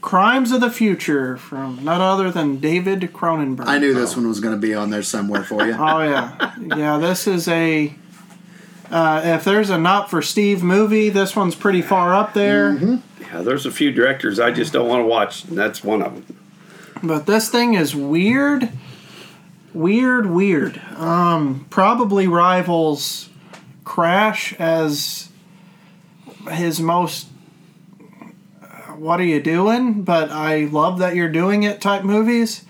Crimes 0.00 0.50
of 0.50 0.60
the 0.62 0.70
Future 0.70 1.36
from 1.36 1.84
none 1.84 2.00
other 2.00 2.30
than 2.30 2.56
David 2.58 3.00
Cronenberg. 3.12 3.66
I 3.66 3.78
knew 3.78 3.92
this 3.92 4.14
oh. 4.14 4.20
one 4.20 4.28
was 4.28 4.40
going 4.40 4.54
to 4.54 4.60
be 4.60 4.74
on 4.74 4.88
there 4.90 5.02
somewhere 5.02 5.44
for 5.44 5.66
you. 5.66 5.74
Oh 5.78 6.02
yeah, 6.02 6.54
yeah. 6.74 6.96
This 6.98 7.26
is 7.26 7.48
a. 7.48 7.94
Uh, 8.90 9.20
if 9.24 9.44
there's 9.44 9.70
a 9.70 9.78
not 9.78 10.08
for 10.10 10.22
Steve 10.22 10.62
movie, 10.62 11.08
this 11.08 11.34
one's 11.34 11.54
pretty 11.54 11.82
far 11.82 12.14
up 12.14 12.34
there. 12.34 12.72
Mm-hmm. 12.72 12.96
Yeah, 13.22 13.42
there's 13.42 13.66
a 13.66 13.70
few 13.70 13.90
directors 13.90 14.38
I 14.38 14.50
just 14.52 14.72
don't 14.72 14.88
want 14.88 15.02
to 15.02 15.06
watch, 15.06 15.44
and 15.44 15.58
that's 15.58 15.82
one 15.82 16.02
of 16.02 16.26
them. 16.26 16.38
But 17.02 17.26
this 17.26 17.48
thing 17.50 17.74
is 17.74 17.94
weird, 17.96 18.70
weird, 19.74 20.26
weird. 20.26 20.80
Um, 20.96 21.66
probably 21.70 22.26
rivals 22.28 23.28
Crash 23.84 24.52
as 24.58 25.28
his 26.50 26.80
most. 26.80 27.26
uh, 28.62 28.66
What 28.94 29.20
are 29.20 29.24
you 29.24 29.40
doing? 29.42 30.02
But 30.02 30.30
I 30.30 30.64
love 30.66 30.98
that 31.00 31.14
you're 31.16 31.28
doing 31.28 31.64
it 31.64 31.80
type 31.80 32.04
movies. 32.04 32.64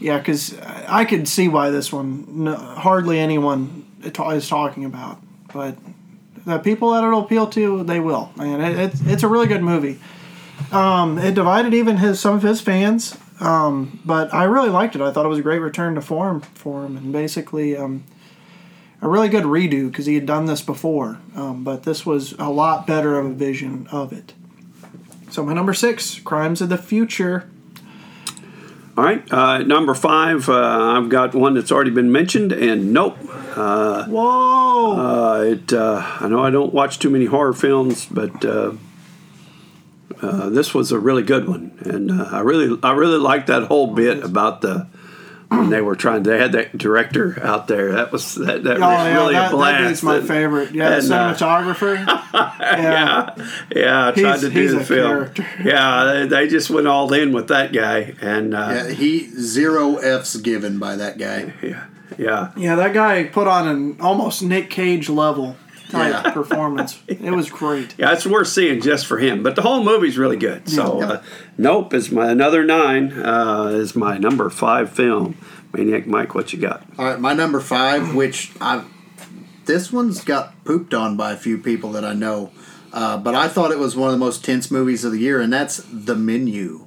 Yeah, 0.00 0.18
because 0.18 0.58
I 0.88 1.04
could 1.04 1.26
see 1.28 1.48
why 1.48 1.70
this 1.70 1.92
one 1.92 2.44
no, 2.44 2.54
hardly 2.56 3.18
anyone 3.18 3.84
is 4.02 4.48
talking 4.48 4.84
about, 4.84 5.18
but 5.54 5.78
the 6.44 6.58
people 6.58 6.90
that 6.90 7.04
it'll 7.04 7.20
appeal 7.20 7.46
to, 7.46 7.84
they 7.84 8.00
will. 8.00 8.30
And 8.38 8.62
it, 8.62 8.78
it's 8.78 9.00
it's 9.06 9.22
a 9.22 9.28
really 9.28 9.46
good 9.46 9.62
movie. 9.62 9.98
Um, 10.70 11.18
it 11.18 11.34
divided 11.34 11.72
even 11.72 11.96
his 11.96 12.20
some 12.20 12.34
of 12.34 12.42
his 12.42 12.60
fans, 12.60 13.16
um, 13.40 14.00
but 14.04 14.34
I 14.34 14.44
really 14.44 14.68
liked 14.68 14.94
it. 14.94 15.00
I 15.00 15.10
thought 15.10 15.24
it 15.24 15.28
was 15.28 15.38
a 15.38 15.42
great 15.42 15.60
return 15.60 15.94
to 15.94 16.02
form 16.02 16.42
for 16.42 16.84
him, 16.84 16.96
and 16.96 17.12
basically 17.12 17.76
um, 17.76 18.04
a 19.00 19.08
really 19.08 19.28
good 19.28 19.44
redo 19.44 19.90
because 19.90 20.06
he 20.06 20.14
had 20.14 20.26
done 20.26 20.46
this 20.46 20.60
before. 20.60 21.20
Um, 21.34 21.64
but 21.64 21.84
this 21.84 22.04
was 22.04 22.32
a 22.38 22.50
lot 22.50 22.86
better 22.86 23.18
of 23.18 23.26
a 23.26 23.32
vision 23.32 23.86
of 23.90 24.12
it. 24.12 24.34
So 25.30 25.44
my 25.44 25.52
number 25.54 25.74
six, 25.74 26.18
Crimes 26.20 26.60
of 26.60 26.68
the 26.68 26.78
Future. 26.78 27.48
All 28.96 29.02
right, 29.02 29.32
uh, 29.32 29.58
number 29.58 29.92
five, 29.92 30.48
uh, 30.48 30.54
I've 30.96 31.08
got 31.08 31.34
one 31.34 31.54
that's 31.54 31.72
already 31.72 31.90
been 31.90 32.12
mentioned, 32.12 32.52
and 32.52 32.92
nope. 32.92 33.16
Whoa! 34.06 34.92
Uh, 34.96 35.42
it, 35.42 35.72
uh, 35.72 36.00
I 36.20 36.28
know 36.28 36.44
I 36.44 36.50
don't 36.50 36.72
watch 36.72 37.00
too 37.00 37.10
many 37.10 37.24
horror 37.24 37.54
films, 37.54 38.06
but 38.06 38.44
uh, 38.44 38.74
uh, 40.22 40.48
this 40.48 40.74
was 40.74 40.92
a 40.92 40.98
really 41.00 41.24
good 41.24 41.48
one, 41.48 41.76
and 41.80 42.12
uh, 42.12 42.28
I 42.30 42.40
really, 42.40 42.78
I 42.84 42.92
really 42.92 43.18
liked 43.18 43.48
that 43.48 43.64
whole 43.64 43.88
bit 43.88 44.22
about 44.22 44.60
the 44.60 44.86
when 45.48 45.70
they 45.70 45.80
were 45.80 45.94
trying. 45.96 46.22
They 46.24 46.38
had 46.38 46.52
that 46.52 46.76
director 46.78 47.38
out 47.42 47.68
there. 47.68 47.92
That 47.92 48.12
was 48.12 48.34
that, 48.36 48.64
that 48.64 48.76
Oh, 48.78 48.80
was 48.80 48.88
yeah, 49.06 49.14
really 49.14 49.34
that, 49.34 49.52
a 49.52 49.56
blast. 49.56 49.78
that 49.82 49.88
dude's 49.88 50.02
my 50.02 50.16
And- 50.16 50.28
favorite. 50.28 50.72
Yeah, 50.74 50.98
and, 50.98 51.12
uh, 51.12 51.34
cinematographer. 51.34 52.06
yeah. 52.34 53.34
yeah, 53.36 53.46
yeah. 53.74 54.08
I 54.08 54.12
tried 54.12 54.16
He's- 54.16 54.40
to 54.40 54.50
do 54.50 54.60
he's 54.60 54.72
the 54.72 54.80
a 54.80 54.84
film. 54.84 55.08
character. 55.10 55.46
Yeah, 55.64 56.04
they, 56.04 56.26
they 56.26 56.48
just 56.48 56.70
went 56.70 56.86
all 56.86 57.12
in 57.12 57.32
with 57.32 57.48
that 57.48 57.72
guy, 57.72 58.14
and 58.20 58.54
uh, 58.54 58.70
Yeah, 58.74 58.88
he 58.90 59.26
zero 59.40 59.96
F's 59.96 60.36
given 60.36 60.78
by 60.78 60.96
that 60.96 61.18
guy. 61.18 61.52
yeah, 61.62 61.84
yeah. 62.18 62.50
Yeah, 62.56 62.76
that 62.76 62.92
guy 62.94 63.24
put 63.24 63.46
on 63.46 63.66
an 63.68 64.00
almost 64.00 64.42
Nick 64.42 64.70
Cage 64.70 65.08
level 65.08 65.56
type 65.94 66.24
Yeah. 66.24 66.30
performance. 66.40 67.00
It 67.08 67.20
was 67.32 67.48
great. 67.50 67.94
Yeah, 67.98 68.12
it's 68.12 68.26
worth 68.26 68.48
seeing 68.48 68.80
just 68.80 69.06
for 69.06 69.18
him. 69.18 69.42
But 69.42 69.56
the 69.56 69.62
whole 69.62 69.82
movie's 69.84 70.18
really 70.18 70.36
good. 70.36 70.68
So, 70.68 70.98
Yeah. 71.00 71.06
uh, 71.08 71.22
Nope 71.56 71.94
is 71.94 72.10
my 72.10 72.30
another 72.30 72.64
nine. 72.64 73.12
Uh, 73.12 73.66
is 73.74 73.94
my 73.96 74.18
number 74.18 74.50
five 74.50 74.90
film. 74.90 75.36
Maniac 75.72 76.06
Mike, 76.06 76.34
what 76.34 76.52
you 76.52 76.58
got? 76.60 76.84
All 76.98 77.04
right, 77.04 77.18
my 77.20 77.32
number 77.34 77.60
five, 77.60 78.14
which 78.14 78.52
I 78.60 78.84
this 79.66 79.90
one's 79.90 80.22
got 80.22 80.62
pooped 80.64 80.92
on 80.94 81.16
by 81.16 81.32
a 81.32 81.36
few 81.36 81.56
people 81.58 81.90
that 81.92 82.04
I 82.04 82.12
know, 82.12 82.50
uh, 82.92 83.16
but 83.16 83.34
I 83.34 83.48
thought 83.48 83.70
it 83.72 83.78
was 83.78 83.96
one 83.96 84.08
of 84.08 84.12
the 84.12 84.18
most 84.24 84.44
tense 84.44 84.70
movies 84.70 85.04
of 85.04 85.12
the 85.12 85.18
year, 85.18 85.40
and 85.40 85.50
that's 85.52 85.78
The 85.90 86.14
Menu. 86.14 86.86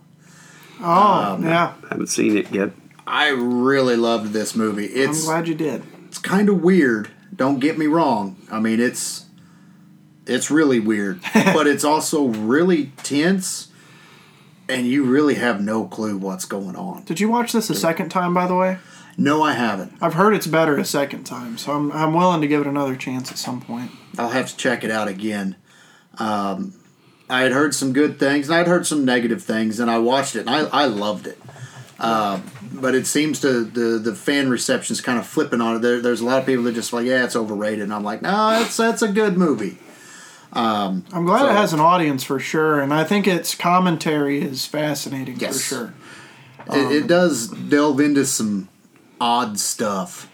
Oh, 0.79 1.39
yeah. 1.41 1.73
haven't 1.89 2.07
seen 2.07 2.37
it 2.37 2.51
yet. 2.53 2.71
I 3.07 3.29
really 3.29 3.95
loved 3.95 4.31
this 4.31 4.55
movie. 4.55 4.85
I'm 4.93 5.09
It's 5.09 5.25
glad 5.25 5.47
you 5.47 5.55
did. 5.55 5.81
it's 6.07 6.19
kind 6.19 6.49
of 6.49 6.61
weird. 6.61 7.09
Don't 7.37 7.59
get 7.59 7.77
me 7.77 7.85
wrong. 7.85 8.35
I 8.51 8.59
mean, 8.59 8.79
it's 8.79 9.25
it's 10.25 10.51
really 10.51 10.79
weird, 10.79 11.21
but 11.33 11.67
it's 11.67 11.83
also 11.83 12.25
really 12.25 12.91
tense, 13.03 13.69
and 14.67 14.87
you 14.87 15.03
really 15.05 15.35
have 15.35 15.61
no 15.61 15.85
clue 15.85 16.17
what's 16.17 16.45
going 16.45 16.75
on. 16.75 17.03
Did 17.03 17.19
you 17.19 17.29
watch 17.29 17.53
this 17.53 17.69
a 17.69 17.75
second 17.75 18.09
time, 18.09 18.33
by 18.33 18.47
the 18.47 18.55
way? 18.55 18.77
No, 19.19 19.41
I 19.41 19.53
haven't. 19.53 19.93
I've 19.99 20.13
heard 20.13 20.35
it's 20.35 20.45
better 20.45 20.77
a 20.77 20.85
second 20.85 21.23
time, 21.23 21.57
so 21.57 21.71
I'm, 21.71 21.91
I'm 21.91 22.13
willing 22.13 22.41
to 22.41 22.47
give 22.47 22.61
it 22.61 22.67
another 22.67 22.95
chance 22.95 23.31
at 23.31 23.39
some 23.39 23.59
point. 23.61 23.89
I'll 24.17 24.29
have 24.29 24.49
to 24.49 24.57
check 24.57 24.83
it 24.83 24.91
out 24.91 25.07
again. 25.07 25.55
Um, 26.19 26.73
I 27.27 27.41
had 27.41 27.51
heard 27.51 27.73
some 27.73 27.93
good 27.93 28.19
things, 28.19 28.47
and 28.47 28.55
I'd 28.55 28.67
heard 28.67 28.85
some 28.85 29.05
negative 29.05 29.41
things, 29.41 29.79
and 29.79 29.89
I 29.89 29.97
watched 29.97 30.35
it, 30.35 30.41
and 30.41 30.49
I, 30.51 30.65
I 30.67 30.85
loved 30.85 31.25
it. 31.25 31.39
Uh, 31.99 32.41
but 32.73 32.95
it 32.95 33.05
seems 33.07 33.39
to 33.41 33.63
the 33.63 33.97
the 33.99 34.13
fan 34.15 34.49
reception 34.49 34.93
is 34.93 35.01
kind 35.01 35.17
of 35.19 35.25
flipping 35.25 35.61
on 35.61 35.75
it. 35.77 35.79
There, 35.81 36.01
there's 36.01 36.21
a 36.21 36.25
lot 36.25 36.39
of 36.39 36.45
people 36.45 36.63
that 36.65 36.73
just 36.73 36.93
like, 36.93 37.05
yeah, 37.05 37.23
it's 37.23 37.35
overrated, 37.35 37.81
and 37.83 37.93
I'm 37.93 38.03
like, 38.03 38.21
no, 38.21 38.29
that's 38.51 38.77
that's 38.77 39.01
a 39.01 39.07
good 39.07 39.37
movie. 39.37 39.77
Um, 40.53 41.03
I'm 41.11 41.25
glad 41.25 41.39
So- 41.39 41.49
it 41.49 41.53
has 41.53 41.73
an 41.73 41.79
audience 41.79 42.23
for 42.23 42.39
sure, 42.39 42.79
and 42.79 42.93
I 42.93 43.03
think 43.03 43.27
its 43.27 43.53
commentary 43.55 44.41
is 44.41 44.65
fascinating 44.65 45.37
Yes. 45.39 45.55
for 45.61 45.63
sure. 45.63 45.93
It, 46.73 46.91
it 46.95 47.01
um, 47.03 47.07
does 47.07 47.47
delve 47.47 47.99
into 47.99 48.25
some 48.25 48.69
odd 49.21 49.59
stuff. 49.59 50.29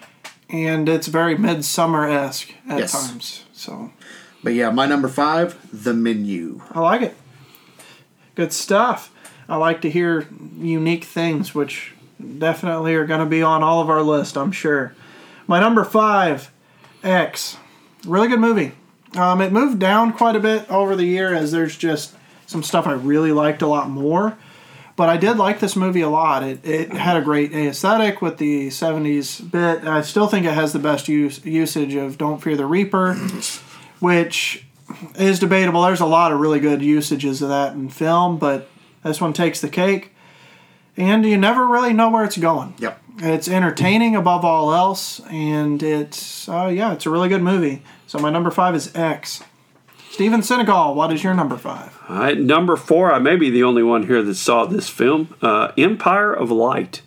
And 0.50 0.88
it's 0.88 1.08
very 1.08 1.36
Midsommar 1.36 2.12
esque 2.12 2.54
at 2.70 2.80
Yes. 2.80 2.92
times. 2.92 3.44
So 3.54 3.92
But 4.44 4.54
yeah, 4.54 4.70
my 4.72 4.86
number 4.86 5.08
five, 5.08 5.58
The 5.74 5.94
Menu. 5.94 6.62
I 6.72 6.80
like 6.80 7.02
it. 7.02 7.16
Good 8.36 8.54
stuff. 8.54 9.12
I 9.50 9.56
like 9.58 9.82
to 9.82 9.90
hear 9.90 10.28
unique 10.60 11.04
things, 11.06 11.54
which 11.56 11.94
definitely 12.38 12.96
are 12.96 13.06
going 13.06 13.20
to 13.20 13.26
be 13.26 13.42
on 13.42 13.64
all 13.64 13.82
of 13.82 13.90
our 13.90 14.02
list, 14.02 14.38
I'm 14.38 14.52
sure. 14.52 14.94
My 15.48 15.60
number 15.60 15.84
five, 15.84 16.52
X. 17.04 17.58
Really 18.06 18.28
good 18.28 18.40
movie. 18.40 18.74
Um, 19.16 19.42
it 19.42 19.52
moved 19.52 19.80
down 19.80 20.14
quite 20.14 20.36
a 20.36 20.40
bit 20.40 20.70
over 20.72 20.96
the 20.96 21.06
year 21.06 21.34
as 21.34 21.52
there's 21.52 21.78
just 21.78 22.16
some 22.48 22.64
stuff 22.64 22.88
I 22.88 22.94
really 22.94 23.32
liked 23.32 23.62
a 23.62 23.68
lot 23.68 23.90
more. 23.90 24.38
But 24.96 25.10
I 25.10 25.18
did 25.18 25.38
like 25.38 25.60
this 25.60 25.76
movie 25.76 26.02
a 26.02 26.10
lot. 26.10 26.44
It, 26.44 26.64
it 26.64 26.94
had 26.94 27.18
a 27.18 27.22
great 27.22 27.52
aesthetic 27.52 28.22
with 28.22 28.38
the 28.38 28.68
70s 28.68 29.50
bit. 29.50 29.86
I 29.86 30.02
still 30.02 30.28
think 30.28 30.46
it 30.46 30.54
has 30.54 30.72
the 30.72 30.80
best 30.80 31.08
use, 31.08 31.44
usage 31.44 31.96
of 31.96 32.18
Don't 32.18 32.40
Fear 32.40 32.58
the 32.58 32.68
Reaper, 32.68 33.16
which 34.00 34.66
is 35.16 35.40
debatable. 35.40 35.82
There's 35.82 36.00
a 36.00 36.06
lot 36.06 36.32
of 36.32 36.40
really 36.40 36.60
good 36.60 36.84
usages 36.84 37.42
of 37.42 37.50
that 37.50 37.74
in 37.74 37.90
film, 37.90 38.38
but 38.38 38.70
this 39.04 39.20
one 39.20 39.34
takes 39.34 39.62
the 39.62 39.70
cake. 39.70 40.13
And 40.96 41.26
you 41.26 41.38
never 41.38 41.68
really 41.68 41.94
know 41.94 42.10
where 42.10 42.24
it's 42.24 42.38
going. 42.38 42.76
Yep. 42.78 43.02
It's 43.20 43.48
entertaining 43.48 44.16
above 44.16 44.44
all 44.44 44.74
else, 44.74 45.20
and 45.30 45.82
it's 45.82 46.50
uh, 46.50 46.72
yeah, 46.74 46.94
it's 46.94 47.06
a 47.06 47.10
really 47.10 47.30
good 47.30 47.44
movie. 47.44 47.84
So 48.08 48.20
my 48.20 48.30
number 48.30 48.52
five 48.52 48.76
is 48.76 48.94
X. 48.96 49.44
Steven 50.10 50.44
Senegal, 50.44 50.94
what 50.94 51.12
is 51.12 51.24
your 51.24 51.34
number 51.34 51.58
five? 51.58 51.98
All 52.08 52.18
right, 52.18 52.40
number 52.40 52.76
four. 52.76 53.12
I 53.12 53.18
may 53.18 53.36
be 53.36 53.50
the 53.50 53.64
only 53.64 53.82
one 53.82 54.06
here 54.06 54.22
that 54.22 54.36
saw 54.36 54.66
this 54.66 54.88
film, 54.88 55.34
uh, 55.42 55.72
Empire 55.76 56.32
of 56.32 56.52
Light. 56.52 57.02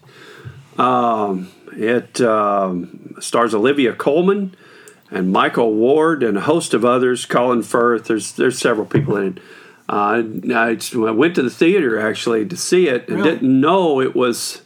Um, 0.76 1.52
it 1.72 2.20
um, 2.20 3.14
stars 3.20 3.54
Olivia 3.54 3.92
Colman 3.92 4.56
and 5.10 5.30
Michael 5.30 5.72
Ward 5.74 6.22
and 6.22 6.36
a 6.38 6.40
host 6.40 6.74
of 6.74 6.84
others. 6.84 7.26
Colin 7.26 7.62
Firth. 7.62 8.06
There's 8.06 8.32
there's 8.32 8.58
several 8.58 8.86
people 8.86 9.16
in 9.16 9.36
it. 9.36 9.42
Uh, 9.88 10.22
I, 10.54 10.74
just- 10.74 10.94
I 10.94 11.10
went 11.12 11.34
to 11.36 11.42
the 11.42 11.50
theater 11.50 11.98
actually 12.00 12.44
to 12.46 12.56
see 12.56 12.88
it 12.88 13.08
and 13.08 13.18
Really? 13.18 13.30
didn't 13.30 13.60
know 13.60 14.00
it 14.00 14.16
was 14.16 14.62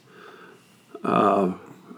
uh, 1.04 1.52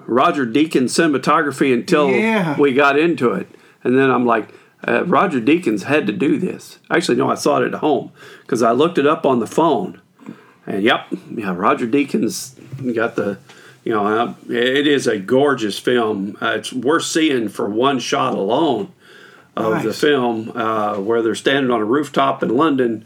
Roger 0.06 0.46
Deakins 0.46 0.90
cinematography 0.90 1.72
until 1.72 2.10
Yeah. 2.10 2.58
we 2.58 2.72
got 2.72 2.98
into 2.98 3.32
it, 3.32 3.48
and 3.84 3.96
then 3.98 4.10
I'm 4.10 4.26
like. 4.26 4.48
Uh, 4.84 5.04
Roger 5.04 5.40
Deakins 5.40 5.84
had 5.84 6.08
to 6.08 6.12
do 6.12 6.38
this. 6.40 6.80
Actually, 6.90 7.16
no, 7.16 7.30
I 7.30 7.36
saw 7.36 7.58
it 7.62 7.72
at 7.72 7.74
home 7.78 8.10
because 8.40 8.64
I 8.64 8.72
looked 8.72 8.98
it 8.98 9.06
up 9.06 9.24
on 9.24 9.38
the 9.38 9.46
phone, 9.46 10.00
and 10.66 10.82
yep, 10.82 11.06
yeah, 11.32 11.54
Roger 11.56 11.86
Deakins 11.86 12.56
got 12.92 13.14
the, 13.14 13.38
you 13.84 13.92
know, 13.92 14.04
uh, 14.04 14.34
it 14.52 14.88
is 14.88 15.06
a 15.06 15.18
gorgeous 15.20 15.78
film. 15.78 16.36
Uh, 16.42 16.54
it's 16.56 16.72
worth 16.72 17.04
seeing 17.04 17.48
for 17.48 17.70
one 17.70 18.00
shot 18.00 18.34
alone 18.34 18.90
of 19.56 19.82
the 19.82 19.92
film 19.92 20.50
uh, 20.54 20.96
where 20.98 21.22
they're 21.22 21.34
standing 21.34 21.70
on 21.70 21.80
a 21.80 21.84
rooftop 21.84 22.42
in 22.42 22.48
London 22.56 23.04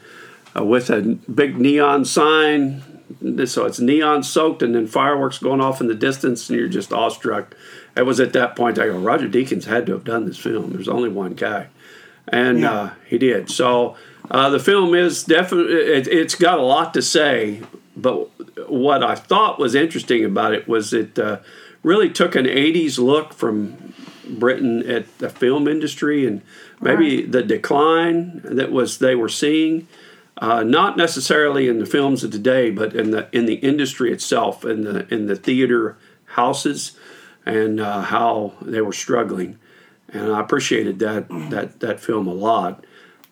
uh, 0.57 0.65
with 0.65 0.91
a 0.91 1.01
big 1.33 1.59
neon 1.59 2.05
sign 2.05 2.83
so 3.47 3.65
it's 3.67 3.79
neon 3.79 4.23
soaked, 4.25 4.63
and 4.63 4.75
then 4.75 4.87
fireworks 4.87 5.39
going 5.39 5.61
off 5.61 5.81
in 5.81 5.87
the 5.87 5.95
distance, 5.95 6.51
and 6.51 6.59
you're 6.59 6.69
just 6.69 6.93
awestruck. 6.93 7.57
It 7.97 8.03
was 8.05 8.19
at 8.21 8.33
that 8.33 8.57
point 8.57 8.79
I 8.79 8.87
go, 8.87 8.99
Roger 8.99 9.29
Deakins 9.29 9.65
had 9.65 9.87
to 9.87 9.93
have 9.93 10.05
done 10.05 10.27
this 10.27 10.37
film. 10.39 10.73
There's 10.73 10.89
only 10.89 11.09
one 11.09 11.35
guy, 11.35 11.69
and 12.27 12.61
Yeah. 12.61 12.73
uh, 12.73 12.91
he 13.07 13.17
did. 13.17 13.49
So 13.49 13.97
uh, 14.31 14.51
the 14.51 14.59
film 14.59 14.95
is 14.95 15.23
definitely 15.25 15.73
it, 15.75 16.09
it's 16.09 16.35
got 16.35 16.59
a 16.59 16.63
lot 16.63 16.93
to 16.95 17.03
say. 17.03 17.63
But 17.97 18.29
what 18.69 19.03
I 19.05 19.15
thought 19.15 19.59
was 19.59 19.75
interesting 19.75 20.25
about 20.25 20.53
it 20.53 20.67
was 20.69 20.93
it 20.93 21.17
uh, 21.19 21.39
really 21.85 22.11
took 22.11 22.35
an 22.35 22.45
'80s 22.47 22.99
look 22.99 23.33
from 23.33 23.95
Britain 24.29 24.89
at 24.89 25.19
the 25.19 25.31
film 25.31 25.69
industry 25.69 26.27
and 26.27 26.43
maybe 26.81 27.23
the 27.23 27.43
decline 27.43 28.41
that 28.45 28.73
was 28.73 28.99
they 28.99 29.15
were 29.15 29.29
seeing. 29.29 29.89
Uh, 30.39 30.63
not 30.63 30.99
necessarily 30.99 31.67
in 31.67 31.79
the 31.79 31.87
films 31.87 32.23
of 32.23 32.31
today, 32.31 32.71
but 32.71 32.95
in 32.95 33.11
the 33.11 33.27
in 33.33 33.47
the 33.47 33.55
industry 33.55 34.13
itself, 34.13 34.67
in 34.67 34.83
the 34.83 35.13
in 35.13 35.27
the 35.27 35.37
theater 35.37 35.97
houses, 36.27 36.93
and 37.47 37.81
uh, 37.81 38.03
how 38.03 38.53
they 38.61 38.83
were 38.83 38.93
struggling, 38.93 39.59
and 40.11 40.31
I 40.31 40.41
appreciated 40.41 40.99
that 40.99 41.29
that 41.51 41.81
that 41.81 42.01
film 42.01 42.27
a 42.27 42.35
lot, 42.35 42.85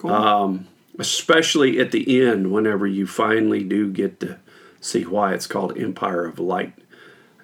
um, 0.03 0.67
especially 0.99 1.79
at 1.79 1.93
the 1.93 2.23
end 2.23 2.51
whenever 2.51 2.87
you 2.87 3.07
finally 3.07 3.63
do 3.63 3.93
get 3.93 4.21
to 4.21 4.39
see 4.81 5.05
why 5.05 5.35
it's 5.35 5.47
called 5.47 5.79
Empire 5.79 6.25
of 6.25 6.39
Light, 6.39 6.73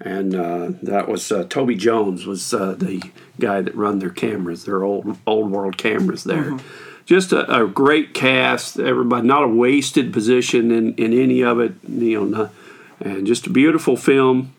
and 0.01 0.35
uh, 0.35 0.71
that 0.83 1.09
was 1.09 1.31
uh, 1.31 1.45
Toby 1.45 1.75
Jones 1.75 2.27
was 2.27 2.55
uh, 2.55 2.73
the 2.73 3.03
guy 3.39 3.61
that 3.61 3.75
run 3.75 3.99
their 3.99 4.11
cameras, 4.11 4.65
their 4.65 4.83
old 4.83 5.19
old 5.27 5.51
world 5.51 5.77
cameras 5.77 6.25
there. 6.25 6.59
Just 7.05 7.33
a, 7.33 7.63
a 7.65 7.67
great 7.67 8.15
cast, 8.15 8.79
everybody, 8.79 9.27
not 9.27 9.43
a 9.43 9.49
wasted 9.49 10.13
position 10.13 10.71
in, 10.71 10.95
in 10.95 11.13
any 11.13 11.43
of 11.43 11.59
it, 11.59 11.75
you 11.89 12.21
know, 12.21 12.25
not, 12.25 12.53
and 13.01 13.27
just 13.27 13.47
a 13.47 13.51
beautiful 13.51 13.97
film. 13.97 14.55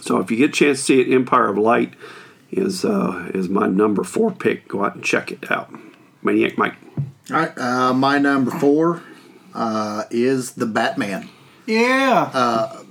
So 0.00 0.18
if 0.18 0.30
you 0.30 0.36
get 0.36 0.50
a 0.50 0.52
chance 0.52 0.78
to 0.78 0.84
see 0.84 1.00
it, 1.00 1.14
Empire 1.14 1.48
of 1.48 1.58
Light 1.58 1.94
is 2.50 2.84
uh, 2.84 3.30
is 3.32 3.48
my 3.48 3.68
number 3.68 4.04
four 4.04 4.32
pick. 4.32 4.68
Go 4.68 4.84
out 4.84 4.96
and 4.96 5.04
check 5.04 5.30
it 5.30 5.50
out. 5.50 5.72
Maniac 6.22 6.58
Mike. 6.58 6.74
All 7.30 7.36
right, 7.36 7.56
uh, 7.56 7.94
my 7.94 8.18
number 8.18 8.50
four 8.50 9.02
uh, 9.54 10.04
is 10.10 10.52
the 10.52 10.66
Batman. 10.66 11.28
Yeah. 11.66 12.81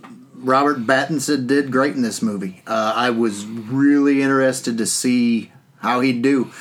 Robert 0.41 0.79
Pattinson 0.85 1.47
did 1.47 1.71
great 1.71 1.95
in 1.95 2.01
this 2.01 2.21
movie. 2.21 2.61
Uh, 2.65 2.93
I 2.95 3.09
was 3.11 3.45
really 3.45 4.21
interested 4.21 4.77
to 4.79 4.85
see 4.85 5.51
how 5.79 5.99
he'd 6.01 6.21
do, 6.21 6.51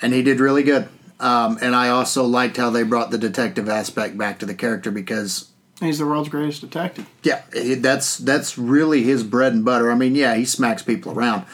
and 0.00 0.12
he 0.12 0.22
did 0.22 0.40
really 0.40 0.62
good. 0.62 0.88
Um, 1.18 1.58
and 1.62 1.74
I 1.74 1.88
also 1.88 2.24
liked 2.24 2.56
how 2.58 2.70
they 2.70 2.82
brought 2.82 3.10
the 3.10 3.18
detective 3.18 3.68
aspect 3.68 4.18
back 4.18 4.38
to 4.40 4.46
the 4.46 4.54
character 4.54 4.90
because, 4.90 5.50
He's 5.80 5.98
the 5.98 6.06
world's 6.06 6.28
greatest 6.28 6.60
detective. 6.62 7.06
yeah, 7.22 7.42
that's 7.78 8.16
that's 8.18 8.56
really 8.58 9.02
his 9.02 9.22
bread 9.22 9.52
and 9.52 9.64
butter. 9.64 9.90
I 9.90 9.94
mean, 9.94 10.14
yeah, 10.14 10.34
he 10.34 10.44
smacks 10.44 10.82
people 10.82 11.12
around, 11.12 11.44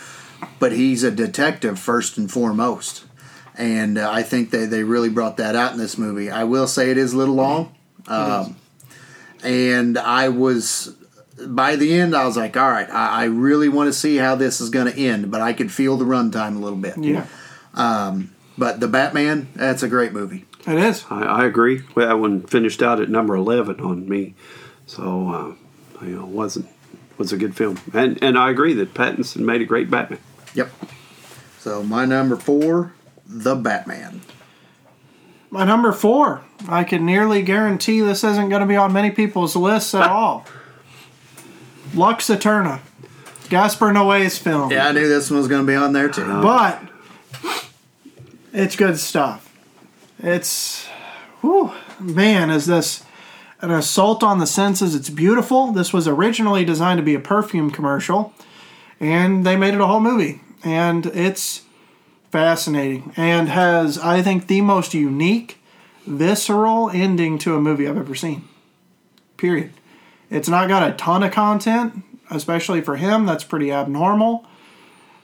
but 0.58 0.72
he's 0.72 1.02
a 1.02 1.10
detective 1.10 1.78
first 1.78 2.18
and 2.18 2.30
foremost. 2.30 3.04
And 3.56 3.98
uh, 3.98 4.10
I 4.10 4.22
think 4.22 4.50
they, 4.50 4.64
they 4.64 4.82
really 4.82 5.10
brought 5.10 5.36
that 5.36 5.54
out 5.54 5.72
in 5.72 5.78
this 5.78 5.98
movie. 5.98 6.30
I 6.30 6.44
will 6.44 6.66
say 6.66 6.90
it 6.90 6.96
is 6.98 7.12
a 7.12 7.16
little 7.18 7.34
long. 7.34 7.74
Um, 8.06 8.56
and 9.44 9.98
I 9.98 10.28
was 10.30 10.94
by 11.46 11.76
the 11.76 11.92
end, 11.94 12.14
I 12.14 12.24
was 12.24 12.36
like, 12.36 12.56
all 12.56 12.70
right, 12.70 12.88
I, 12.90 13.22
I 13.22 13.24
really 13.24 13.68
want 13.68 13.88
to 13.88 13.92
see 13.92 14.16
how 14.16 14.34
this 14.34 14.60
is 14.60 14.70
going 14.70 14.92
to 14.92 14.98
end, 14.98 15.30
but 15.30 15.40
I 15.40 15.52
could 15.52 15.72
feel 15.72 15.96
the 15.96 16.04
runtime 16.04 16.56
a 16.56 16.58
little 16.58 16.78
bit. 16.78 16.96
Yeah. 16.98 17.26
But 18.58 18.80
the 18.80 18.88
Batman, 18.88 19.48
that's 19.54 19.82
a 19.82 19.88
great 19.88 20.12
movie. 20.12 20.44
It 20.66 20.78
is. 20.78 21.04
I, 21.10 21.22
I 21.22 21.46
agree. 21.46 21.82
Well, 21.94 22.08
that 22.08 22.18
one 22.18 22.42
finished 22.42 22.82
out 22.82 23.00
at 23.00 23.08
number 23.08 23.34
eleven 23.34 23.80
on 23.80 24.08
me, 24.08 24.34
so 24.86 25.56
uh, 26.00 26.04
you 26.04 26.16
know 26.16 26.26
wasn't 26.26 26.68
was 27.18 27.32
a 27.32 27.36
good 27.36 27.56
film, 27.56 27.80
and 27.92 28.22
and 28.22 28.38
I 28.38 28.50
agree 28.50 28.74
that 28.74 28.94
Pattinson 28.94 29.40
made 29.40 29.60
a 29.60 29.64
great 29.64 29.90
Batman. 29.90 30.20
Yep. 30.54 30.70
So 31.58 31.82
my 31.82 32.04
number 32.04 32.36
four, 32.36 32.92
the 33.26 33.56
Batman. 33.56 34.20
My 35.50 35.64
number 35.64 35.92
four. 35.92 36.42
I 36.68 36.84
can 36.84 37.04
nearly 37.04 37.42
guarantee 37.42 38.00
this 38.00 38.24
isn't 38.24 38.48
going 38.48 38.60
to 38.60 38.66
be 38.66 38.76
on 38.76 38.92
many 38.92 39.10
people's 39.10 39.56
lists 39.56 39.94
at 39.94 40.08
all. 40.10 40.46
Lux 41.94 42.28
Æterna. 42.28 42.80
Gaspar 43.48 43.92
Noé's 43.92 44.38
film. 44.38 44.70
Yeah, 44.70 44.88
I 44.88 44.92
knew 44.92 45.08
this 45.08 45.30
one 45.30 45.38
was 45.38 45.48
going 45.48 45.60
to 45.60 45.66
be 45.66 45.76
on 45.76 45.92
there 45.92 46.08
too. 46.08 46.24
But 46.24 46.80
it's 48.52 48.76
good 48.76 48.98
stuff. 48.98 49.54
It's, 50.18 50.86
whew, 51.40 51.72
man, 52.00 52.48
is 52.48 52.66
this 52.66 53.04
an 53.60 53.70
assault 53.70 54.22
on 54.22 54.38
the 54.38 54.46
senses? 54.46 54.94
It's 54.94 55.10
beautiful. 55.10 55.72
This 55.72 55.92
was 55.92 56.08
originally 56.08 56.64
designed 56.64 56.98
to 56.98 57.02
be 57.02 57.14
a 57.14 57.20
perfume 57.20 57.70
commercial, 57.70 58.32
and 58.98 59.44
they 59.44 59.56
made 59.56 59.74
it 59.74 59.80
a 59.80 59.86
whole 59.86 60.00
movie. 60.00 60.40
And 60.64 61.06
it's 61.06 61.62
fascinating 62.30 63.12
and 63.16 63.48
has, 63.48 63.98
I 63.98 64.22
think, 64.22 64.46
the 64.46 64.62
most 64.62 64.94
unique, 64.94 65.58
visceral 66.06 66.88
ending 66.90 67.36
to 67.38 67.56
a 67.56 67.60
movie 67.60 67.86
I've 67.86 67.98
ever 67.98 68.14
seen. 68.14 68.48
Period. 69.36 69.72
It's 70.32 70.48
not 70.48 70.66
got 70.68 70.88
a 70.88 70.94
ton 70.94 71.22
of 71.22 71.30
content, 71.30 72.04
especially 72.30 72.80
for 72.80 72.96
him. 72.96 73.26
That's 73.26 73.44
pretty 73.44 73.70
abnormal. 73.70 74.46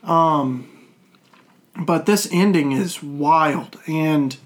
Um, 0.05 0.69
but 1.79 2.05
this 2.05 2.29
ending 2.31 2.73
is 2.73 3.03
wild. 3.03 3.81
And 3.87 4.37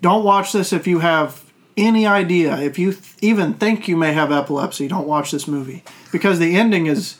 don't 0.00 0.22
watch 0.22 0.52
this 0.52 0.72
if 0.72 0.86
you 0.86 1.00
have 1.00 1.50
any 1.76 2.06
idea. 2.06 2.56
If 2.58 2.78
you 2.78 2.92
th- 2.92 3.14
even 3.20 3.54
think 3.54 3.88
you 3.88 3.96
may 3.96 4.12
have 4.12 4.30
epilepsy 4.30 4.86
don't 4.86 5.08
watch 5.08 5.32
this 5.32 5.48
movie. 5.48 5.82
Because 6.12 6.38
the 6.38 6.54
ending 6.54 6.86
is 6.86 7.18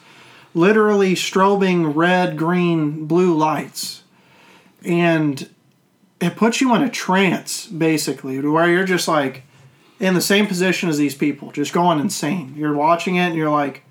literally 0.55 1.17
strobing 1.17 1.97
red 1.97 2.37
green 2.37 3.07
blue 3.07 3.37
lights. 3.37 4.05
And 4.85 5.51
it 6.21 6.37
puts 6.37 6.61
you 6.61 6.73
in 6.77 6.83
a 6.83 6.89
trance 6.89 7.67
basically 7.67 8.41
to 8.41 8.53
where 8.53 8.71
you're 8.71 8.85
just 8.85 9.09
like 9.09 9.43
in 10.01 10.15
the 10.15 10.21
same 10.21 10.47
position 10.47 10.89
as 10.89 10.97
these 10.99 11.15
people 11.15 11.51
just 11.51 11.73
going 11.73 11.99
insane 11.99 12.55
you're 12.57 12.75
watching 12.75 13.17
it 13.17 13.27
and 13.29 13.35
you're 13.35 13.51
like 13.51 13.83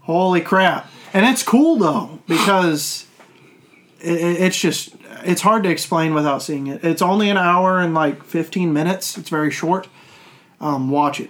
holy 0.00 0.40
crap 0.40 0.90
and 1.12 1.26
it's 1.26 1.42
cool 1.42 1.76
though 1.76 2.18
because 2.26 3.06
it, 4.00 4.12
it- 4.20 4.40
it's 4.40 4.58
just 4.60 4.94
it's 5.22 5.42
hard 5.42 5.62
to 5.64 5.68
explain 5.68 6.14
without 6.14 6.42
seeing 6.42 6.66
it. 6.68 6.82
It's 6.82 7.02
only 7.02 7.28
an 7.28 7.36
hour 7.36 7.78
and 7.78 7.92
like 7.92 8.24
15 8.24 8.72
minutes. 8.72 9.18
It's 9.18 9.28
very 9.28 9.50
short. 9.50 9.86
Um, 10.62 10.88
watch 10.88 11.20
it. 11.20 11.28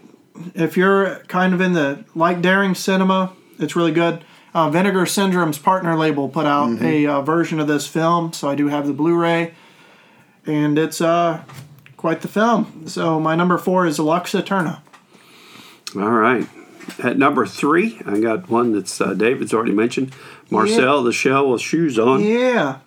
If 0.55 0.76
you're 0.76 1.16
kind 1.26 1.53
of 1.55 1.61
in 1.61 1.72
the 1.72 2.05
like 2.14 2.41
daring 2.41 2.76
cinema, 2.76 3.32
it's 3.59 3.74
really 3.74 3.91
good. 3.91 4.22
Uh, 4.55 4.70
Vinegar 4.70 5.07
Syndrome's 5.07 5.59
partner 5.59 5.97
label 5.97 6.28
put 6.28 6.47
out 6.47 6.68
a 6.82 7.07
uh, 7.07 7.22
version 7.22 7.59
of 7.59 7.66
this 7.66 7.88
film, 7.88 8.32
so 8.32 8.49
I 8.49 8.55
do 8.55 8.68
have 8.68 8.86
the 8.86 8.93
Blu-ray, 8.93 9.55
and 10.47 10.78
it's 10.78 11.01
uh, 11.01 11.43
quite 12.01 12.22
the 12.22 12.28
film. 12.28 12.88
So 12.88 13.20
my 13.20 13.34
number 13.36 13.59
four 13.59 13.84
is 13.86 13.98
Lux 13.98 14.32
Æterna. 14.32 14.80
All 15.94 16.11
right. 16.11 16.48
At 17.03 17.18
number 17.18 17.44
three, 17.44 18.01
I 18.07 18.18
got 18.20 18.48
one 18.48 18.72
that's 18.72 18.98
uh, 19.03 19.12
David's 19.12 19.53
already 19.53 19.72
mentioned. 19.72 20.14
Marcel 20.48 21.03
the 21.03 21.12
Shell 21.12 21.51
with 21.51 21.61
Shoes 21.61 21.98
On. 21.98 22.22
Yeah, 22.22 22.78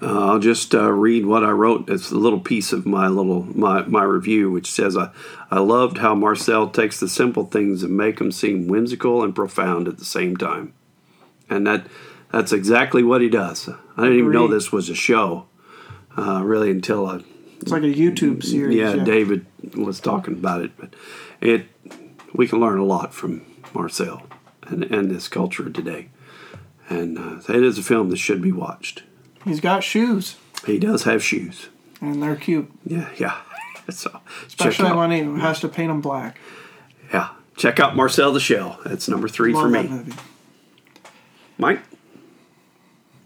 Uh, 0.00 0.30
I'll 0.32 0.38
just 0.38 0.74
uh, 0.74 0.90
read 0.90 1.26
what 1.26 1.44
I 1.44 1.50
wrote. 1.50 1.90
It's 1.90 2.10
a 2.10 2.16
little 2.16 2.40
piece 2.40 2.72
of 2.72 2.86
my 2.86 3.08
little 3.08 3.42
my, 3.54 3.82
my 3.82 4.02
review, 4.04 4.50
which 4.50 4.70
says, 4.72 4.96
I, 4.96 5.10
"I 5.50 5.58
loved 5.60 5.98
how 5.98 6.14
Marcel 6.14 6.70
takes 6.70 6.98
the 6.98 7.08
simple 7.08 7.44
things 7.44 7.82
and 7.82 7.94
make 7.96 8.18
them 8.18 8.32
seem 8.32 8.68
whimsical 8.68 9.22
and 9.22 9.34
profound 9.34 9.86
at 9.86 9.98
the 9.98 10.04
same 10.06 10.36
time." 10.36 10.72
And 11.50 11.66
that 11.66 11.86
that's 12.32 12.52
exactly 12.52 13.02
what 13.02 13.20
he 13.20 13.28
does. 13.28 13.68
I 13.68 14.02
didn't 14.04 14.18
even 14.18 14.32
know 14.32 14.48
this 14.48 14.72
was 14.72 14.88
a 14.88 14.94
show, 14.94 15.46
uh, 16.16 16.42
really, 16.42 16.70
until 16.70 17.06
I 17.06 17.20
it's 17.62 17.70
like 17.72 17.82
a 17.82 17.86
YouTube 17.86 18.42
series. 18.44 18.76
yeah, 18.76 18.96
David 18.96 19.46
was 19.76 20.00
talking 20.00 20.34
about 20.34 20.62
it, 20.62 20.72
but 20.76 20.94
it 21.40 21.66
we 22.34 22.46
can 22.48 22.60
learn 22.60 22.78
a 22.78 22.84
lot 22.84 23.12
from 23.14 23.42
Marcel 23.74 24.22
and, 24.66 24.84
and 24.84 25.10
this 25.10 25.28
culture 25.28 25.68
today, 25.70 26.08
and 26.88 27.18
uh, 27.18 27.40
it 27.52 27.62
is 27.62 27.78
a 27.78 27.82
film 27.82 28.10
that 28.10 28.16
should 28.18 28.42
be 28.42 28.52
watched. 28.52 29.02
He's 29.44 29.60
got 29.60 29.82
shoes, 29.82 30.36
He 30.66 30.78
does 30.78 31.04
have 31.04 31.22
shoes. 31.22 31.68
and 32.00 32.22
they're 32.22 32.36
cute, 32.36 32.70
Yeah, 32.84 33.08
yeah. 33.18 33.40
So 33.90 34.10
check 34.10 34.22
especially 34.46 34.86
out, 34.86 34.96
when 34.96 35.10
he 35.10 35.40
has 35.40 35.58
to 35.60 35.68
paint 35.68 35.88
them 35.90 36.00
black. 36.00 36.38
yeah, 37.12 37.30
check 37.56 37.80
out 37.80 37.96
Marcel 37.96 38.32
the 38.32 38.38
Shell. 38.40 38.78
That's 38.84 39.08
number 39.08 39.26
three 39.28 39.52
Love 39.52 39.62
for 39.64 39.68
me. 39.68 39.88
movie. 39.88 40.12
Mike. 41.58 41.80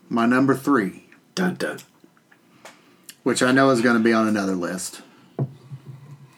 My 0.09 0.25
number 0.27 0.55
three, 0.55 1.05
Dun 1.35 1.55
dun. 1.57 1.79
Which 3.27 3.43
I 3.43 3.51
know 3.51 3.71
is 3.71 3.81
going 3.81 3.97
to 3.97 4.03
be 4.05 4.13
on 4.13 4.29
another 4.29 4.55
list 4.55 5.03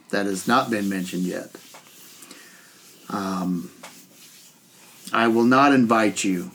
that 0.09 0.25
has 0.25 0.49
not 0.49 0.71
been 0.71 0.89
mentioned 0.89 1.25
yet. 1.25 1.51
Um, 3.11 3.71
I 5.13 5.29
will 5.29 5.45
not 5.45 5.75
invite 5.75 6.25
you 6.25 6.51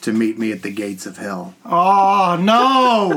to 0.00 0.12
meet 0.12 0.40
me 0.40 0.50
at 0.50 0.62
the 0.62 0.72
gates 0.72 1.06
of 1.06 1.18
hell. 1.18 1.54
Oh 1.64 2.36
no, 2.40 3.12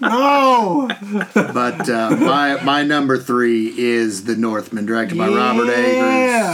no! 0.00 0.88
But 1.54 1.88
uh, 1.88 2.16
my 2.18 2.60
my 2.64 2.82
number 2.82 3.16
three 3.16 3.72
is 3.78 4.24
The 4.24 4.34
Northman, 4.34 4.86
directed 4.86 5.18
by 5.18 5.28
Robert 5.28 5.66
Yeah. 5.66 5.74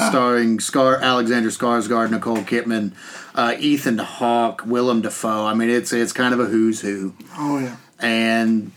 Eggers, 0.03 0.11
starring 0.11 0.61
Scar 0.61 0.97
Alexander 0.97 1.49
Skarsgård, 1.49 2.11
Nicole 2.11 2.43
Kidman, 2.43 2.93
uh, 3.35 3.55
Ethan 3.59 3.97
Hawke, 3.97 4.61
Willem 4.66 5.01
Dafoe. 5.01 5.47
I 5.47 5.55
mean, 5.55 5.71
it's 5.71 5.91
it's 5.91 6.12
kind 6.12 6.35
of 6.35 6.41
a 6.41 6.45
who's 6.45 6.83
who, 6.83 7.14
Oh 7.39 7.59
yeah. 7.61 7.77
And 8.01 8.72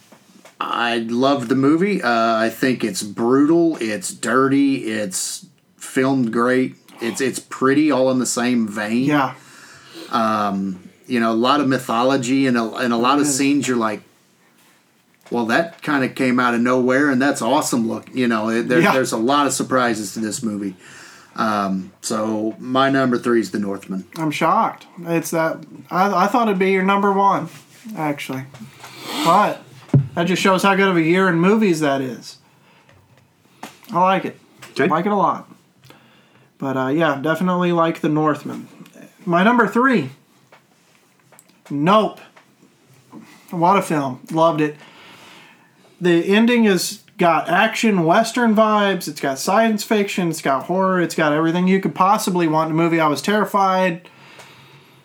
I 0.60 1.00
love 1.00 1.48
the 1.48 1.56
movie. 1.56 2.02
Uh, 2.02 2.10
I 2.36 2.50
think 2.50 2.84
it's 2.84 3.02
brutal, 3.04 3.78
it's 3.82 4.14
dirty, 4.14 4.86
it's 4.92 5.46
filmed 5.78 6.32
great. 6.32 6.76
It's 7.02 7.20
it's 7.22 7.40
pretty, 7.40 7.90
all 7.92 8.12
in 8.12 8.20
the 8.20 8.26
same 8.28 8.68
vein 8.68 9.06
Yeah. 9.06 9.34
Um, 10.12 10.90
you 11.08 11.20
know, 11.20 11.32
a 11.32 11.34
lot 11.34 11.60
of 11.62 11.68
mythology 11.68 12.48
and 12.48 12.58
a, 12.58 12.64
and 12.76 12.94
a 12.94 12.98
lot 12.98 13.20
of 13.20 13.28
scenes 13.28 13.68
you're 13.68 13.78
like, 13.78 14.02
well, 15.30 15.46
that 15.48 15.82
kind 15.82 16.04
of 16.04 16.14
came 16.16 16.40
out 16.40 16.54
of 16.54 16.62
nowhere, 16.62 17.10
and 17.10 17.22
that's 17.22 17.42
awesome. 17.42 17.88
Look, 17.88 18.14
you 18.14 18.28
know, 18.28 18.50
it, 18.50 18.68
there, 18.68 18.82
Yeah. 18.82 18.94
there's 18.94 19.14
a 19.14 19.18
lot 19.18 19.48
of 19.48 19.54
surprises 19.54 20.14
to 20.14 20.20
this 20.20 20.44
movie. 20.44 20.76
Um, 21.36 21.94
so 22.02 22.56
my 22.60 22.90
number 22.90 23.18
three 23.18 23.40
is 23.40 23.52
The 23.52 23.60
Northman. 23.60 24.06
I'm 24.18 24.32
shocked. 24.32 24.86
It's 25.06 25.32
that 25.32 25.66
I, 25.90 26.26
I 26.26 26.28
thought 26.28 26.50
it'd 26.50 26.60
be 26.60 26.72
your 26.72 26.84
number 26.84 27.12
one, 27.14 27.48
actually, 27.96 28.46
but 29.26 29.64
that 30.16 30.26
just 30.26 30.42
shows 30.42 30.64
how 30.64 30.76
good 30.76 30.90
of 30.90 30.98
a 30.98 31.02
year 31.02 31.30
in 31.30 31.36
movies 31.36 31.80
that 31.80 32.02
is. 32.02 32.38
I 33.92 34.00
like 34.00 34.26
it. 34.26 34.40
Okay. 34.72 34.88
Like 34.88 35.06
it 35.06 35.12
a 35.12 35.16
lot. 35.16 35.50
But 36.58 36.78
uh, 36.78 36.88
yeah, 36.88 37.20
definitely 37.22 37.72
like 37.72 38.02
the 38.02 38.10
Northman. 38.10 38.68
My 39.26 39.44
number 39.44 39.68
three. 39.68 40.12
Nope. 41.70 42.20
What 43.50 43.78
a 43.78 43.82
film. 43.82 44.22
Loved 44.32 44.62
it. 44.62 44.76
The 46.00 46.24
ending 46.26 46.66
has 46.66 47.04
got 47.18 47.50
action 47.50 48.04
western 48.04 48.56
vibes. 48.56 49.08
It's 49.08 49.22
got 49.22 49.38
science 49.40 49.84
fiction. 49.84 50.30
It's 50.30 50.42
got 50.42 50.66
horror. 50.66 51.02
It's 51.02 51.16
got 51.16 51.34
everything 51.34 51.68
you 51.68 51.80
could 51.80 51.94
possibly 51.94 52.48
want 52.48 52.70
in 52.70 52.76
a 52.76 52.78
movie. 52.78 53.00
I 53.00 53.08
was 53.08 53.22
terrified, 53.22 54.10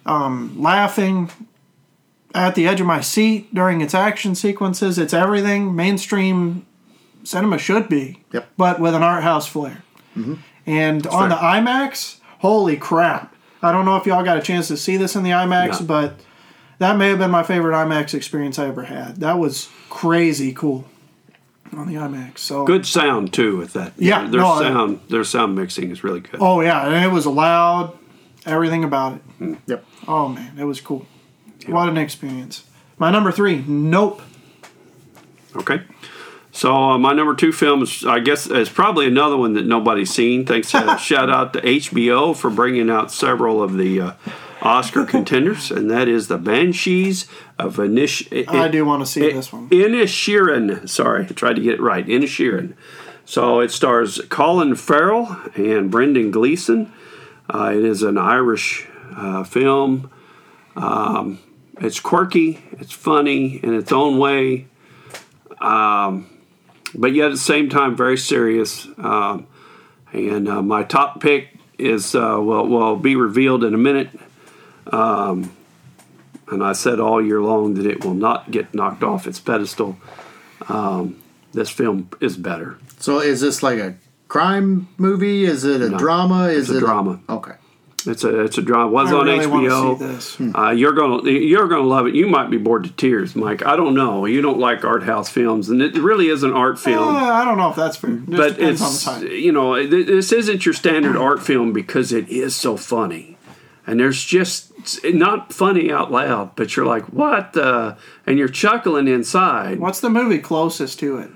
um, 0.06 0.60
laughing 0.60 1.30
at 2.37 2.55
the 2.55 2.68
edge 2.68 2.80
of 2.80 2.87
my 2.87 3.01
seat 3.01 3.53
during 3.55 3.80
its 3.80 3.95
action 3.95 4.34
sequences. 4.34 4.99
It's 4.99 5.14
everything 5.14 5.74
mainstream 5.74 6.66
cinema 7.24 7.59
should 7.59 7.89
be, 7.89 8.20
Yep. 8.32 8.49
but 8.57 8.78
with 8.80 8.95
an 8.95 9.03
art 9.03 9.22
house 9.22 9.47
flair. 9.47 9.82
Mm-hmm. 10.16 10.34
And 10.66 11.07
on 11.07 11.30
the. 11.30 11.37
IMAX, 11.37 12.18
holy 12.39 12.76
crap! 12.76 13.34
I 13.62 13.72
don't 13.72 13.84
know 13.84 13.97
if 13.97 14.07
y'all 14.07 14.24
got 14.24 14.37
a 14.37 14.43
chance 14.43 14.68
to 14.68 14.76
see 14.76 14.97
this 14.97 15.16
in 15.16 15.22
the 15.22 15.30
IMAX, 15.30 15.80
No. 15.80 15.87
but 15.87 16.20
that 16.78 16.97
may 16.97 17.09
have 17.09 17.18
been 17.18 17.30
my 17.30 17.43
favorite 17.43 17.72
IMAX 17.74 18.14
experience 18.14 18.59
I 18.59 18.66
ever 18.68 18.82
had. 18.84 19.16
That 19.16 19.39
was 19.39 19.68
crazy 19.89 20.53
cool 20.53 20.84
on 21.76 21.87
the 21.89 21.95
IMAX. 21.95 22.39
So 22.39 22.64
Good 22.64 22.87
sound 22.87 23.32
too 23.32 23.57
with 23.57 23.72
that. 23.74 23.93
Yeah, 23.97 24.26
their 24.28 24.41
no, 24.41 24.61
sound, 24.61 25.01
their 25.09 25.24
sound 25.24 25.55
mixing 25.55 25.91
is 25.91 26.03
really 26.05 26.20
good. 26.20 26.39
Oh 26.41 26.61
yeah, 26.61 26.87
and 26.87 27.05
it 27.05 27.12
was 27.12 27.26
loud, 27.26 27.97
everything 28.45 28.84
about 28.84 29.14
it. 29.14 29.41
Mm. 29.41 29.59
Yep. 29.66 29.84
Oh 30.09 30.28
man, 30.28 30.59
it 30.59 30.64
was 30.64 30.80
cool. 30.80 31.07
What 31.66 31.88
an 31.88 31.96
experience. 31.96 32.64
My 32.98 33.10
number 33.10 33.30
three, 33.30 33.62
Nope. 33.66 34.22
Okay. 35.54 35.82
So 36.52 36.74
uh, 36.74 36.98
my 36.98 37.12
number 37.12 37.34
two 37.34 37.52
film 37.52 37.82
is, 37.82 38.04
I 38.06 38.18
guess, 38.18 38.46
is 38.46 38.70
probably 38.70 39.06
another 39.06 39.36
one 39.36 39.52
that 39.54 39.66
nobody's 39.66 40.10
seen. 40.10 40.46
Thanks, 40.46 40.74
uh, 40.74 40.96
shout 40.98 41.28
out 41.28 41.52
to 41.52 41.60
HBO 41.60 42.34
for 42.34 42.48
bringing 42.48 42.88
out 42.88 43.12
several 43.12 43.62
of 43.62 43.76
the 43.76 44.00
uh, 44.00 44.12
Oscar 44.62 45.04
contenders, 45.06 45.70
and 45.70 45.90
that 45.90 46.08
is 46.08 46.28
the 46.28 46.38
Banshees 46.38 47.26
of 47.58 47.76
Inish. 47.76 48.48
I 48.48 48.68
do 48.68 48.86
want 48.86 49.02
to 49.02 49.06
see 49.06 49.32
this 49.32 49.52
one. 49.52 49.68
Inisherin. 49.68 50.88
Sorry, 50.88 51.24
I 51.24 51.28
tried 51.28 51.56
to 51.56 51.62
get 51.62 51.74
it 51.74 51.80
right. 51.80 52.06
Inisherin. 52.06 52.74
So 53.26 53.60
it 53.60 53.70
stars 53.70 54.20
Colin 54.30 54.76
Farrell 54.76 55.36
and 55.56 55.90
Brendan 55.90 56.30
Gleeson. 56.30 56.90
Uh, 57.52 57.72
it 57.76 57.84
is 57.84 58.02
an 58.02 58.16
Irish 58.16 58.88
uh, 59.14 59.44
film. 59.44 60.10
Um, 60.74 61.38
it's 61.80 62.00
quirky, 62.00 62.62
it's 62.72 62.92
funny 62.92 63.56
in 63.56 63.74
its 63.74 63.92
own 63.92 64.18
way, 64.18 64.66
um, 65.60 66.30
but 66.94 67.12
yet 67.12 67.26
at 67.26 67.32
the 67.32 67.38
same 67.38 67.68
time 67.68 67.96
very 67.96 68.16
serious. 68.18 68.86
Um, 68.98 69.46
and 70.12 70.48
uh, 70.48 70.62
my 70.62 70.82
top 70.82 71.20
pick 71.20 71.56
is 71.78 72.14
uh, 72.14 72.38
will 72.40 72.66
will 72.66 72.96
be 72.96 73.16
revealed 73.16 73.64
in 73.64 73.74
a 73.74 73.78
minute. 73.78 74.10
Um, 74.92 75.54
and 76.48 76.62
I 76.62 76.72
said 76.72 77.00
all 77.00 77.24
year 77.24 77.42
long 77.42 77.74
that 77.74 77.86
it 77.86 78.04
will 78.04 78.14
not 78.14 78.50
get 78.50 78.72
knocked 78.72 79.02
off 79.02 79.26
its 79.26 79.40
pedestal. 79.40 79.96
Um, 80.68 81.20
this 81.52 81.70
film 81.70 82.08
is 82.20 82.36
better. 82.36 82.78
So 82.98 83.20
is 83.20 83.40
this 83.40 83.62
like 83.62 83.78
a 83.78 83.96
crime 84.28 84.88
movie? 84.96 85.44
Is 85.44 85.64
it 85.64 85.80
a 85.80 85.90
drama? 85.90 86.48
Is 86.48 86.70
a 86.70 86.76
it 86.76 86.80
drama. 86.80 87.20
okay. 87.28 87.54
It's 88.07 88.24
a 88.24 88.40
it's 88.44 88.59
a 88.59 88.62
drama. 88.62 88.90
Was 88.90 89.12
I 89.12 89.16
on 89.16 89.26
really 89.26 89.46
HBO. 89.46 90.36
Hmm. 90.36 90.54
Uh, 90.57 90.70
you're 90.70 90.92
gonna 90.92 91.28
you're 91.30 91.68
gonna 91.68 91.86
love 91.86 92.07
it. 92.07 92.14
You 92.14 92.26
might 92.28 92.50
be 92.50 92.57
bored 92.59 92.84
to 92.84 92.92
tears, 92.92 93.34
Mike. 93.36 93.64
I 93.66 93.76
don't 93.76 93.94
know. 93.94 94.26
You 94.26 94.40
don't 94.42 94.59
like 94.59 94.84
art 94.84 95.02
house 95.02 95.28
films, 95.28 95.68
and 95.68 95.82
it 95.82 95.94
really 95.94 96.28
is 96.28 96.42
an 96.42 96.52
art 96.52 96.76
Uh, 96.76 96.80
film. 96.80 97.16
I 97.16 97.44
don't 97.44 97.59
know 97.59 97.70
if 97.70 97.76
that's 97.76 97.96
fair. 97.96 98.11
It 98.12 98.30
but 98.30 98.59
it's 98.61 99.07
on 99.07 99.20
the 99.20 99.26
type. 99.28 99.36
you 99.36 99.52
know 99.52 99.86
this 99.86 100.32
isn't 100.32 100.64
your 100.66 100.72
standard 100.74 101.16
art 101.16 101.42
film 101.42 101.72
because 101.72 102.12
it 102.12 102.28
is 102.28 102.54
so 102.54 102.76
funny, 102.76 103.36
and 103.86 103.98
there's 104.00 104.24
just 104.24 104.72
not 105.04 105.52
funny 105.52 105.90
out 105.90 106.12
loud, 106.12 106.54
but 106.54 106.76
you're 106.76 106.86
like 106.86 107.07
what 107.07 107.54
the, 107.54 107.96
and 108.26 108.38
you're 108.38 108.48
chuckling 108.48 109.09
inside. 109.09 109.80
What's 109.80 110.00
the 110.00 110.11
movie 110.11 110.38
closest 110.38 111.00
to 111.00 111.18
it 111.18 111.30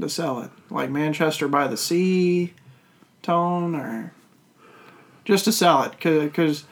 to 0.00 0.08
sell 0.08 0.40
it? 0.40 0.50
Like 0.70 0.88
Manchester 0.90 1.48
by 1.48 1.66
the 1.66 1.76
Sea 1.76 2.54
tone, 3.22 3.74
or 3.74 4.12
just 5.24 5.44
to 5.44 5.52
sell 5.52 5.82
it? 5.84 5.92
Because 6.00 6.64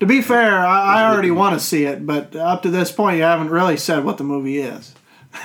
to 0.00 0.06
be 0.06 0.20
fair, 0.20 0.58
I, 0.66 1.00
I 1.00 1.10
already 1.12 1.30
want 1.30 1.58
to 1.58 1.64
see 1.64 1.84
it, 1.84 2.06
but 2.06 2.34
up 2.34 2.62
to 2.62 2.70
this 2.70 2.90
point, 2.90 3.18
you 3.18 3.22
haven't 3.22 3.50
really 3.50 3.76
said 3.76 4.04
what 4.04 4.18
the 4.18 4.24
movie 4.24 4.58
is. 4.58 4.94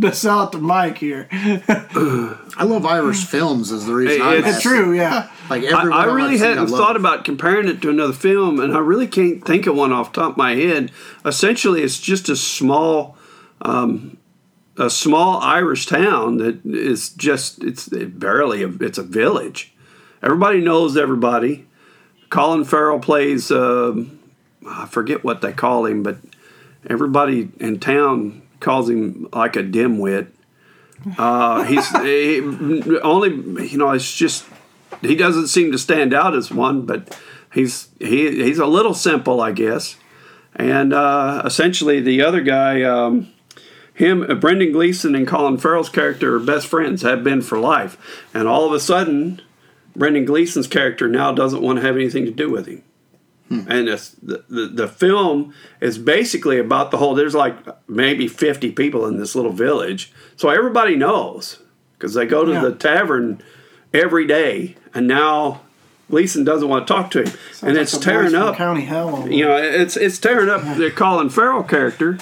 to 0.00 0.14
sell 0.14 0.46
it 0.46 0.52
to 0.52 0.58
Mike 0.58 0.98
here, 0.98 1.28
I 1.30 2.64
love 2.64 2.86
Irish 2.86 3.24
films. 3.24 3.70
Is 3.72 3.86
the 3.86 3.94
reason 3.94 4.22
I'm 4.22 4.38
It's 4.38 4.46
it's 4.46 4.56
asking. 4.58 4.70
true, 4.70 4.96
yeah. 4.96 5.30
Like 5.50 5.64
I, 5.64 5.66
everyone 5.66 5.92
I 5.92 5.96
I've 6.02 6.12
really 6.12 6.36
seen, 6.38 6.46
I 6.46 6.48
hadn't 6.50 6.68
thought 6.68 6.96
about 6.96 7.24
comparing 7.24 7.68
it 7.68 7.82
to 7.82 7.90
another 7.90 8.12
film, 8.12 8.60
and 8.60 8.74
I 8.74 8.78
really 8.78 9.06
can't 9.06 9.44
think 9.44 9.66
of 9.66 9.74
one 9.76 9.92
off 9.92 10.12
the 10.12 10.20
top 10.20 10.30
of 10.32 10.36
my 10.36 10.54
head. 10.54 10.92
Essentially, 11.24 11.82
it's 11.82 12.00
just 12.00 12.28
a 12.28 12.36
small, 12.36 13.16
um, 13.62 14.16
a 14.76 14.88
small 14.88 15.40
Irish 15.40 15.86
town 15.86 16.38
that 16.38 16.64
is 16.64 17.10
just 17.10 17.62
it's 17.62 17.88
barely 17.88 18.62
a, 18.62 18.68
it's 18.80 18.98
a 18.98 19.02
village. 19.02 19.74
Everybody 20.22 20.60
knows 20.60 20.96
everybody. 20.96 21.66
Colin 22.30 22.64
Farrell 22.64 23.00
plays 23.00 23.50
um 23.50 24.18
I 24.66 24.86
forget 24.86 25.24
what 25.24 25.40
they 25.40 25.52
call 25.52 25.86
him, 25.86 26.02
but 26.02 26.18
everybody 26.88 27.50
in 27.58 27.80
town 27.80 28.42
calls 28.60 28.90
him 28.90 29.28
like 29.32 29.56
a 29.56 29.62
dimwit. 29.62 30.28
Uh, 31.16 31.62
he's 31.64 31.88
he, 32.02 32.40
only 33.00 33.30
you 33.68 33.78
know 33.78 33.90
it's 33.90 34.14
just 34.14 34.44
he 35.00 35.14
doesn't 35.14 35.48
seem 35.48 35.72
to 35.72 35.78
stand 35.78 36.12
out 36.12 36.34
as 36.34 36.50
one, 36.50 36.82
but 36.82 37.18
he's 37.52 37.88
he 37.98 38.44
he's 38.44 38.58
a 38.58 38.66
little 38.66 38.94
simple, 38.94 39.40
I 39.40 39.52
guess. 39.52 39.96
And 40.56 40.92
uh, 40.92 41.42
essentially, 41.44 42.00
the 42.00 42.22
other 42.22 42.40
guy, 42.40 42.82
um, 42.82 43.32
him, 43.94 44.22
uh, 44.28 44.34
Brendan 44.34 44.72
Gleeson 44.72 45.14
and 45.14 45.26
Colin 45.26 45.56
Farrell's 45.56 45.88
character 45.88 46.34
are 46.34 46.40
best 46.40 46.66
friends, 46.66 47.02
have 47.02 47.22
been 47.22 47.42
for 47.42 47.60
life. 47.60 48.26
And 48.34 48.48
all 48.48 48.66
of 48.66 48.72
a 48.72 48.80
sudden, 48.80 49.40
Brendan 49.98 50.24
Gleeson's 50.24 50.68
character 50.68 51.08
now 51.08 51.32
doesn't 51.32 51.60
want 51.60 51.78
to 51.78 51.82
have 51.82 51.96
anything 51.96 52.24
to 52.24 52.30
do 52.30 52.48
with 52.48 52.66
him. 52.66 52.82
Hmm. 53.48 53.60
And 53.66 53.88
it's, 53.88 54.10
the, 54.10 54.44
the 54.48 54.66
the 54.66 54.88
film 54.88 55.54
is 55.80 55.98
basically 55.98 56.58
about 56.58 56.90
the 56.90 56.98
whole. 56.98 57.14
There's 57.14 57.34
like 57.34 57.56
maybe 57.88 58.28
50 58.28 58.72
people 58.72 59.06
in 59.06 59.18
this 59.18 59.34
little 59.34 59.52
village, 59.52 60.12
so 60.36 60.50
everybody 60.50 60.96
knows 60.96 61.58
because 61.96 62.14
they 62.14 62.26
go 62.26 62.44
to 62.44 62.52
Yeah. 62.52 62.60
the 62.60 62.74
tavern 62.74 63.42
every 63.92 64.26
day. 64.26 64.76
And 64.94 65.08
now 65.08 65.62
Gleeson 66.10 66.44
doesn't 66.44 66.68
want 66.68 66.86
to 66.86 66.92
talk 66.92 67.10
to 67.12 67.20
him, 67.20 67.26
Sounds 67.26 67.62
and 67.62 67.76
it's 67.76 67.96
tearing 67.98 68.34
up. 68.34 68.56
County 68.56 68.84
Hell. 68.84 69.26
You 69.30 69.46
know, 69.46 69.56
it's 69.56 69.96
it's 69.96 70.18
tearing 70.18 70.50
up 70.50 70.62
the 70.76 70.90
Colin 70.90 71.30
Farrell 71.30 71.62
character 71.62 72.18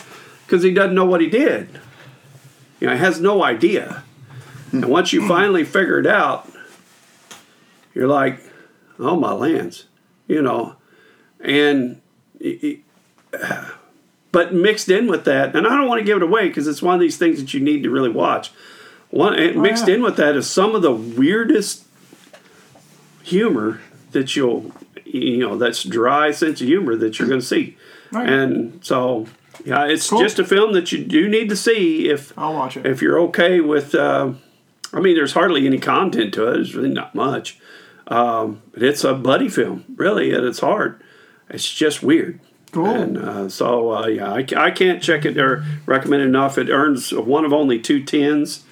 because 0.46 0.62
he 0.62 0.72
doesn't 0.72 0.94
know 0.94 1.04
what 1.04 1.20
he 1.20 1.28
did. 1.28 1.68
You 2.80 2.86
know, 2.86 2.92
he 2.92 3.00
has 3.00 3.20
no 3.20 3.42
idea. 3.42 4.04
Hmm. 4.70 4.84
And 4.84 4.92
once 4.92 5.12
you 5.12 5.22
hmm. 5.22 5.28
finally 5.28 5.64
figure 5.64 5.98
it 5.98 6.06
out, 6.06 6.48
you're 7.96 8.06
like, 8.08 8.40
"Oh 8.98 9.16
my 9.16 9.32
lands," 9.32 9.84
you 10.28 10.40
know, 10.42 10.76
and. 11.40 12.00
it- 12.38 12.62
it- 12.64 12.80
But 14.32 14.52
mixed 14.52 14.90
in 14.90 15.06
with 15.06 15.24
that, 15.24 15.56
and 15.56 15.66
I 15.66 15.70
don't 15.70 15.88
want 15.88 15.98
to 16.00 16.04
give 16.04 16.18
it 16.18 16.22
away 16.22 16.48
because 16.48 16.66
it's 16.68 16.82
one 16.82 16.92
of 16.94 17.00
these 17.00 17.16
things 17.16 17.40
that 17.40 17.54
you 17.54 17.60
need 17.60 17.82
to 17.84 17.90
really 17.90 18.10
watch. 18.10 18.50
One 19.08 19.32
and 19.34 19.62
mixed 19.62 19.88
yeah. 19.88 19.94
in 19.94 20.02
with 20.02 20.16
that 20.16 20.36
is 20.36 20.46
some 20.50 20.74
of 20.74 20.82
the 20.82 20.92
weirdest 20.92 21.84
humor 23.22 23.80
that 24.12 24.36
you'll 24.36 24.72
you 25.06 25.38
know 25.38 25.56
that's 25.56 25.82
dry 25.84 26.32
sense 26.32 26.60
of 26.60 26.66
humor 26.66 26.96
that 26.96 27.18
you're 27.18 27.28
going 27.28 27.40
to 27.40 27.46
see, 27.46 27.78
Right. 28.12 28.28
and 28.28 28.84
so 28.84 29.26
yeah, 29.64 29.86
it's 29.86 30.10
Cool. 30.10 30.20
just 30.20 30.38
a 30.38 30.44
film 30.44 30.74
that 30.74 30.92
you 30.92 31.02
do 31.02 31.28
need 31.30 31.48
to 31.48 31.56
see 31.56 32.10
if 32.10 32.36
I'll 32.38 32.52
watch 32.54 32.76
it. 32.76 32.84
if 32.84 33.00
you're 33.00 33.18
okay 33.20 33.60
with. 33.60 33.94
Uh, 33.94 34.32
I 34.92 35.00
mean, 35.00 35.16
there's 35.16 35.32
hardly 35.32 35.66
any 35.66 35.78
content 35.78 36.34
to 36.34 36.46
it. 36.48 36.54
There's 36.54 36.74
really 36.74 36.90
not 36.90 37.14
much. 37.14 37.58
Um, 38.08 38.62
but 38.72 38.82
it's 38.82 39.04
a 39.04 39.14
buddy 39.14 39.48
film, 39.48 39.84
really, 39.96 40.32
at 40.32 40.44
its 40.44 40.60
heart. 40.60 41.00
It's 41.48 41.72
just 41.72 42.02
weird. 42.02 42.40
Cool. 42.72 42.86
And 42.86 43.18
uh, 43.18 43.48
so, 43.48 43.92
uh, 43.94 44.06
yeah, 44.06 44.32
I, 44.32 44.46
I 44.56 44.70
can't 44.70 45.02
check 45.02 45.24
it 45.24 45.38
or 45.38 45.64
recommend 45.86 46.22
it 46.22 46.26
enough. 46.26 46.58
It 46.58 46.68
earns 46.68 47.12
one 47.12 47.44
of 47.44 47.52
only 47.52 47.78
two 47.78 48.04
tens 48.04 48.64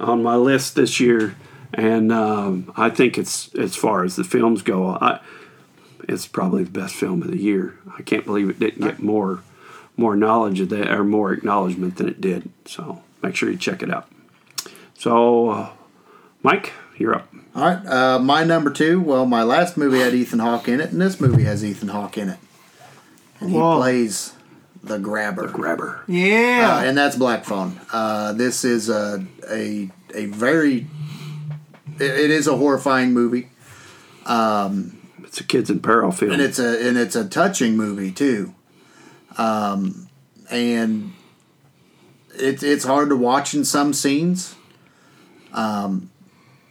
on 0.00 0.22
my 0.22 0.36
list 0.36 0.74
this 0.74 1.00
year, 1.00 1.36
and 1.72 2.12
um, 2.12 2.72
I 2.76 2.90
think 2.90 3.18
it's 3.18 3.54
as 3.54 3.76
far 3.76 4.04
as 4.04 4.16
the 4.16 4.24
films 4.24 4.62
go, 4.62 4.86
I, 4.88 5.20
it's 6.08 6.26
probably 6.26 6.64
the 6.64 6.70
best 6.70 6.94
film 6.94 7.22
of 7.22 7.30
the 7.30 7.40
year. 7.40 7.78
I 7.96 8.02
can't 8.02 8.24
believe 8.24 8.48
it 8.50 8.58
didn't 8.58 8.86
get 8.86 9.02
more 9.02 9.42
more 9.96 10.16
knowledge 10.16 10.58
of 10.58 10.70
that 10.70 10.88
or 10.88 11.04
more 11.04 11.32
acknowledgement 11.32 11.96
than 11.96 12.08
it 12.08 12.20
did. 12.20 12.48
So 12.64 13.02
make 13.22 13.36
sure 13.36 13.50
you 13.50 13.58
check 13.58 13.82
it 13.82 13.92
out. 13.92 14.08
So, 14.98 15.50
uh, 15.50 15.70
Mike, 16.42 16.72
you're 16.98 17.14
up. 17.14 17.28
All 17.54 17.62
right, 17.64 17.86
uh, 17.86 18.18
my 18.18 18.44
number 18.44 18.70
two. 18.70 19.00
Well, 19.00 19.26
my 19.26 19.42
last 19.42 19.76
movie 19.76 19.98
had 19.98 20.14
Ethan 20.14 20.38
Hawke 20.38 20.68
in 20.68 20.80
it, 20.80 20.90
and 20.92 21.00
this 21.00 21.20
movie 21.20 21.44
has 21.44 21.64
Ethan 21.64 21.88
Hawke 21.88 22.16
in 22.18 22.30
it, 22.30 22.38
and 23.40 23.50
he 23.50 23.56
Whoa. 23.58 23.76
plays 23.78 24.32
the 24.82 24.98
grabber. 24.98 25.48
Grabber. 25.48 26.02
yeah. 26.08 26.78
Uh, 26.80 26.84
and 26.84 26.96
that's 26.96 27.14
Black 27.16 27.44
Phone. 27.44 27.78
Uh, 27.92 28.32
this 28.32 28.64
is 28.64 28.88
a 28.88 29.26
a 29.50 29.90
a 30.14 30.26
very 30.26 30.86
it, 31.98 32.10
it 32.10 32.30
is 32.30 32.46
a 32.46 32.56
horrifying 32.56 33.12
movie, 33.12 33.50
It's 34.24 35.40
a 35.40 35.44
kids 35.46 35.68
in 35.70 35.80
peril 35.80 36.10
film. 36.10 36.32
and 36.32 36.40
it's 36.40 36.58
a 36.58 36.88
and 36.88 36.96
it's 36.96 37.14
a 37.16 37.28
touching 37.28 37.76
movie 37.76 38.12
too. 38.12 38.54
Um, 39.36 40.08
and 40.50 41.12
it's 42.34 42.62
it's 42.62 42.84
hard 42.84 43.10
to 43.10 43.16
watch 43.16 43.52
in 43.54 43.64
some 43.66 43.92
scenes. 43.92 44.54
Um, 45.52 46.10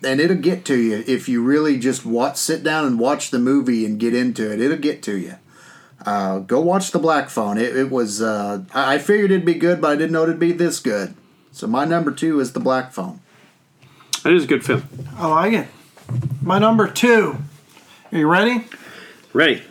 and 0.04 0.20
it'll 0.20 0.38
get 0.38 0.66
to 0.66 0.78
you 0.78 1.04
if 1.08 1.30
you 1.30 1.44
really 1.44 1.78
just 1.78 2.06
watch, 2.06 2.38
sit 2.38 2.64
down 2.64 2.86
and 2.86 3.00
watch 3.00 3.32
the 3.32 3.40
movie 3.40 3.86
and 3.86 4.00
get 4.00 4.14
into 4.16 4.52
it. 4.52 4.60
It'll 4.62 4.78
get 4.78 5.04
to 5.04 5.18
you. 5.18 5.36
Uh, 6.06 6.40
go 6.40 6.60
watch 6.60 6.92
the 6.92 7.00
Black 7.00 7.30
Phone. 7.30 7.58
It, 7.58 7.76
it 7.76 7.92
was. 7.92 8.22
Uh, 8.22 8.64
I 8.74 8.96
I 8.96 8.98
figured 8.98 9.32
it'd 9.32 9.46
be 9.46 9.54
good, 9.54 9.80
but 9.82 9.92
I 9.92 9.96
didn't 9.96 10.12
know 10.12 10.24
it'd 10.24 10.40
be 10.40 10.52
this 10.52 10.80
good. 10.80 11.14
So 11.52 11.68
my 11.68 11.86
number 11.86 12.12
two 12.12 12.40
is 12.40 12.54
the 12.54 12.60
Black 12.60 12.92
Phone. 12.92 13.20
it 14.26 14.34
is 14.34 14.46
a 14.46 14.48
good 14.48 14.66
film. 14.66 14.84
I 15.18 15.28
like 15.28 15.54
it. 15.54 15.68
My 16.42 16.58
number 16.58 16.88
two. 16.88 17.38
Are 18.12 18.18
you 18.18 18.28
ready? 18.28 18.66
Ready? 19.34 19.64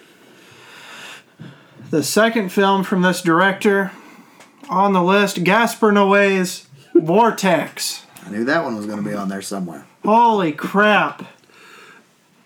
The 1.91 2.03
second 2.03 2.51
film 2.51 2.85
from 2.85 3.03
this 3.03 3.21
director 3.21 3.91
on 4.69 4.93
the 4.93 5.03
list, 5.03 5.43
Gaspar 5.43 5.91
Noé's 5.91 6.69
Vortex. 6.95 8.07
I 8.25 8.31
knew 8.31 8.45
that 8.45 8.63
one 8.63 8.77
was 8.77 8.87
going 8.87 9.03
to 9.03 9.09
be 9.09 9.15
on 9.15 9.29
there 9.29 9.43
somewhere. 9.43 9.85
Holy 10.05 10.53
crap. 10.53 11.25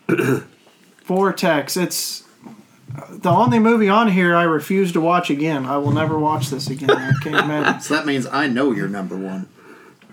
Vortex. 1.05 1.77
It's 1.77 2.25
the 3.11 3.31
only 3.31 3.59
movie 3.59 3.89
on 3.89 4.09
here 4.09 4.35
I 4.35 4.45
refuse 4.45 4.93
to 4.93 5.01
watch 5.01 5.31
again. 5.31 5.67
I 5.67 5.77
will 5.79 5.93
never 5.93 6.19
watch 6.19 6.51
this 6.51 6.69
again. 6.69 6.91
I 6.91 7.13
can't 7.23 7.35
imagine. 7.45 7.81
So 7.81 7.95
that 7.95 8.07
means 8.07 8.27
I 8.27 8.47
know 8.47 8.73
you're 8.73 8.89
number 8.89 9.17
one. 9.17 9.49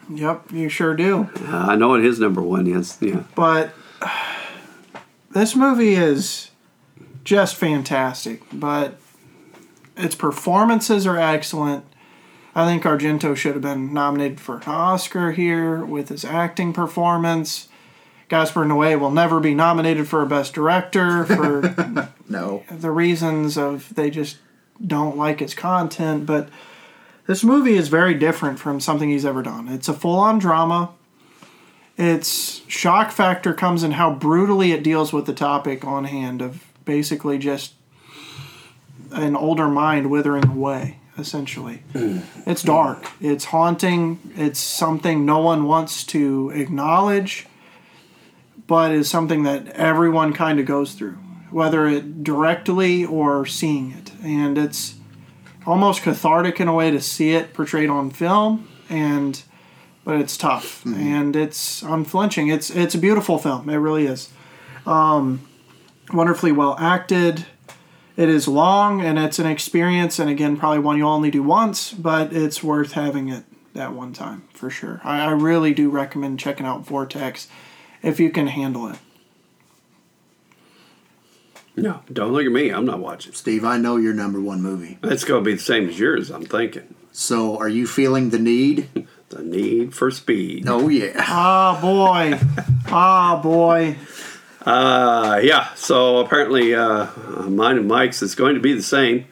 Yep, 0.09 0.51
you 0.51 0.67
sure 0.69 0.95
do. 0.95 1.29
Uh, 1.47 1.67
I 1.69 1.75
know 1.75 1.89
what 1.89 2.03
his 2.03 2.19
number 2.19 2.41
one 2.41 2.67
is. 2.67 2.97
Yeah. 3.01 3.23
But 3.35 3.73
this 5.31 5.55
movie 5.55 5.93
is 5.93 6.51
just 7.23 7.55
fantastic. 7.55 8.41
But 8.51 8.97
its 9.95 10.15
performances 10.15 11.05
are 11.07 11.17
excellent. 11.17 11.85
I 12.53 12.65
think 12.65 12.83
Argento 12.83 13.35
should 13.35 13.53
have 13.53 13.61
been 13.61 13.93
nominated 13.93 14.39
for 14.41 14.57
an 14.57 14.63
Oscar 14.63 15.31
here 15.31 15.85
with 15.85 16.09
his 16.09 16.25
acting 16.25 16.73
performance. 16.73 17.69
Gaspar 18.27 18.65
Noé 18.65 18.99
will 18.99 19.11
never 19.11 19.39
be 19.39 19.53
nominated 19.53 20.07
for 20.07 20.21
a 20.21 20.25
Best 20.25 20.53
Director 20.53 21.25
for 21.25 22.09
No. 22.29 22.63
the 22.69 22.91
reasons 22.91 23.57
of 23.57 23.93
they 23.95 24.09
just 24.09 24.37
don't 24.85 25.17
like 25.17 25.39
his 25.39 25.53
content. 25.53 26.25
But 26.25 26.49
this 27.27 27.43
movie 27.43 27.75
is 27.75 27.87
very 27.87 28.13
different 28.13 28.59
from 28.59 28.79
something 28.79 29.09
he's 29.09 29.25
ever 29.25 29.43
done. 29.43 29.67
It's 29.67 29.87
a 29.89 29.93
full 29.93 30.17
on 30.19 30.39
drama. 30.39 30.91
Its 31.97 32.61
shock 32.67 33.11
factor 33.11 33.53
comes 33.53 33.83
in 33.83 33.91
how 33.91 34.13
brutally 34.13 34.71
it 34.71 34.81
deals 34.83 35.13
with 35.13 35.25
the 35.25 35.33
topic 35.33 35.85
on 35.85 36.05
hand 36.05 36.41
of 36.41 36.63
basically 36.85 37.37
just 37.37 37.73
an 39.11 39.35
older 39.35 39.67
mind 39.67 40.09
withering 40.09 40.47
away, 40.47 40.97
essentially. 41.21 41.83
it's 42.45 42.63
dark, 42.63 43.09
it's 43.21 43.45
haunting, 43.45 44.19
it's 44.35 44.59
something 44.59 45.25
no 45.25 45.39
one 45.39 45.63
wants 45.63 46.03
to 46.07 46.51
acknowledge, 46.53 47.47
but 48.67 48.91
is 48.91 49.09
something 49.09 49.43
that 49.43 49.67
everyone 49.69 50.33
kind 50.33 50.59
of 50.59 50.65
goes 50.65 50.93
through, 50.93 51.17
whether 51.51 51.87
it 51.87 52.23
directly 52.23 53.05
or 53.05 53.45
seeing 53.45 53.91
it. 53.91 54.11
And 54.21 54.57
it's 54.57 54.95
almost 55.65 56.01
cathartic 56.01 56.59
in 56.59 56.67
a 56.67 56.73
way 56.73 56.91
to 56.91 56.99
see 56.99 57.31
it 57.31 57.53
portrayed 57.53 57.89
on 57.89 58.09
film 58.09 58.67
and 58.89 59.41
but 60.03 60.19
it's 60.19 60.35
tough. 60.35 60.83
And 60.85 61.35
it's 61.35 61.83
unflinching. 61.83 62.47
It's 62.47 62.69
it's 62.69 62.95
a 62.95 62.97
beautiful 62.97 63.37
film. 63.37 63.69
It 63.69 63.75
really 63.75 64.07
is. 64.07 64.29
Um, 64.85 65.47
wonderfully 66.11 66.51
well 66.51 66.75
acted 66.79 67.45
it 68.17 68.29
is 68.29 68.47
long 68.47 69.01
and 69.01 69.17
it's 69.17 69.39
an 69.39 69.47
experience 69.47 70.19
and 70.19 70.29
again 70.29 70.57
probably 70.57 70.79
one 70.79 70.97
you'll 70.97 71.09
only 71.09 71.31
do 71.31 71.41
once 71.43 71.91
but 71.93 72.33
it's 72.33 72.61
worth 72.63 72.93
having 72.93 73.29
it 73.29 73.43
that 73.73 73.93
one 73.93 74.13
time 74.13 74.43
for 74.53 74.69
sure 74.69 74.99
i, 75.03 75.21
I 75.21 75.31
really 75.31 75.73
do 75.73 75.89
recommend 75.89 76.39
checking 76.39 76.65
out 76.65 76.85
vortex 76.85 77.47
if 78.01 78.19
you 78.19 78.29
can 78.29 78.47
handle 78.47 78.87
it 78.87 78.97
No, 81.75 82.01
don't 82.11 82.33
look 82.33 82.45
at 82.45 82.51
me. 82.51 82.69
I'm 82.69 82.85
not 82.85 82.99
watching. 82.99 83.31
Steve, 83.33 83.63
I 83.63 83.77
know 83.77 83.95
your 83.95 84.13
number 84.13 84.41
one 84.41 84.61
movie. 84.61 84.99
It's 85.03 85.23
going 85.23 85.41
to 85.43 85.49
be 85.49 85.53
the 85.55 85.61
same 85.61 85.87
as 85.87 85.97
yours. 85.97 86.29
I'm 86.29 86.45
thinking. 86.45 86.93
So 87.13 87.57
are 87.57 87.69
you 87.69 87.87
feeling 87.87 88.29
the 88.29 88.39
need? 88.39 89.07
The 89.31 89.43
need 89.43 89.93
for 89.95 90.11
speed. 90.11 90.67
Oh, 90.67 90.89
yeah. 90.89 91.13
ah 91.15 91.79
boy 91.81 92.37
ah 92.91 93.39
boy 93.41 93.95
Uh, 94.61 95.39
yeah. 95.43 95.73
So 95.75 96.17
apparently, 96.17 96.75
uh, 96.75 97.07
mine 97.47 97.77
and 97.77 97.87
Mike's 97.87 98.21
is 98.21 98.35
going 98.35 98.55
to 98.55 98.61
be 98.61 98.73
the 98.73 98.83
same. 98.83 99.25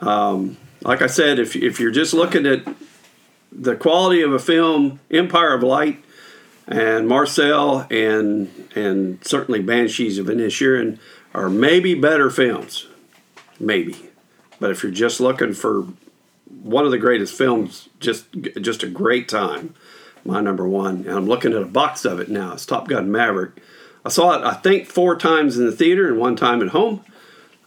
Um, 0.00 0.56
like 0.82 1.02
I 1.02 1.06
said, 1.06 1.38
if 1.38 1.56
if 1.56 1.80
you're 1.80 1.90
just 1.90 2.14
looking 2.14 2.46
at 2.46 2.62
the 3.50 3.76
quality 3.76 4.22
of 4.22 4.32
a 4.32 4.38
film, 4.38 5.00
Empire 5.10 5.54
of 5.54 5.62
Light, 5.62 6.02
and 6.66 7.08
Marcel, 7.08 7.86
and 7.90 8.68
and 8.74 9.24
certainly 9.24 9.60
Banshees 9.60 10.18
of 10.18 10.26
Inisherin 10.26 10.98
are 11.34 11.48
maybe 11.48 11.94
better 11.94 12.30
films, 12.30 12.86
maybe. 13.58 13.96
But 14.60 14.70
if 14.70 14.82
you're 14.82 14.92
just 14.92 15.20
looking 15.20 15.52
for 15.52 15.86
one 16.62 16.84
of 16.84 16.90
the 16.90 16.98
greatest 16.98 17.36
films, 17.36 17.88
just 18.00 18.26
just 18.60 18.82
a 18.82 18.88
great 18.88 19.28
time, 19.28 19.74
my 20.24 20.40
number 20.40 20.68
one. 20.68 20.98
And 21.06 21.10
I'm 21.10 21.26
looking 21.26 21.52
at 21.52 21.62
a 21.62 21.66
box 21.66 22.04
of 22.04 22.20
it 22.20 22.28
now. 22.28 22.52
It's 22.52 22.66
Top 22.66 22.88
Gun 22.88 23.10
Maverick. 23.10 23.60
I 24.04 24.08
saw 24.10 24.32
it, 24.38 24.44
I 24.44 24.54
think, 24.54 24.86
four 24.86 25.16
times 25.16 25.58
in 25.58 25.66
the 25.66 25.72
theater 25.72 26.08
and 26.08 26.18
one 26.18 26.36
time 26.36 26.62
at 26.62 26.68
home 26.68 27.04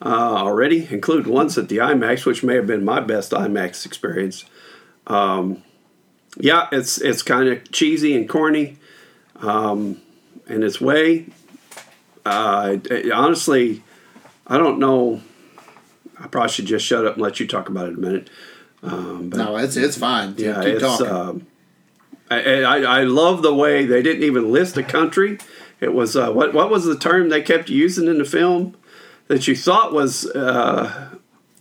uh, 0.01 0.07
already, 0.07 0.87
including 0.89 1.31
once 1.31 1.57
at 1.57 1.69
the 1.69 1.77
IMAX, 1.77 2.25
which 2.25 2.43
may 2.43 2.55
have 2.55 2.67
been 2.67 2.83
my 2.85 2.99
best 2.99 3.31
IMAX 3.31 3.85
experience. 3.85 4.45
Um, 5.07 5.63
yeah, 6.37 6.67
it's 6.71 6.99
it's 6.99 7.21
kind 7.21 7.49
of 7.49 7.71
cheesy 7.71 8.15
and 8.15 8.27
corny 8.29 8.77
um, 9.41 10.01
in 10.47 10.63
its 10.63 10.79
way. 10.79 11.27
Uh, 12.25 12.77
it- 12.85 13.11
honestly, 13.11 13.83
I 14.47 14.57
don't 14.57 14.79
know. 14.79 15.21
I 16.19 16.27
probably 16.27 16.51
should 16.51 16.65
just 16.67 16.85
shut 16.85 17.05
up 17.05 17.13
and 17.15 17.21
let 17.23 17.39
you 17.39 17.47
talk 17.47 17.67
about 17.67 17.89
it 17.89 17.95
a 17.97 17.99
minute. 17.99 18.29
Um, 18.83 19.29
but 19.29 19.37
No, 19.37 19.57
it's 19.57 19.75
it's 19.75 19.97
fine. 19.97 20.35
Keep, 20.35 20.45
yeah, 20.45 20.63
keep 20.63 20.75
it's. 20.75 20.81
talking. 20.83 21.07
Um, 21.07 21.47
I, 22.29 22.63
I 22.63 22.77
I 22.99 23.03
love 23.03 23.41
the 23.41 23.53
way 23.53 23.85
they 23.85 24.01
didn't 24.01 24.23
even 24.23 24.51
list 24.51 24.77
a 24.77 24.83
country. 24.83 25.37
It 25.81 25.93
was 25.93 26.15
uh, 26.15 26.31
what 26.31 26.53
what 26.53 26.69
was 26.69 26.85
the 26.85 26.97
term 26.97 27.27
they 27.29 27.41
kept 27.41 27.69
using 27.69 28.07
in 28.07 28.19
the 28.19 28.25
film 28.25 28.75
that 29.27 29.47
you 29.47 29.55
thought 29.55 29.91
was 29.91 30.25
uh, 30.27 31.09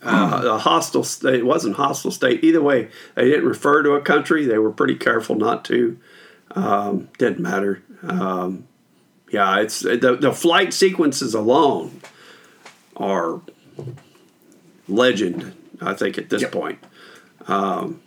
uh, 0.03 0.43
a 0.45 0.59
hostile 0.59 1.03
state? 1.05 1.37
It 1.41 1.47
wasn't 1.47 1.77
hostile 1.77 2.11
state. 2.11 2.45
Either 2.45 2.63
way, 2.63 2.91
they 3.15 3.25
didn't 3.25 3.47
refer 3.47 3.83
to 3.83 3.93
a 3.93 4.01
country. 4.03 4.45
They 4.45 4.59
were 4.59 4.71
pretty 4.73 4.95
careful 4.97 5.35
not 5.37 5.65
to. 5.67 5.99
Um, 6.55 7.09
didn't 7.19 7.41
matter. 7.41 7.83
Um, 8.03 8.67
yeah, 9.33 9.59
it's 9.61 9.81
the 9.81 10.19
the 10.21 10.33
flight 10.33 10.75
sequences 10.75 11.35
alone 11.35 12.01
are 12.97 13.41
legend. 14.89 15.55
I 15.81 15.95
think 15.95 16.19
at 16.19 16.29
this 16.29 16.43
Yep. 16.43 16.53
point. 16.53 16.79
Um, 17.49 18.03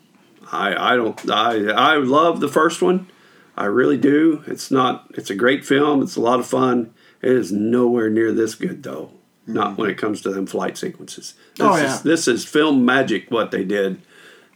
I 0.51 0.93
I 0.93 0.95
don't 0.95 1.29
I 1.31 1.69
I 1.71 1.95
love 1.97 2.39
the 2.39 2.47
first 2.47 2.81
one. 2.83 3.07
I 3.55 3.65
really 3.65 3.97
do. 3.97 4.43
It's 4.47 4.71
not. 4.71 5.05
It's 5.11 5.29
a 5.29 5.35
great 5.35 5.65
film. 5.65 6.01
It's 6.01 6.15
a 6.15 6.21
lot 6.21 6.39
of 6.39 6.47
fun. 6.47 6.93
It 7.21 7.31
is 7.31 7.51
nowhere 7.51 8.09
near 8.09 8.31
this 8.31 8.55
good 8.55 8.83
though. 8.83 9.11
not 9.45 9.77
when 9.77 9.89
it 9.89 9.97
comes 9.97 10.21
to 10.21 10.29
them 10.31 10.45
flight 10.47 10.77
sequences. 10.77 11.33
This 11.57 11.67
Oh, 11.67 11.75
is, 11.75 11.81
yeah. 11.83 11.99
this 12.03 12.27
is 12.27 12.45
film 12.45 12.85
magic. 12.85 13.29
What 13.29 13.51
they 13.51 13.63
did 13.65 14.01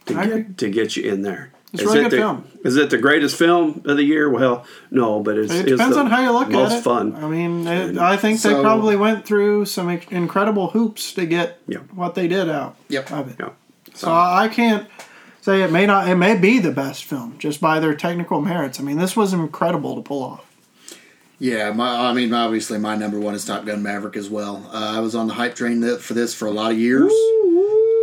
to 0.06 0.14
I 0.18 0.24
agree. 0.24 0.42
get 0.42 0.58
to 0.58 0.70
get 0.70 0.96
you 0.96 1.10
in 1.12 1.22
there. 1.22 1.52
It's 1.74 1.82
is 1.82 1.86
really 1.88 1.98
it 2.00 2.02
good 2.04 2.12
the, 2.12 2.16
film. 2.16 2.44
Is 2.64 2.76
it 2.76 2.88
the 2.88 2.96
greatest 2.96 3.36
film 3.36 3.82
of 3.84 3.98
the 3.98 4.02
year? 4.02 4.30
Well, 4.30 4.64
no, 4.90 5.20
but 5.20 5.36
it's, 5.36 5.52
It 5.52 5.60
it's 5.68 5.72
depends 5.72 5.94
the 5.96 6.00
on 6.00 6.06
how 6.10 6.22
you 6.22 6.30
look 6.32 6.48
most 6.48 6.66
at 6.70 6.72
it. 6.72 6.76
It's 6.76 6.84
fun. 6.84 7.14
I 7.16 7.28
mean, 7.28 7.66
it, 7.66 7.98
I 7.98 8.16
think 8.16 8.40
they 8.40 8.54
probably 8.54 8.96
went 8.96 9.26
through 9.26 9.66
some 9.66 9.90
incredible 9.90 10.68
hoops 10.70 11.12
to 11.12 11.26
get 11.26 11.60
Yeah. 11.68 11.80
what 11.94 12.14
they 12.14 12.26
did 12.26 12.48
out 12.48 12.76
Yep. 12.88 13.12
of 13.12 13.28
it. 13.30 13.36
Yeah. 13.38 13.50
So 13.94 14.10
I 14.10 14.44
I 14.44 14.48
can't 14.48 14.88
say 15.48 15.62
it 15.62 15.72
may 15.72 15.86
not. 15.86 16.06
It 16.08 16.16
may 16.16 16.36
be 16.36 16.58
the 16.58 16.70
best 16.70 17.04
film 17.04 17.36
just 17.38 17.58
by 17.58 17.80
their 17.80 17.94
technical 17.94 18.42
merits. 18.42 18.78
I 18.78 18.82
mean, 18.82 18.98
this 18.98 19.16
was 19.16 19.32
incredible 19.32 19.94
to 19.96 20.02
pull 20.02 20.22
off. 20.22 20.44
Yeah, 21.38 21.70
my, 21.72 22.10
I 22.10 22.12
mean, 22.12 22.34
obviously, 22.34 22.78
my 22.78 22.96
number 22.96 23.18
one 23.18 23.34
is 23.34 23.46
Top 23.46 23.64
Gun 23.64 23.82
Maverick 23.82 24.16
as 24.16 24.28
well. 24.28 24.68
Uh, 24.70 24.96
I 24.96 25.00
was 25.00 25.14
on 25.14 25.26
the 25.26 25.34
hype 25.34 25.54
train 25.54 25.80
for 25.98 26.12
this 26.12 26.34
for 26.34 26.46
a 26.46 26.50
lot 26.50 26.72
of 26.72 26.78
years. 26.78 27.12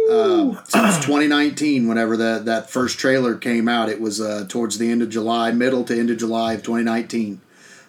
Um, 0.09 0.59
since 0.63 0.97
2019, 1.05 1.87
whenever 1.87 2.17
that, 2.17 2.45
that 2.45 2.69
first 2.69 2.97
trailer 2.97 3.35
came 3.35 3.67
out, 3.67 3.89
it 3.89 3.99
was 3.99 4.21
uh, 4.21 4.45
towards 4.47 4.77
the 4.77 4.89
end 4.89 5.01
of 5.01 5.09
July, 5.09 5.51
middle 5.51 5.83
to 5.83 5.99
end 5.99 6.09
of 6.09 6.17
July 6.17 6.53
of 6.53 6.63
2019. 6.63 7.41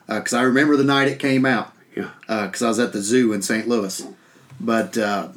Because 0.09 0.35
I 0.35 0.43
remember 0.43 0.77
the 0.77 0.85
night 0.85 1.09
it 1.09 1.19
came 1.19 1.47
out, 1.47 1.73
Yeah. 1.95 2.11
because 2.27 2.63
I 2.63 2.69
was 2.69 2.79
at 2.79 2.93
the 2.93 3.01
zoo 3.01 3.33
in 3.33 3.41
St. 3.41 3.67
Louis. 3.69 4.07
But 4.61 4.99
uh, 4.99 5.29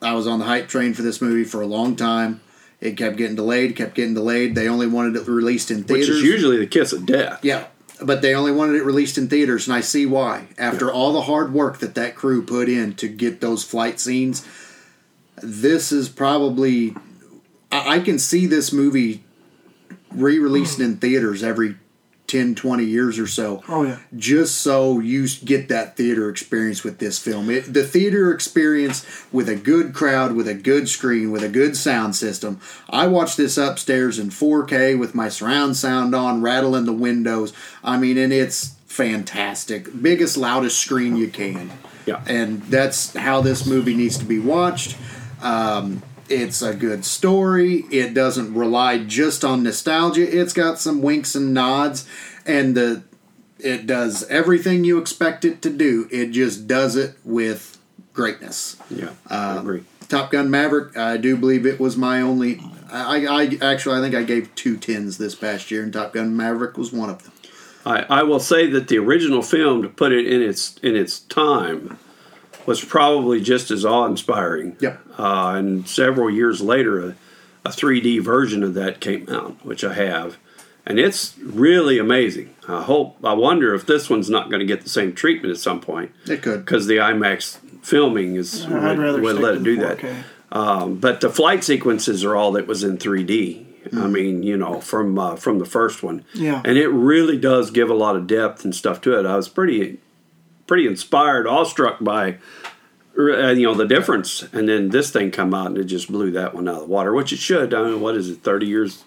I 0.00 0.14
was 0.14 0.26
on 0.26 0.38
the 0.38 0.44
hype 0.46 0.68
train 0.68 0.94
for 0.94 1.02
this 1.02 1.20
movie 1.20 1.44
for 1.44 1.60
a 1.60 1.66
long 1.66 1.96
time. 1.96 2.40
It 2.80 2.96
kept 2.96 3.16
getting 3.16 3.36
delayed, 3.36 3.76
kept 3.76 3.94
getting 3.94 4.14
delayed. 4.14 4.54
They 4.54 4.68
only 4.68 4.86
wanted 4.86 5.16
it 5.16 5.26
released 5.26 5.70
in 5.70 5.78
Which 5.78 5.86
theaters. 5.86 6.08
is 6.16 6.22
usually 6.22 6.58
the 6.58 6.66
kiss 6.66 6.92
of 6.92 7.06
death. 7.06 7.40
Yeah, 7.42 7.66
but 8.02 8.20
they 8.20 8.34
only 8.34 8.52
wanted 8.52 8.76
it 8.76 8.84
released 8.84 9.16
in 9.16 9.28
theaters, 9.28 9.66
and 9.66 9.74
I 9.74 9.80
see 9.80 10.04
why. 10.06 10.48
After 10.58 10.92
all 10.92 11.12
the 11.12 11.22
hard 11.22 11.52
work 11.52 11.78
that 11.78 11.94
that 11.94 12.14
crew 12.14 12.44
put 12.44 12.68
in 12.68 12.94
to 12.96 13.08
get 13.08 13.40
those 13.40 13.64
flight 13.64 14.00
scenes, 14.00 14.46
this 15.42 15.92
is 15.92 16.08
probably. 16.08 16.94
I, 17.72 17.96
I 17.96 17.98
can 18.00 18.18
see 18.18 18.46
this 18.46 18.72
movie 18.72 19.24
re 20.12 20.38
released 20.38 20.80
in 20.80 20.96
theaters 20.96 21.42
every 21.42 21.76
10, 22.26 22.54
20 22.54 22.84
years 22.84 23.18
or 23.18 23.26
so. 23.26 23.62
Oh 23.68 23.82
yeah. 23.82 23.98
Just 24.16 24.60
so 24.60 24.98
you 24.98 25.28
get 25.44 25.68
that 25.68 25.96
theater 25.96 26.30
experience 26.30 26.82
with 26.82 26.98
this 26.98 27.18
film. 27.18 27.50
It, 27.50 27.72
the 27.72 27.84
theater 27.84 28.32
experience 28.32 29.06
with 29.30 29.48
a 29.48 29.56
good 29.56 29.94
crowd, 29.94 30.32
with 30.32 30.48
a 30.48 30.54
good 30.54 30.88
screen, 30.88 31.30
with 31.30 31.42
a 31.42 31.48
good 31.48 31.76
sound 31.76 32.16
system. 32.16 32.60
I 32.88 33.06
watched 33.06 33.36
this 33.36 33.58
upstairs 33.58 34.18
in 34.18 34.30
4K 34.30 34.98
with 34.98 35.14
my 35.14 35.28
surround 35.28 35.76
sound 35.76 36.14
on, 36.14 36.40
rattling 36.40 36.86
the 36.86 36.92
windows. 36.92 37.52
I 37.82 37.98
mean, 37.98 38.16
and 38.16 38.32
it's 38.32 38.74
fantastic. 38.86 40.02
Biggest, 40.02 40.36
loudest 40.36 40.78
screen 40.78 41.16
you 41.16 41.28
can. 41.28 41.72
Yeah. 42.06 42.22
And 42.26 42.62
that's 42.64 43.14
how 43.14 43.40
this 43.40 43.66
movie 43.66 43.94
needs 43.94 44.18
to 44.18 44.24
be 44.24 44.38
watched. 44.38 44.96
Um, 45.42 46.02
it's 46.28 46.62
a 46.62 46.74
good 46.74 47.04
story. 47.04 47.84
It 47.90 48.14
doesn't 48.14 48.54
rely 48.54 48.98
just 48.98 49.44
on 49.44 49.62
nostalgia. 49.62 50.40
It's 50.40 50.52
got 50.52 50.78
some 50.78 51.02
winks 51.02 51.34
and 51.34 51.54
nods, 51.54 52.08
and 52.46 52.76
the 52.76 53.02
it 53.58 53.86
does 53.86 54.24
everything 54.24 54.84
you 54.84 54.98
expect 54.98 55.44
it 55.44 55.62
to 55.62 55.70
do. 55.70 56.08
It 56.10 56.30
just 56.30 56.66
does 56.66 56.96
it 56.96 57.16
with 57.24 57.78
greatness. 58.12 58.76
Yeah. 58.90 59.10
Uh, 59.30 59.54
I 59.56 59.60
agree. 59.60 59.84
Top 60.08 60.30
Gun 60.30 60.50
Maverick. 60.50 60.96
I 60.96 61.16
do 61.16 61.36
believe 61.36 61.66
it 61.66 61.80
was 61.80 61.96
my 61.96 62.20
only. 62.20 62.60
I, 62.92 63.26
I 63.26 63.58
actually 63.62 63.98
I 63.98 64.00
think 64.00 64.14
I 64.14 64.22
gave 64.22 64.54
two 64.54 64.76
tens 64.76 65.18
this 65.18 65.34
past 65.34 65.70
year, 65.70 65.82
and 65.82 65.92
Top 65.92 66.12
Gun 66.12 66.36
Maverick 66.36 66.76
was 66.76 66.92
one 66.92 67.10
of 67.10 67.22
them. 67.22 67.32
I, 67.86 68.06
I 68.08 68.22
will 68.22 68.40
say 68.40 68.66
that 68.70 68.88
the 68.88 68.98
original 68.98 69.42
film, 69.42 69.82
to 69.82 69.88
put 69.88 70.12
it 70.12 70.26
in 70.26 70.42
its 70.42 70.76
in 70.78 70.96
its 70.96 71.20
time, 71.20 71.98
was 72.66 72.84
probably 72.84 73.40
just 73.40 73.70
as 73.70 73.84
awe 73.84 74.06
inspiring. 74.06 74.76
Yep. 74.80 75.03
Uh, 75.18 75.54
and 75.56 75.88
several 75.88 76.28
years 76.30 76.60
later, 76.60 77.00
a, 77.00 77.16
a 77.64 77.70
3D 77.70 78.20
version 78.22 78.62
of 78.62 78.74
that 78.74 79.00
came 79.00 79.28
out, 79.28 79.64
which 79.64 79.84
I 79.84 79.94
have, 79.94 80.38
and 80.86 80.98
it's 80.98 81.36
really 81.38 81.98
amazing. 81.98 82.54
I 82.68 82.82
hope, 82.82 83.16
I 83.24 83.32
wonder 83.34 83.74
if 83.74 83.86
this 83.86 84.10
one's 84.10 84.28
not 84.28 84.48
going 84.50 84.60
to 84.60 84.66
get 84.66 84.82
the 84.82 84.88
same 84.88 85.14
treatment 85.14 85.52
at 85.52 85.58
some 85.60 85.80
point 85.80 86.10
It 86.26 86.42
could. 86.42 86.64
because 86.64 86.86
the 86.86 86.96
IMAX 86.96 87.58
filming 87.84 88.36
is 88.36 88.64
I'd 88.66 88.98
rather 88.98 89.20
would 89.20 89.36
let 89.36 89.54
it 89.54 89.62
do 89.62 89.76
that. 89.76 89.98
4K. 89.98 90.22
Um, 90.52 90.96
but 90.96 91.20
the 91.20 91.30
flight 91.30 91.64
sequences 91.64 92.24
are 92.24 92.36
all 92.36 92.52
that 92.52 92.66
was 92.66 92.84
in 92.84 92.96
3D. 92.98 93.64
Hmm. 93.90 94.02
I 94.02 94.06
mean, 94.06 94.42
you 94.42 94.56
know, 94.56 94.80
from 94.80 95.18
uh, 95.18 95.36
from 95.36 95.58
the 95.58 95.66
first 95.66 96.02
one. 96.02 96.24
Yeah. 96.32 96.62
And 96.64 96.78
it 96.78 96.88
really 96.88 97.36
does 97.36 97.70
give 97.70 97.90
a 97.90 97.94
lot 97.94 98.16
of 98.16 98.26
depth 98.26 98.64
and 98.64 98.74
stuff 98.74 99.00
to 99.02 99.18
it. 99.18 99.26
I 99.26 99.36
was 99.36 99.48
pretty 99.48 99.98
pretty 100.66 100.86
inspired, 100.86 101.46
awestruck 101.46 101.98
by 102.00 102.36
you 103.16 103.62
know 103.62 103.74
the 103.74 103.86
difference. 103.86 104.42
And 104.52 104.68
then 104.68 104.90
this 104.90 105.10
thing 105.10 105.30
come 105.30 105.54
out 105.54 105.68
and 105.68 105.78
it 105.78 105.84
just 105.84 106.10
blew 106.10 106.30
that 106.32 106.54
one 106.54 106.68
out 106.68 106.74
of 106.74 106.80
the 106.82 106.86
water, 106.86 107.12
which 107.12 107.32
it 107.32 107.38
should. 107.38 107.74
I 107.74 107.82
mean, 107.82 108.00
what 108.00 108.16
is 108.16 108.30
it? 108.30 108.42
30 108.42 108.66
years. 108.66 109.04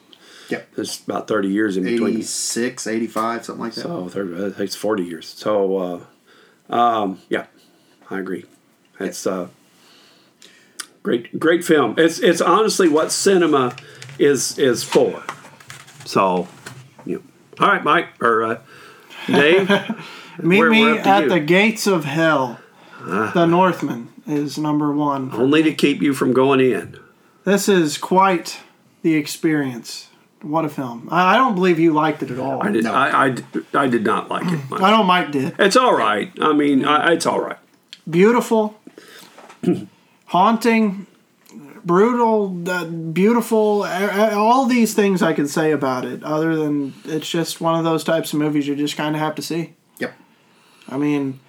Yep. 0.49 0.69
It's 0.77 1.03
about 1.03 1.27
30 1.27 1.49
years 1.49 1.75
in 1.75 1.83
between. 1.83 2.15
86, 2.15 2.87
85, 2.87 3.45
something 3.45 3.61
like 3.61 3.73
that. 3.73 3.81
So 3.81 4.07
30, 4.07 4.35
I 4.35 4.39
think 4.49 4.59
it's 4.59 4.75
40 4.75 5.03
years. 5.03 5.27
So 5.27 5.77
uh, 6.69 6.73
um, 6.73 7.21
yeah, 7.29 7.47
I 8.09 8.19
agree. 8.19 8.45
It's 8.99 9.27
uh, 9.27 9.49
great, 11.03 11.39
great 11.39 11.63
film. 11.63 11.95
It's 11.97 12.19
it's 12.19 12.41
honestly 12.41 12.87
what 12.87 13.11
cinema 13.11 13.75
is 14.19 14.57
is 14.57 14.83
for. 14.83 15.23
So, 16.05 16.47
you 17.05 17.17
know. 17.17 17.65
all 17.65 17.73
right, 17.73 17.83
Mike 17.83 18.07
or 18.21 18.43
uh, 18.43 18.61
Dave. 19.27 19.69
Meet 20.39 20.69
me 20.69 20.83
we're 20.83 20.97
up 20.97 21.03
to 21.03 21.09
at 21.09 21.23
you. 21.23 21.29
the 21.29 21.39
gates 21.39 21.87
of 21.87 22.05
hell. 22.05 22.59
The 23.33 23.45
Northman 23.45 24.09
is 24.27 24.57
number 24.57 24.91
one. 24.91 25.31
only 25.33 25.63
to 25.63 25.73
keep 25.73 26.01
you 26.01 26.13
from 26.13 26.33
going 26.33 26.59
in. 26.59 26.99
This 27.43 27.69
is 27.69 27.97
quite 27.97 28.59
the 29.01 29.15
experience. 29.15 30.09
What 30.41 30.65
a 30.65 30.69
film! 30.69 31.07
I, 31.11 31.33
I 31.33 31.37
don't 31.37 31.55
believe 31.55 31.79
you 31.79 31.93
liked 31.93 32.21
it 32.21 32.29
at 32.29 32.37
all. 32.39 32.61
I 32.61 32.69
did. 32.71 32.83
No. 32.83 32.93
I, 32.93 33.27
I, 33.27 33.35
I 33.73 33.87
did 33.87 34.03
not 34.03 34.29
like 34.29 34.45
it. 34.45 34.69
Much. 34.69 34.81
I 34.81 34.91
know 34.91 35.03
Mike 35.03 35.31
did. 35.31 35.55
It's 35.57 35.75
all 35.75 35.95
right. 35.97 36.31
I 36.39 36.53
mean, 36.53 36.85
I, 36.85 37.13
it's 37.13 37.25
all 37.25 37.39
right. 37.39 37.57
Beautiful, 38.09 38.79
haunting, 40.25 41.07
brutal, 41.83 42.69
uh, 42.69 42.85
beautiful. 42.85 43.83
uh, 43.83 44.31
All 44.35 44.65
these 44.65 44.93
things 44.93 45.21
I 45.21 45.33
can 45.33 45.47
say 45.47 45.71
about 45.71 46.05
it. 46.05 46.23
Other 46.23 46.55
than 46.55 46.93
it's 47.05 47.29
just 47.29 47.59
one 47.61 47.75
of 47.77 47.83
those 47.83 48.03
types 48.03 48.33
of 48.33 48.39
movies 48.39 48.67
you 48.67 48.75
just 48.75 48.97
kind 48.97 49.15
of 49.15 49.21
have 49.21 49.35
to 49.35 49.41
see. 49.41 49.73
Yep. 49.99 50.13
I 50.89 50.97
mean, 50.97 51.39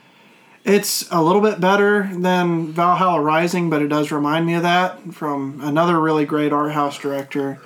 it's 0.65 1.11
a 1.11 1.23
little 1.23 1.41
bit 1.41 1.61
better 1.61 2.09
than 2.13 2.73
Valhalla 2.73 3.21
Rising, 3.21 3.71
but 3.71 3.83
it 3.83 3.89
does 3.89 4.11
remind 4.11 4.47
me 4.47 4.55
of 4.55 4.63
that 4.63 5.15
from 5.15 5.61
another 5.63 5.99
really 5.99 6.25
great 6.27 6.53
art 6.53 6.73
house 6.73 6.99
director. 6.99 7.61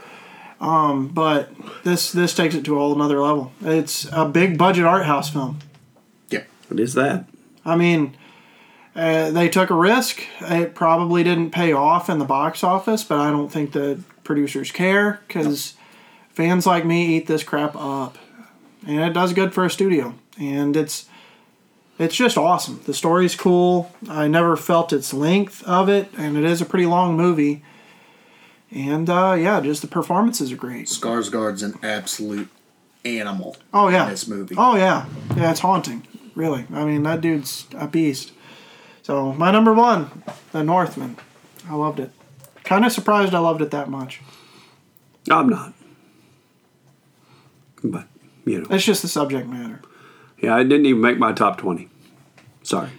Um, 0.60 1.08
but 1.08 1.50
this 1.82 2.12
this 2.12 2.34
takes 2.34 2.54
it 2.54 2.64
to 2.66 2.76
a 2.76 2.78
whole 2.78 2.94
another 2.94 3.20
level. 3.20 3.52
It's 3.62 4.06
a 4.12 4.28
big 4.28 4.56
budget 4.56 4.84
art 4.84 5.06
house 5.06 5.28
film. 5.28 5.58
Yeah, 6.30 6.44
What 6.68 6.78
is 6.78 6.94
that? 6.94 7.24
I 7.64 7.74
mean, 7.74 8.16
uh, 8.94 9.30
they 9.32 9.48
took 9.48 9.70
a 9.70 9.74
risk. 9.74 10.22
It 10.40 10.74
probably 10.74 11.24
didn't 11.24 11.50
pay 11.50 11.72
off 11.72 12.08
in 12.08 12.18
the 12.18 12.24
box 12.24 12.62
office, 12.62 13.02
but 13.02 13.18
I 13.18 13.30
don't 13.30 13.50
think 13.50 13.72
the 13.72 14.00
producers 14.22 14.70
care 14.70 15.20
because 15.26 15.74
fans 16.30 16.64
like 16.66 16.84
me 16.84 17.16
eat 17.16 17.26
this 17.26 17.42
crap 17.42 17.74
up, 17.74 18.18
and 18.86 19.00
it 19.00 19.12
does 19.14 19.32
good 19.32 19.52
for 19.52 19.64
a 19.64 19.70
studio. 19.70 20.14
And 20.38 20.76
it's 20.76 21.06
it's 21.98 22.16
just 22.16 22.36
awesome. 22.36 22.80
The 22.84 22.94
story's 22.94 23.34
cool. 23.36 23.92
I 24.08 24.28
never 24.28 24.56
felt 24.56 24.92
its 24.92 25.12
length 25.14 25.62
of 25.64 25.88
it, 25.88 26.08
and 26.16 26.36
it 26.36 26.44
is 26.44 26.60
a 26.60 26.64
pretty 26.64 26.86
long 26.86 27.16
movie. 27.16 27.62
And 28.70 29.08
uh, 29.10 29.36
yeah, 29.38 29.60
just 29.60 29.82
the 29.82 29.88
performances 29.88 30.50
are 30.52 30.56
great. 30.56 30.86
Skarsgård's 30.86 31.62
an 31.62 31.74
absolute 31.82 32.48
animal 33.04 33.56
Oh 33.74 33.88
yeah, 33.88 34.04
in 34.04 34.10
this 34.10 34.26
movie. 34.28 34.54
Oh 34.56 34.76
yeah, 34.76 35.06
yeah, 35.36 35.50
it's 35.50 35.60
haunting. 35.60 36.06
Really, 36.34 36.66
I 36.72 36.84
mean 36.84 37.02
that 37.02 37.20
dude's 37.20 37.66
a 37.76 37.86
beast. 37.86 38.32
So 39.02 39.32
my 39.32 39.50
number 39.50 39.74
one, 39.74 40.22
The 40.52 40.62
Northman. 40.62 41.16
I 41.68 41.74
loved 41.74 42.00
it. 42.00 42.10
Kind 42.64 42.84
of 42.86 42.92
surprised 42.92 43.34
I 43.34 43.40
loved 43.40 43.60
it 43.60 43.70
that 43.72 43.90
much. 43.90 44.20
I'm 45.30 45.48
not. 45.48 45.74
But 47.84 48.06
you 48.44 48.60
know, 48.60 48.66
It's 48.70 48.84
just 48.84 49.02
the 49.02 49.08
subject 49.08 49.48
matter. 49.48 49.80
Yeah, 50.42 50.54
I 50.54 50.62
didn't 50.62 50.84
even 50.86 51.00
make 51.00 51.18
my 51.18 51.32
top 51.32 51.56
twenty. 51.58 51.88
Sorry. 52.62 52.90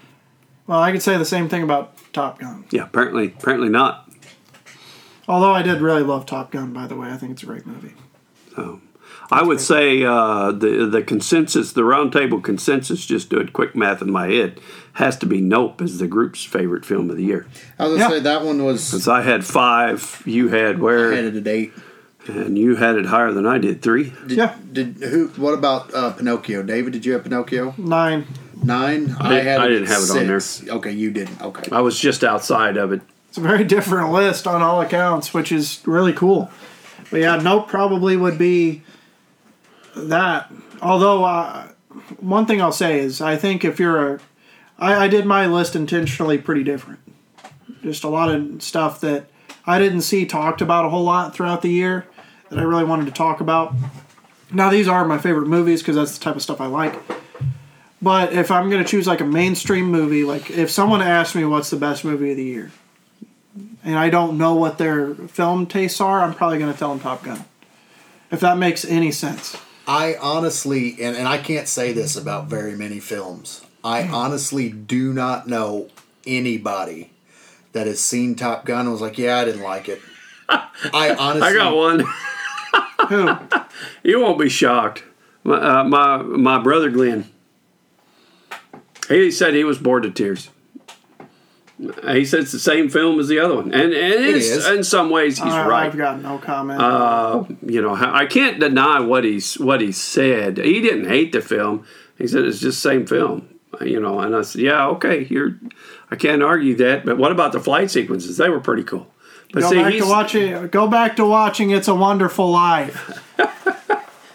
Well, 0.66 0.80
I 0.80 0.92
could 0.92 1.02
say 1.02 1.18
the 1.18 1.26
same 1.26 1.50
thing 1.50 1.62
about 1.64 1.96
Top 2.14 2.40
Gun. 2.40 2.66
Yeah, 2.72 2.84
apparently, 2.84 3.28
apparently 3.38 3.70
not. 3.70 4.10
Although 5.28 5.52
I 5.54 5.62
did 5.62 5.82
really 5.82 6.04
love 6.04 6.26
Top 6.26 6.52
Gun, 6.52 6.74
by 6.74 6.88
the 6.88 6.96
way. 6.96 7.10
I 7.10 7.18
think 7.18 7.34
it's 7.34 7.44
a 7.44 7.46
great 7.46 7.66
movie. 7.66 7.94
So, 8.56 8.82
I 9.32 9.42
would 9.42 9.60
say 9.62 10.04
uh, 10.04 10.52
the 10.52 10.86
the 10.86 11.02
consensus, 11.02 11.74
the 11.74 11.82
roundtable 11.82 12.44
consensus, 12.44 13.06
just 13.06 13.30
doing 13.30 13.48
quick 13.50 13.76
math 13.76 14.02
in 14.02 14.12
my 14.12 14.28
head, 14.28 14.60
has 14.94 15.18
to 15.18 15.26
be 15.26 15.42
Nope 15.42 15.82
as 15.82 15.98
the 16.00 16.08
group's 16.08 16.44
favorite 16.44 16.86
film 16.86 17.10
of 17.10 17.18
the 17.18 17.24
year. 17.24 17.48
I 17.80 17.88
was 17.88 17.98
gonna 17.98 18.04
Yeah. 18.14 18.18
say 18.20 18.24
that 18.24 18.44
one 18.46 18.64
was 18.64 18.92
Because 18.92 19.08
I 19.08 19.22
had 19.22 19.44
five, 19.46 20.22
you 20.26 20.50
had 20.50 20.80
where, 20.80 21.14
headed 21.14 21.36
at 21.38 21.48
eight. 21.48 21.74
And 22.28 22.58
you 22.58 22.76
had 22.76 22.96
it 22.96 23.06
higher 23.06 23.32
than 23.32 23.46
I 23.46 23.58
did, 23.58 23.82
three. 23.82 24.14
Did, 24.28 24.38
Yeah. 24.38 24.56
Did 24.72 24.98
who? 24.98 25.28
What 25.30 25.54
about 25.54 25.94
uh, 25.94 26.12
Pinocchio? 26.12 26.64
David, 26.64 26.94
did 26.94 27.06
you 27.06 27.14
have 27.14 27.24
Pinocchio? 27.24 27.74
Nine. 27.78 28.28
nine. 28.64 29.16
I, 29.20 29.36
had 29.36 29.60
I 29.60 29.68
didn't 29.68 29.88
have 29.88 30.04
it 30.04 30.12
on 30.12 30.28
there. 30.28 30.42
Okay, 30.76 30.92
you 30.92 31.12
didn't. 31.12 31.42
Okay. 31.42 31.70
I 31.72 31.82
was 31.82 32.00
just 32.00 32.24
outside 32.24 32.78
of 32.78 32.92
it. 32.92 33.02
It's 33.30 33.38
a 33.38 33.42
very 33.42 33.64
different 33.64 34.12
list 34.12 34.48
on 34.48 34.62
all 34.62 34.82
accounts, 34.82 35.34
which 35.34 35.52
is 35.52 35.82
really 35.86 36.14
cool. 36.14 36.50
But 37.12 37.20
yeah, 37.20 37.36
Nope 37.38 37.68
probably 37.68 38.16
would 38.16 38.38
be 38.38 38.84
that. 39.96 40.52
Although, 40.82 41.24
uh, 41.26 41.68
one 42.20 42.46
thing 42.46 42.62
I'll 42.62 42.72
say 42.72 43.00
is 43.00 43.22
I 43.22 43.36
think 43.36 43.66
if 43.66 43.80
you're 43.80 44.16
a. 44.16 44.20
I, 44.80 45.06
I 45.06 45.08
did 45.08 45.26
my 45.26 45.46
list 45.46 45.76
intentionally 45.76 46.38
pretty 46.38 46.64
different. 46.64 47.00
Just 47.84 48.04
a 48.04 48.10
lot 48.10 48.34
of 48.34 48.64
stuff 48.64 49.02
that 49.02 49.26
I 49.66 49.78
didn't 49.78 50.02
see 50.02 50.26
talked 50.26 50.62
about 50.62 50.86
a 50.86 50.90
whole 50.90 51.04
lot 51.04 51.36
throughout 51.36 51.62
the 51.62 51.70
year 51.70 52.08
that 52.54 52.60
I 52.60 52.64
really 52.64 52.84
wanted 52.84 53.06
to 53.06 53.12
talk 53.12 53.42
about. 53.42 53.74
Now, 54.52 54.70
these 54.70 54.88
are 54.88 55.04
my 55.06 55.18
favorite 55.18 55.48
movies 55.48 55.82
because 55.82 55.96
that's 55.96 56.18
the 56.18 56.24
type 56.24 56.36
of 56.36 56.42
stuff 56.42 56.62
I 56.62 56.68
like. 56.68 56.96
But 58.02 58.34
if 58.34 58.52
I'm 58.52 58.70
going 58.70 58.84
to 58.84 58.90
choose 58.90 59.08
like 59.08 59.22
a 59.22 59.26
mainstream 59.26 59.86
movie, 59.86 60.24
like 60.24 60.52
if 60.52 60.70
someone 60.70 61.02
asked 61.02 61.36
me 61.36 61.46
what's 61.46 61.70
the 61.70 61.78
best 61.78 62.04
movie 62.04 62.32
of 62.32 62.38
the 62.38 62.44
year, 62.44 62.72
and 63.84 63.98
I 63.98 64.10
don't 64.10 64.38
know 64.38 64.54
what 64.56 64.78
their 64.78 65.14
film 65.16 65.66
tastes 65.66 66.02
are, 66.02 66.22
I'm 66.22 66.34
probably 66.34 66.60
going 66.60 66.72
to 66.72 66.78
tell 66.78 66.90
them 66.90 67.00
Top 67.00 67.24
Gun. 67.24 67.46
If 68.32 68.40
that 68.42 68.58
makes 68.58 68.84
any 68.86 69.12
sense. 69.12 69.56
I 69.88 70.16
honestly, 70.22 70.98
and, 71.02 71.16
and 71.16 71.28
I 71.28 71.38
can't 71.38 71.68
say 71.68 71.94
this 71.94 72.16
about 72.16 72.48
very 72.48 72.76
many 72.76 73.00
films. 73.00 73.62
I 73.84 74.04
Hmm. 74.04 74.14
honestly 74.16 74.70
do 74.70 75.14
not 75.14 75.48
know 75.48 75.90
anybody 76.26 77.12
that 77.74 77.86
has 77.88 78.00
seen 78.00 78.36
Top 78.36 78.66
Gun 78.66 78.82
and 78.82 78.92
was 78.92 79.02
like, 79.02 79.18
"Yeah, 79.18 79.38
I 79.40 79.46
didn't 79.46 79.62
like 79.62 79.90
it." 79.90 80.02
I 80.50 81.16
honestly, 81.18 81.48
I 81.50 81.54
got 81.54 81.76
one. 81.76 82.04
Who? 83.10 83.36
You 84.04 84.20
won't 84.20 84.40
be 84.40 84.50
shocked. 84.50 85.04
My 85.44 85.56
uh, 85.80 85.84
my, 85.84 86.18
my 86.22 86.60
brother 86.62 86.90
Glenn. 86.90 87.30
He 89.10 89.32
said 89.32 89.54
he 89.54 89.64
was 89.64 89.78
bored 89.78 90.04
to 90.04 90.12
tears. 90.12 90.50
He 92.08 92.24
said 92.24 92.42
it's 92.42 92.52
the 92.52 92.60
same 92.60 92.88
film 92.88 93.20
as 93.20 93.28
the 93.28 93.40
other 93.40 93.56
one, 93.56 93.74
and 93.74 93.92
and 93.92 93.94
it 93.94 94.22
is, 94.22 94.66
in 94.68 94.84
some 94.84 95.10
ways 95.10 95.38
he's 95.38 95.52
I- 95.52 95.68
right. 95.68 95.86
I've 95.88 95.98
got 95.98 96.22
no 96.22 96.38
comment. 96.38 96.80
Uh, 96.82 97.44
you 97.66 97.82
know, 97.82 97.94
I 97.96 98.26
can't 98.26 98.60
deny 98.60 99.00
what 99.02 99.24
he's 99.26 99.56
what 99.60 99.82
he 99.82 99.92
said. 99.92 100.60
He 100.60 100.80
didn't 100.82 101.10
hate 101.10 101.32
the 101.34 101.42
film. 101.42 101.86
He 102.18 102.28
said 102.28 102.46
it's 102.46 102.60
just 102.60 102.82
the 102.84 102.90
same 102.90 103.06
film. 103.06 103.50
You 103.82 104.00
know, 104.00 104.20
and 104.20 104.36
I 104.36 104.44
said, 104.44 104.62
yeah, 104.62 104.86
okay, 104.90 105.26
you're. 105.30 105.58
I 106.12 106.16
can't 106.16 106.44
argue 106.44 106.76
that. 106.76 107.06
But 107.06 107.18
what 107.18 107.32
about 107.32 107.52
the 107.54 107.60
flight 107.60 107.90
sequences? 107.90 108.38
They 108.38 108.50
were 108.50 108.60
pretty 108.62 108.84
cool. 108.84 109.08
But 109.54 109.62
go 109.62 109.70
see, 109.70 109.76
back 109.78 109.86
to 109.92 109.92
he's, 110.00 110.06
watching. 110.06 110.68
Go 110.68 110.88
back 110.88 111.16
to 111.18 111.26
watching 111.26 111.70
"It's 111.72 111.88
a 111.88 111.96
Wonderful 111.96 112.52
Life." 112.52 113.22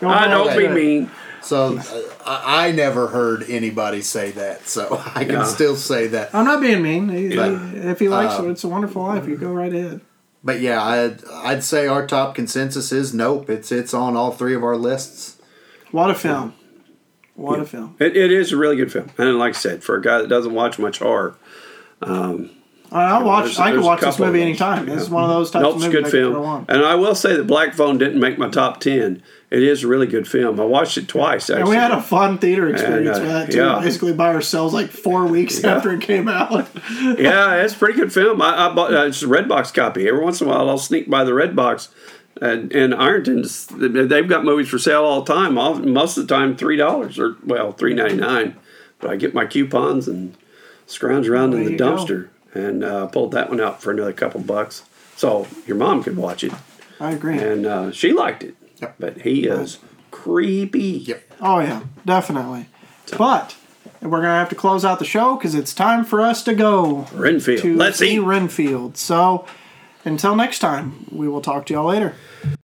Go 0.01 0.09
I 0.09 0.21
back 0.27 0.31
don't 0.31 0.57
be 0.57 0.69
mean. 0.69 1.11
So 1.43 1.77
uh, 1.79 2.03
I, 2.25 2.69
I 2.69 2.73
never 2.73 3.09
heard 3.09 3.43
anybody 3.49 4.01
say 4.01 4.31
that. 4.33 4.69
So 4.69 5.03
I 5.15 5.25
can 5.25 5.35
Yeah. 5.35 5.45
still 5.45 5.75
say 5.75 6.07
that. 6.09 6.33
I'm 6.35 6.45
not 6.45 6.61
being 6.61 6.83
mean. 6.83 7.09
He- 7.09 7.35
But, 7.35 7.51
he- 7.51 7.79
if 7.79 7.99
he 7.99 8.09
likes 8.09 8.39
uh, 8.39 8.45
it, 8.45 8.51
"It's 8.53 8.65
a 8.65 8.69
Wonderful 8.69 9.03
Life." 9.03 9.27
You 9.27 9.37
go 9.37 9.51
right 9.53 9.73
ahead. 9.75 10.01
But 10.45 10.61
yeah, 10.61 10.81
I'd, 10.83 11.25
I'd 11.29 11.65
say 11.65 11.89
our 11.89 12.07
top 12.07 12.37
consensus 12.37 12.93
is 12.93 13.13
nope. 13.13 13.51
It's 13.51 13.73
it's 13.73 13.93
on 13.93 14.17
all 14.17 14.31
three 14.31 14.55
of 14.55 14.63
our 14.63 14.77
lists. 14.77 15.37
What 15.91 16.11
a 16.11 16.15
film! 16.15 16.55
What 17.35 17.59
a 17.59 17.65
film! 17.65 17.97
It, 17.99 18.17
it 18.17 18.31
is 18.31 18.53
a 18.53 18.57
really 18.57 18.77
good 18.77 18.93
film, 18.93 19.11
and 19.19 19.37
like 19.37 19.55
I 19.57 19.59
said, 19.59 19.83
for 19.83 19.97
a 19.97 20.01
guy 20.03 20.19
that 20.19 20.29
doesn't 20.29 20.55
watch 20.55 20.79
much 20.79 21.01
horror, 21.01 21.35
I'll 22.91 23.25
watch. 23.25 23.59
I 23.59 23.71
can 23.73 23.83
watch 23.83 24.01
this 24.01 24.19
movie 24.19 24.41
anytime. 24.41 24.87
This 24.87 25.03
is 25.03 25.11
one 25.11 25.25
of 25.25 25.31
those 25.31 25.51
types 25.51 25.63
Nope's 25.63 25.85
of 25.85 25.93
movies 25.93 25.93
good 25.93 26.07
I 26.07 26.11
film. 26.11 26.67
And 26.69 26.83
I 26.85 26.95
will 26.95 27.15
say 27.15 27.37
that 27.37 27.47
Black 27.47 27.75
Phone 27.75 27.99
didn't 27.99 28.19
make 28.21 28.39
my 28.39 28.49
top 28.49 28.81
ten. 28.81 29.23
It 29.51 29.63
is 29.63 29.83
a 29.83 29.89
really 29.89 30.07
good 30.07 30.29
film. 30.29 30.61
I 30.61 30.65
watched 30.65 30.99
it 30.99 31.09
twice. 31.09 31.49
Actually. 31.49 31.61
And 31.63 31.69
we 31.71 31.77
had 31.77 31.91
a 31.91 32.03
fun 32.03 32.37
theater 32.39 32.69
experience 32.69 33.17
uh, 33.17 33.21
with 33.21 33.31
that 33.31 33.51
too. 33.51 33.59
yeah. 33.59 33.81
Basically 33.81 34.13
by 34.13 34.33
ourselves, 34.35 34.75
like 34.75 34.91
four 34.91 35.27
weeks 35.27 35.63
Yeah. 35.63 35.77
after 35.77 35.91
it 35.93 36.01
came 36.03 36.29
out. 36.29 36.69
yeah, 37.19 37.55
it's 37.63 37.75
a 37.75 37.77
pretty 37.79 37.99
good 37.99 38.13
film. 38.13 38.41
I, 38.43 38.69
I 38.69 38.75
bought 38.75 38.93
uh, 38.93 39.05
it's 39.07 39.23
a 39.23 39.27
Redbox 39.27 39.73
copy. 39.75 40.07
Every 40.09 40.23
once 40.23 40.41
in 40.41 40.47
a 40.49 40.51
while, 40.51 40.69
I'll 40.69 40.79
sneak 40.79 41.09
by 41.09 41.25
the 41.25 41.33
Redbox. 41.33 41.89
And, 42.41 42.73
and 42.73 42.95
Ironton's, 42.95 43.67
they've 43.67 44.29
got 44.29 44.45
movies 44.45 44.69
for 44.69 44.79
sale 44.79 45.03
all 45.05 45.23
the 45.23 45.33
time. 45.35 45.59
All, 45.59 45.75
most 45.75 46.17
of 46.17 46.29
the 46.29 46.35
time, 46.35 46.57
three 46.57 46.77
dollars 46.77 47.19
or 47.19 47.37
well, 47.45 47.73
three 47.73 47.95
ninety 47.95 48.17
nine. 48.17 48.57
But 49.01 49.11
I 49.11 49.17
get 49.17 49.35
my 49.35 49.45
coupons 49.47 50.07
and 50.09 50.37
scrounge 50.87 51.29
around 51.29 51.51
There 51.51 51.63
in 51.63 51.77
the 51.77 51.77
dumpster. 51.83 52.25
go. 52.25 52.29
And 52.55 52.83
uh, 52.85 53.07
pulled 53.07 53.33
that 53.33 53.49
one 53.51 53.61
out 53.61 53.83
for 53.83 53.91
another 53.91 54.13
couple 54.13 54.41
bucks. 54.41 54.85
So 55.17 55.47
your 55.67 55.77
mom 55.77 56.03
could 56.03 56.17
watch 56.17 56.45
it, 56.45 56.53
I 57.01 57.13
agree. 57.13 57.39
and 57.39 57.67
uh, 57.67 57.91
she 57.93 58.13
liked 58.13 58.43
it. 58.45 58.55
Yep. 58.81 58.95
But 59.01 59.21
he 59.23 59.47
is 59.47 59.79
creepy. 60.11 60.81
Yep. 60.81 61.23
Oh 61.41 61.61
yeah, 61.61 61.83
definitely. 62.07 62.67
But 63.17 63.57
we're 64.01 64.11
gonna 64.21 64.29
have 64.39 64.49
to 64.51 64.55
close 64.55 64.85
out 64.85 64.99
the 65.01 65.05
show 65.05 65.35
because 65.37 65.55
it's 65.57 65.75
time 65.75 66.05
for 66.05 66.21
us 66.21 66.45
to 66.45 66.55
go 66.55 67.07
Renfield. 67.13 67.63
to 67.63 67.77
Let's 67.77 67.99
see 67.99 68.15
eat. 68.15 68.19
Renfield. 68.21 68.97
So 68.97 69.45
until 70.05 70.37
next 70.37 70.61
time, 70.61 71.07
we 71.11 71.27
will 71.29 71.41
talk 71.41 71.67
to 71.67 71.75
y'all 71.75 71.87
later. 71.87 72.15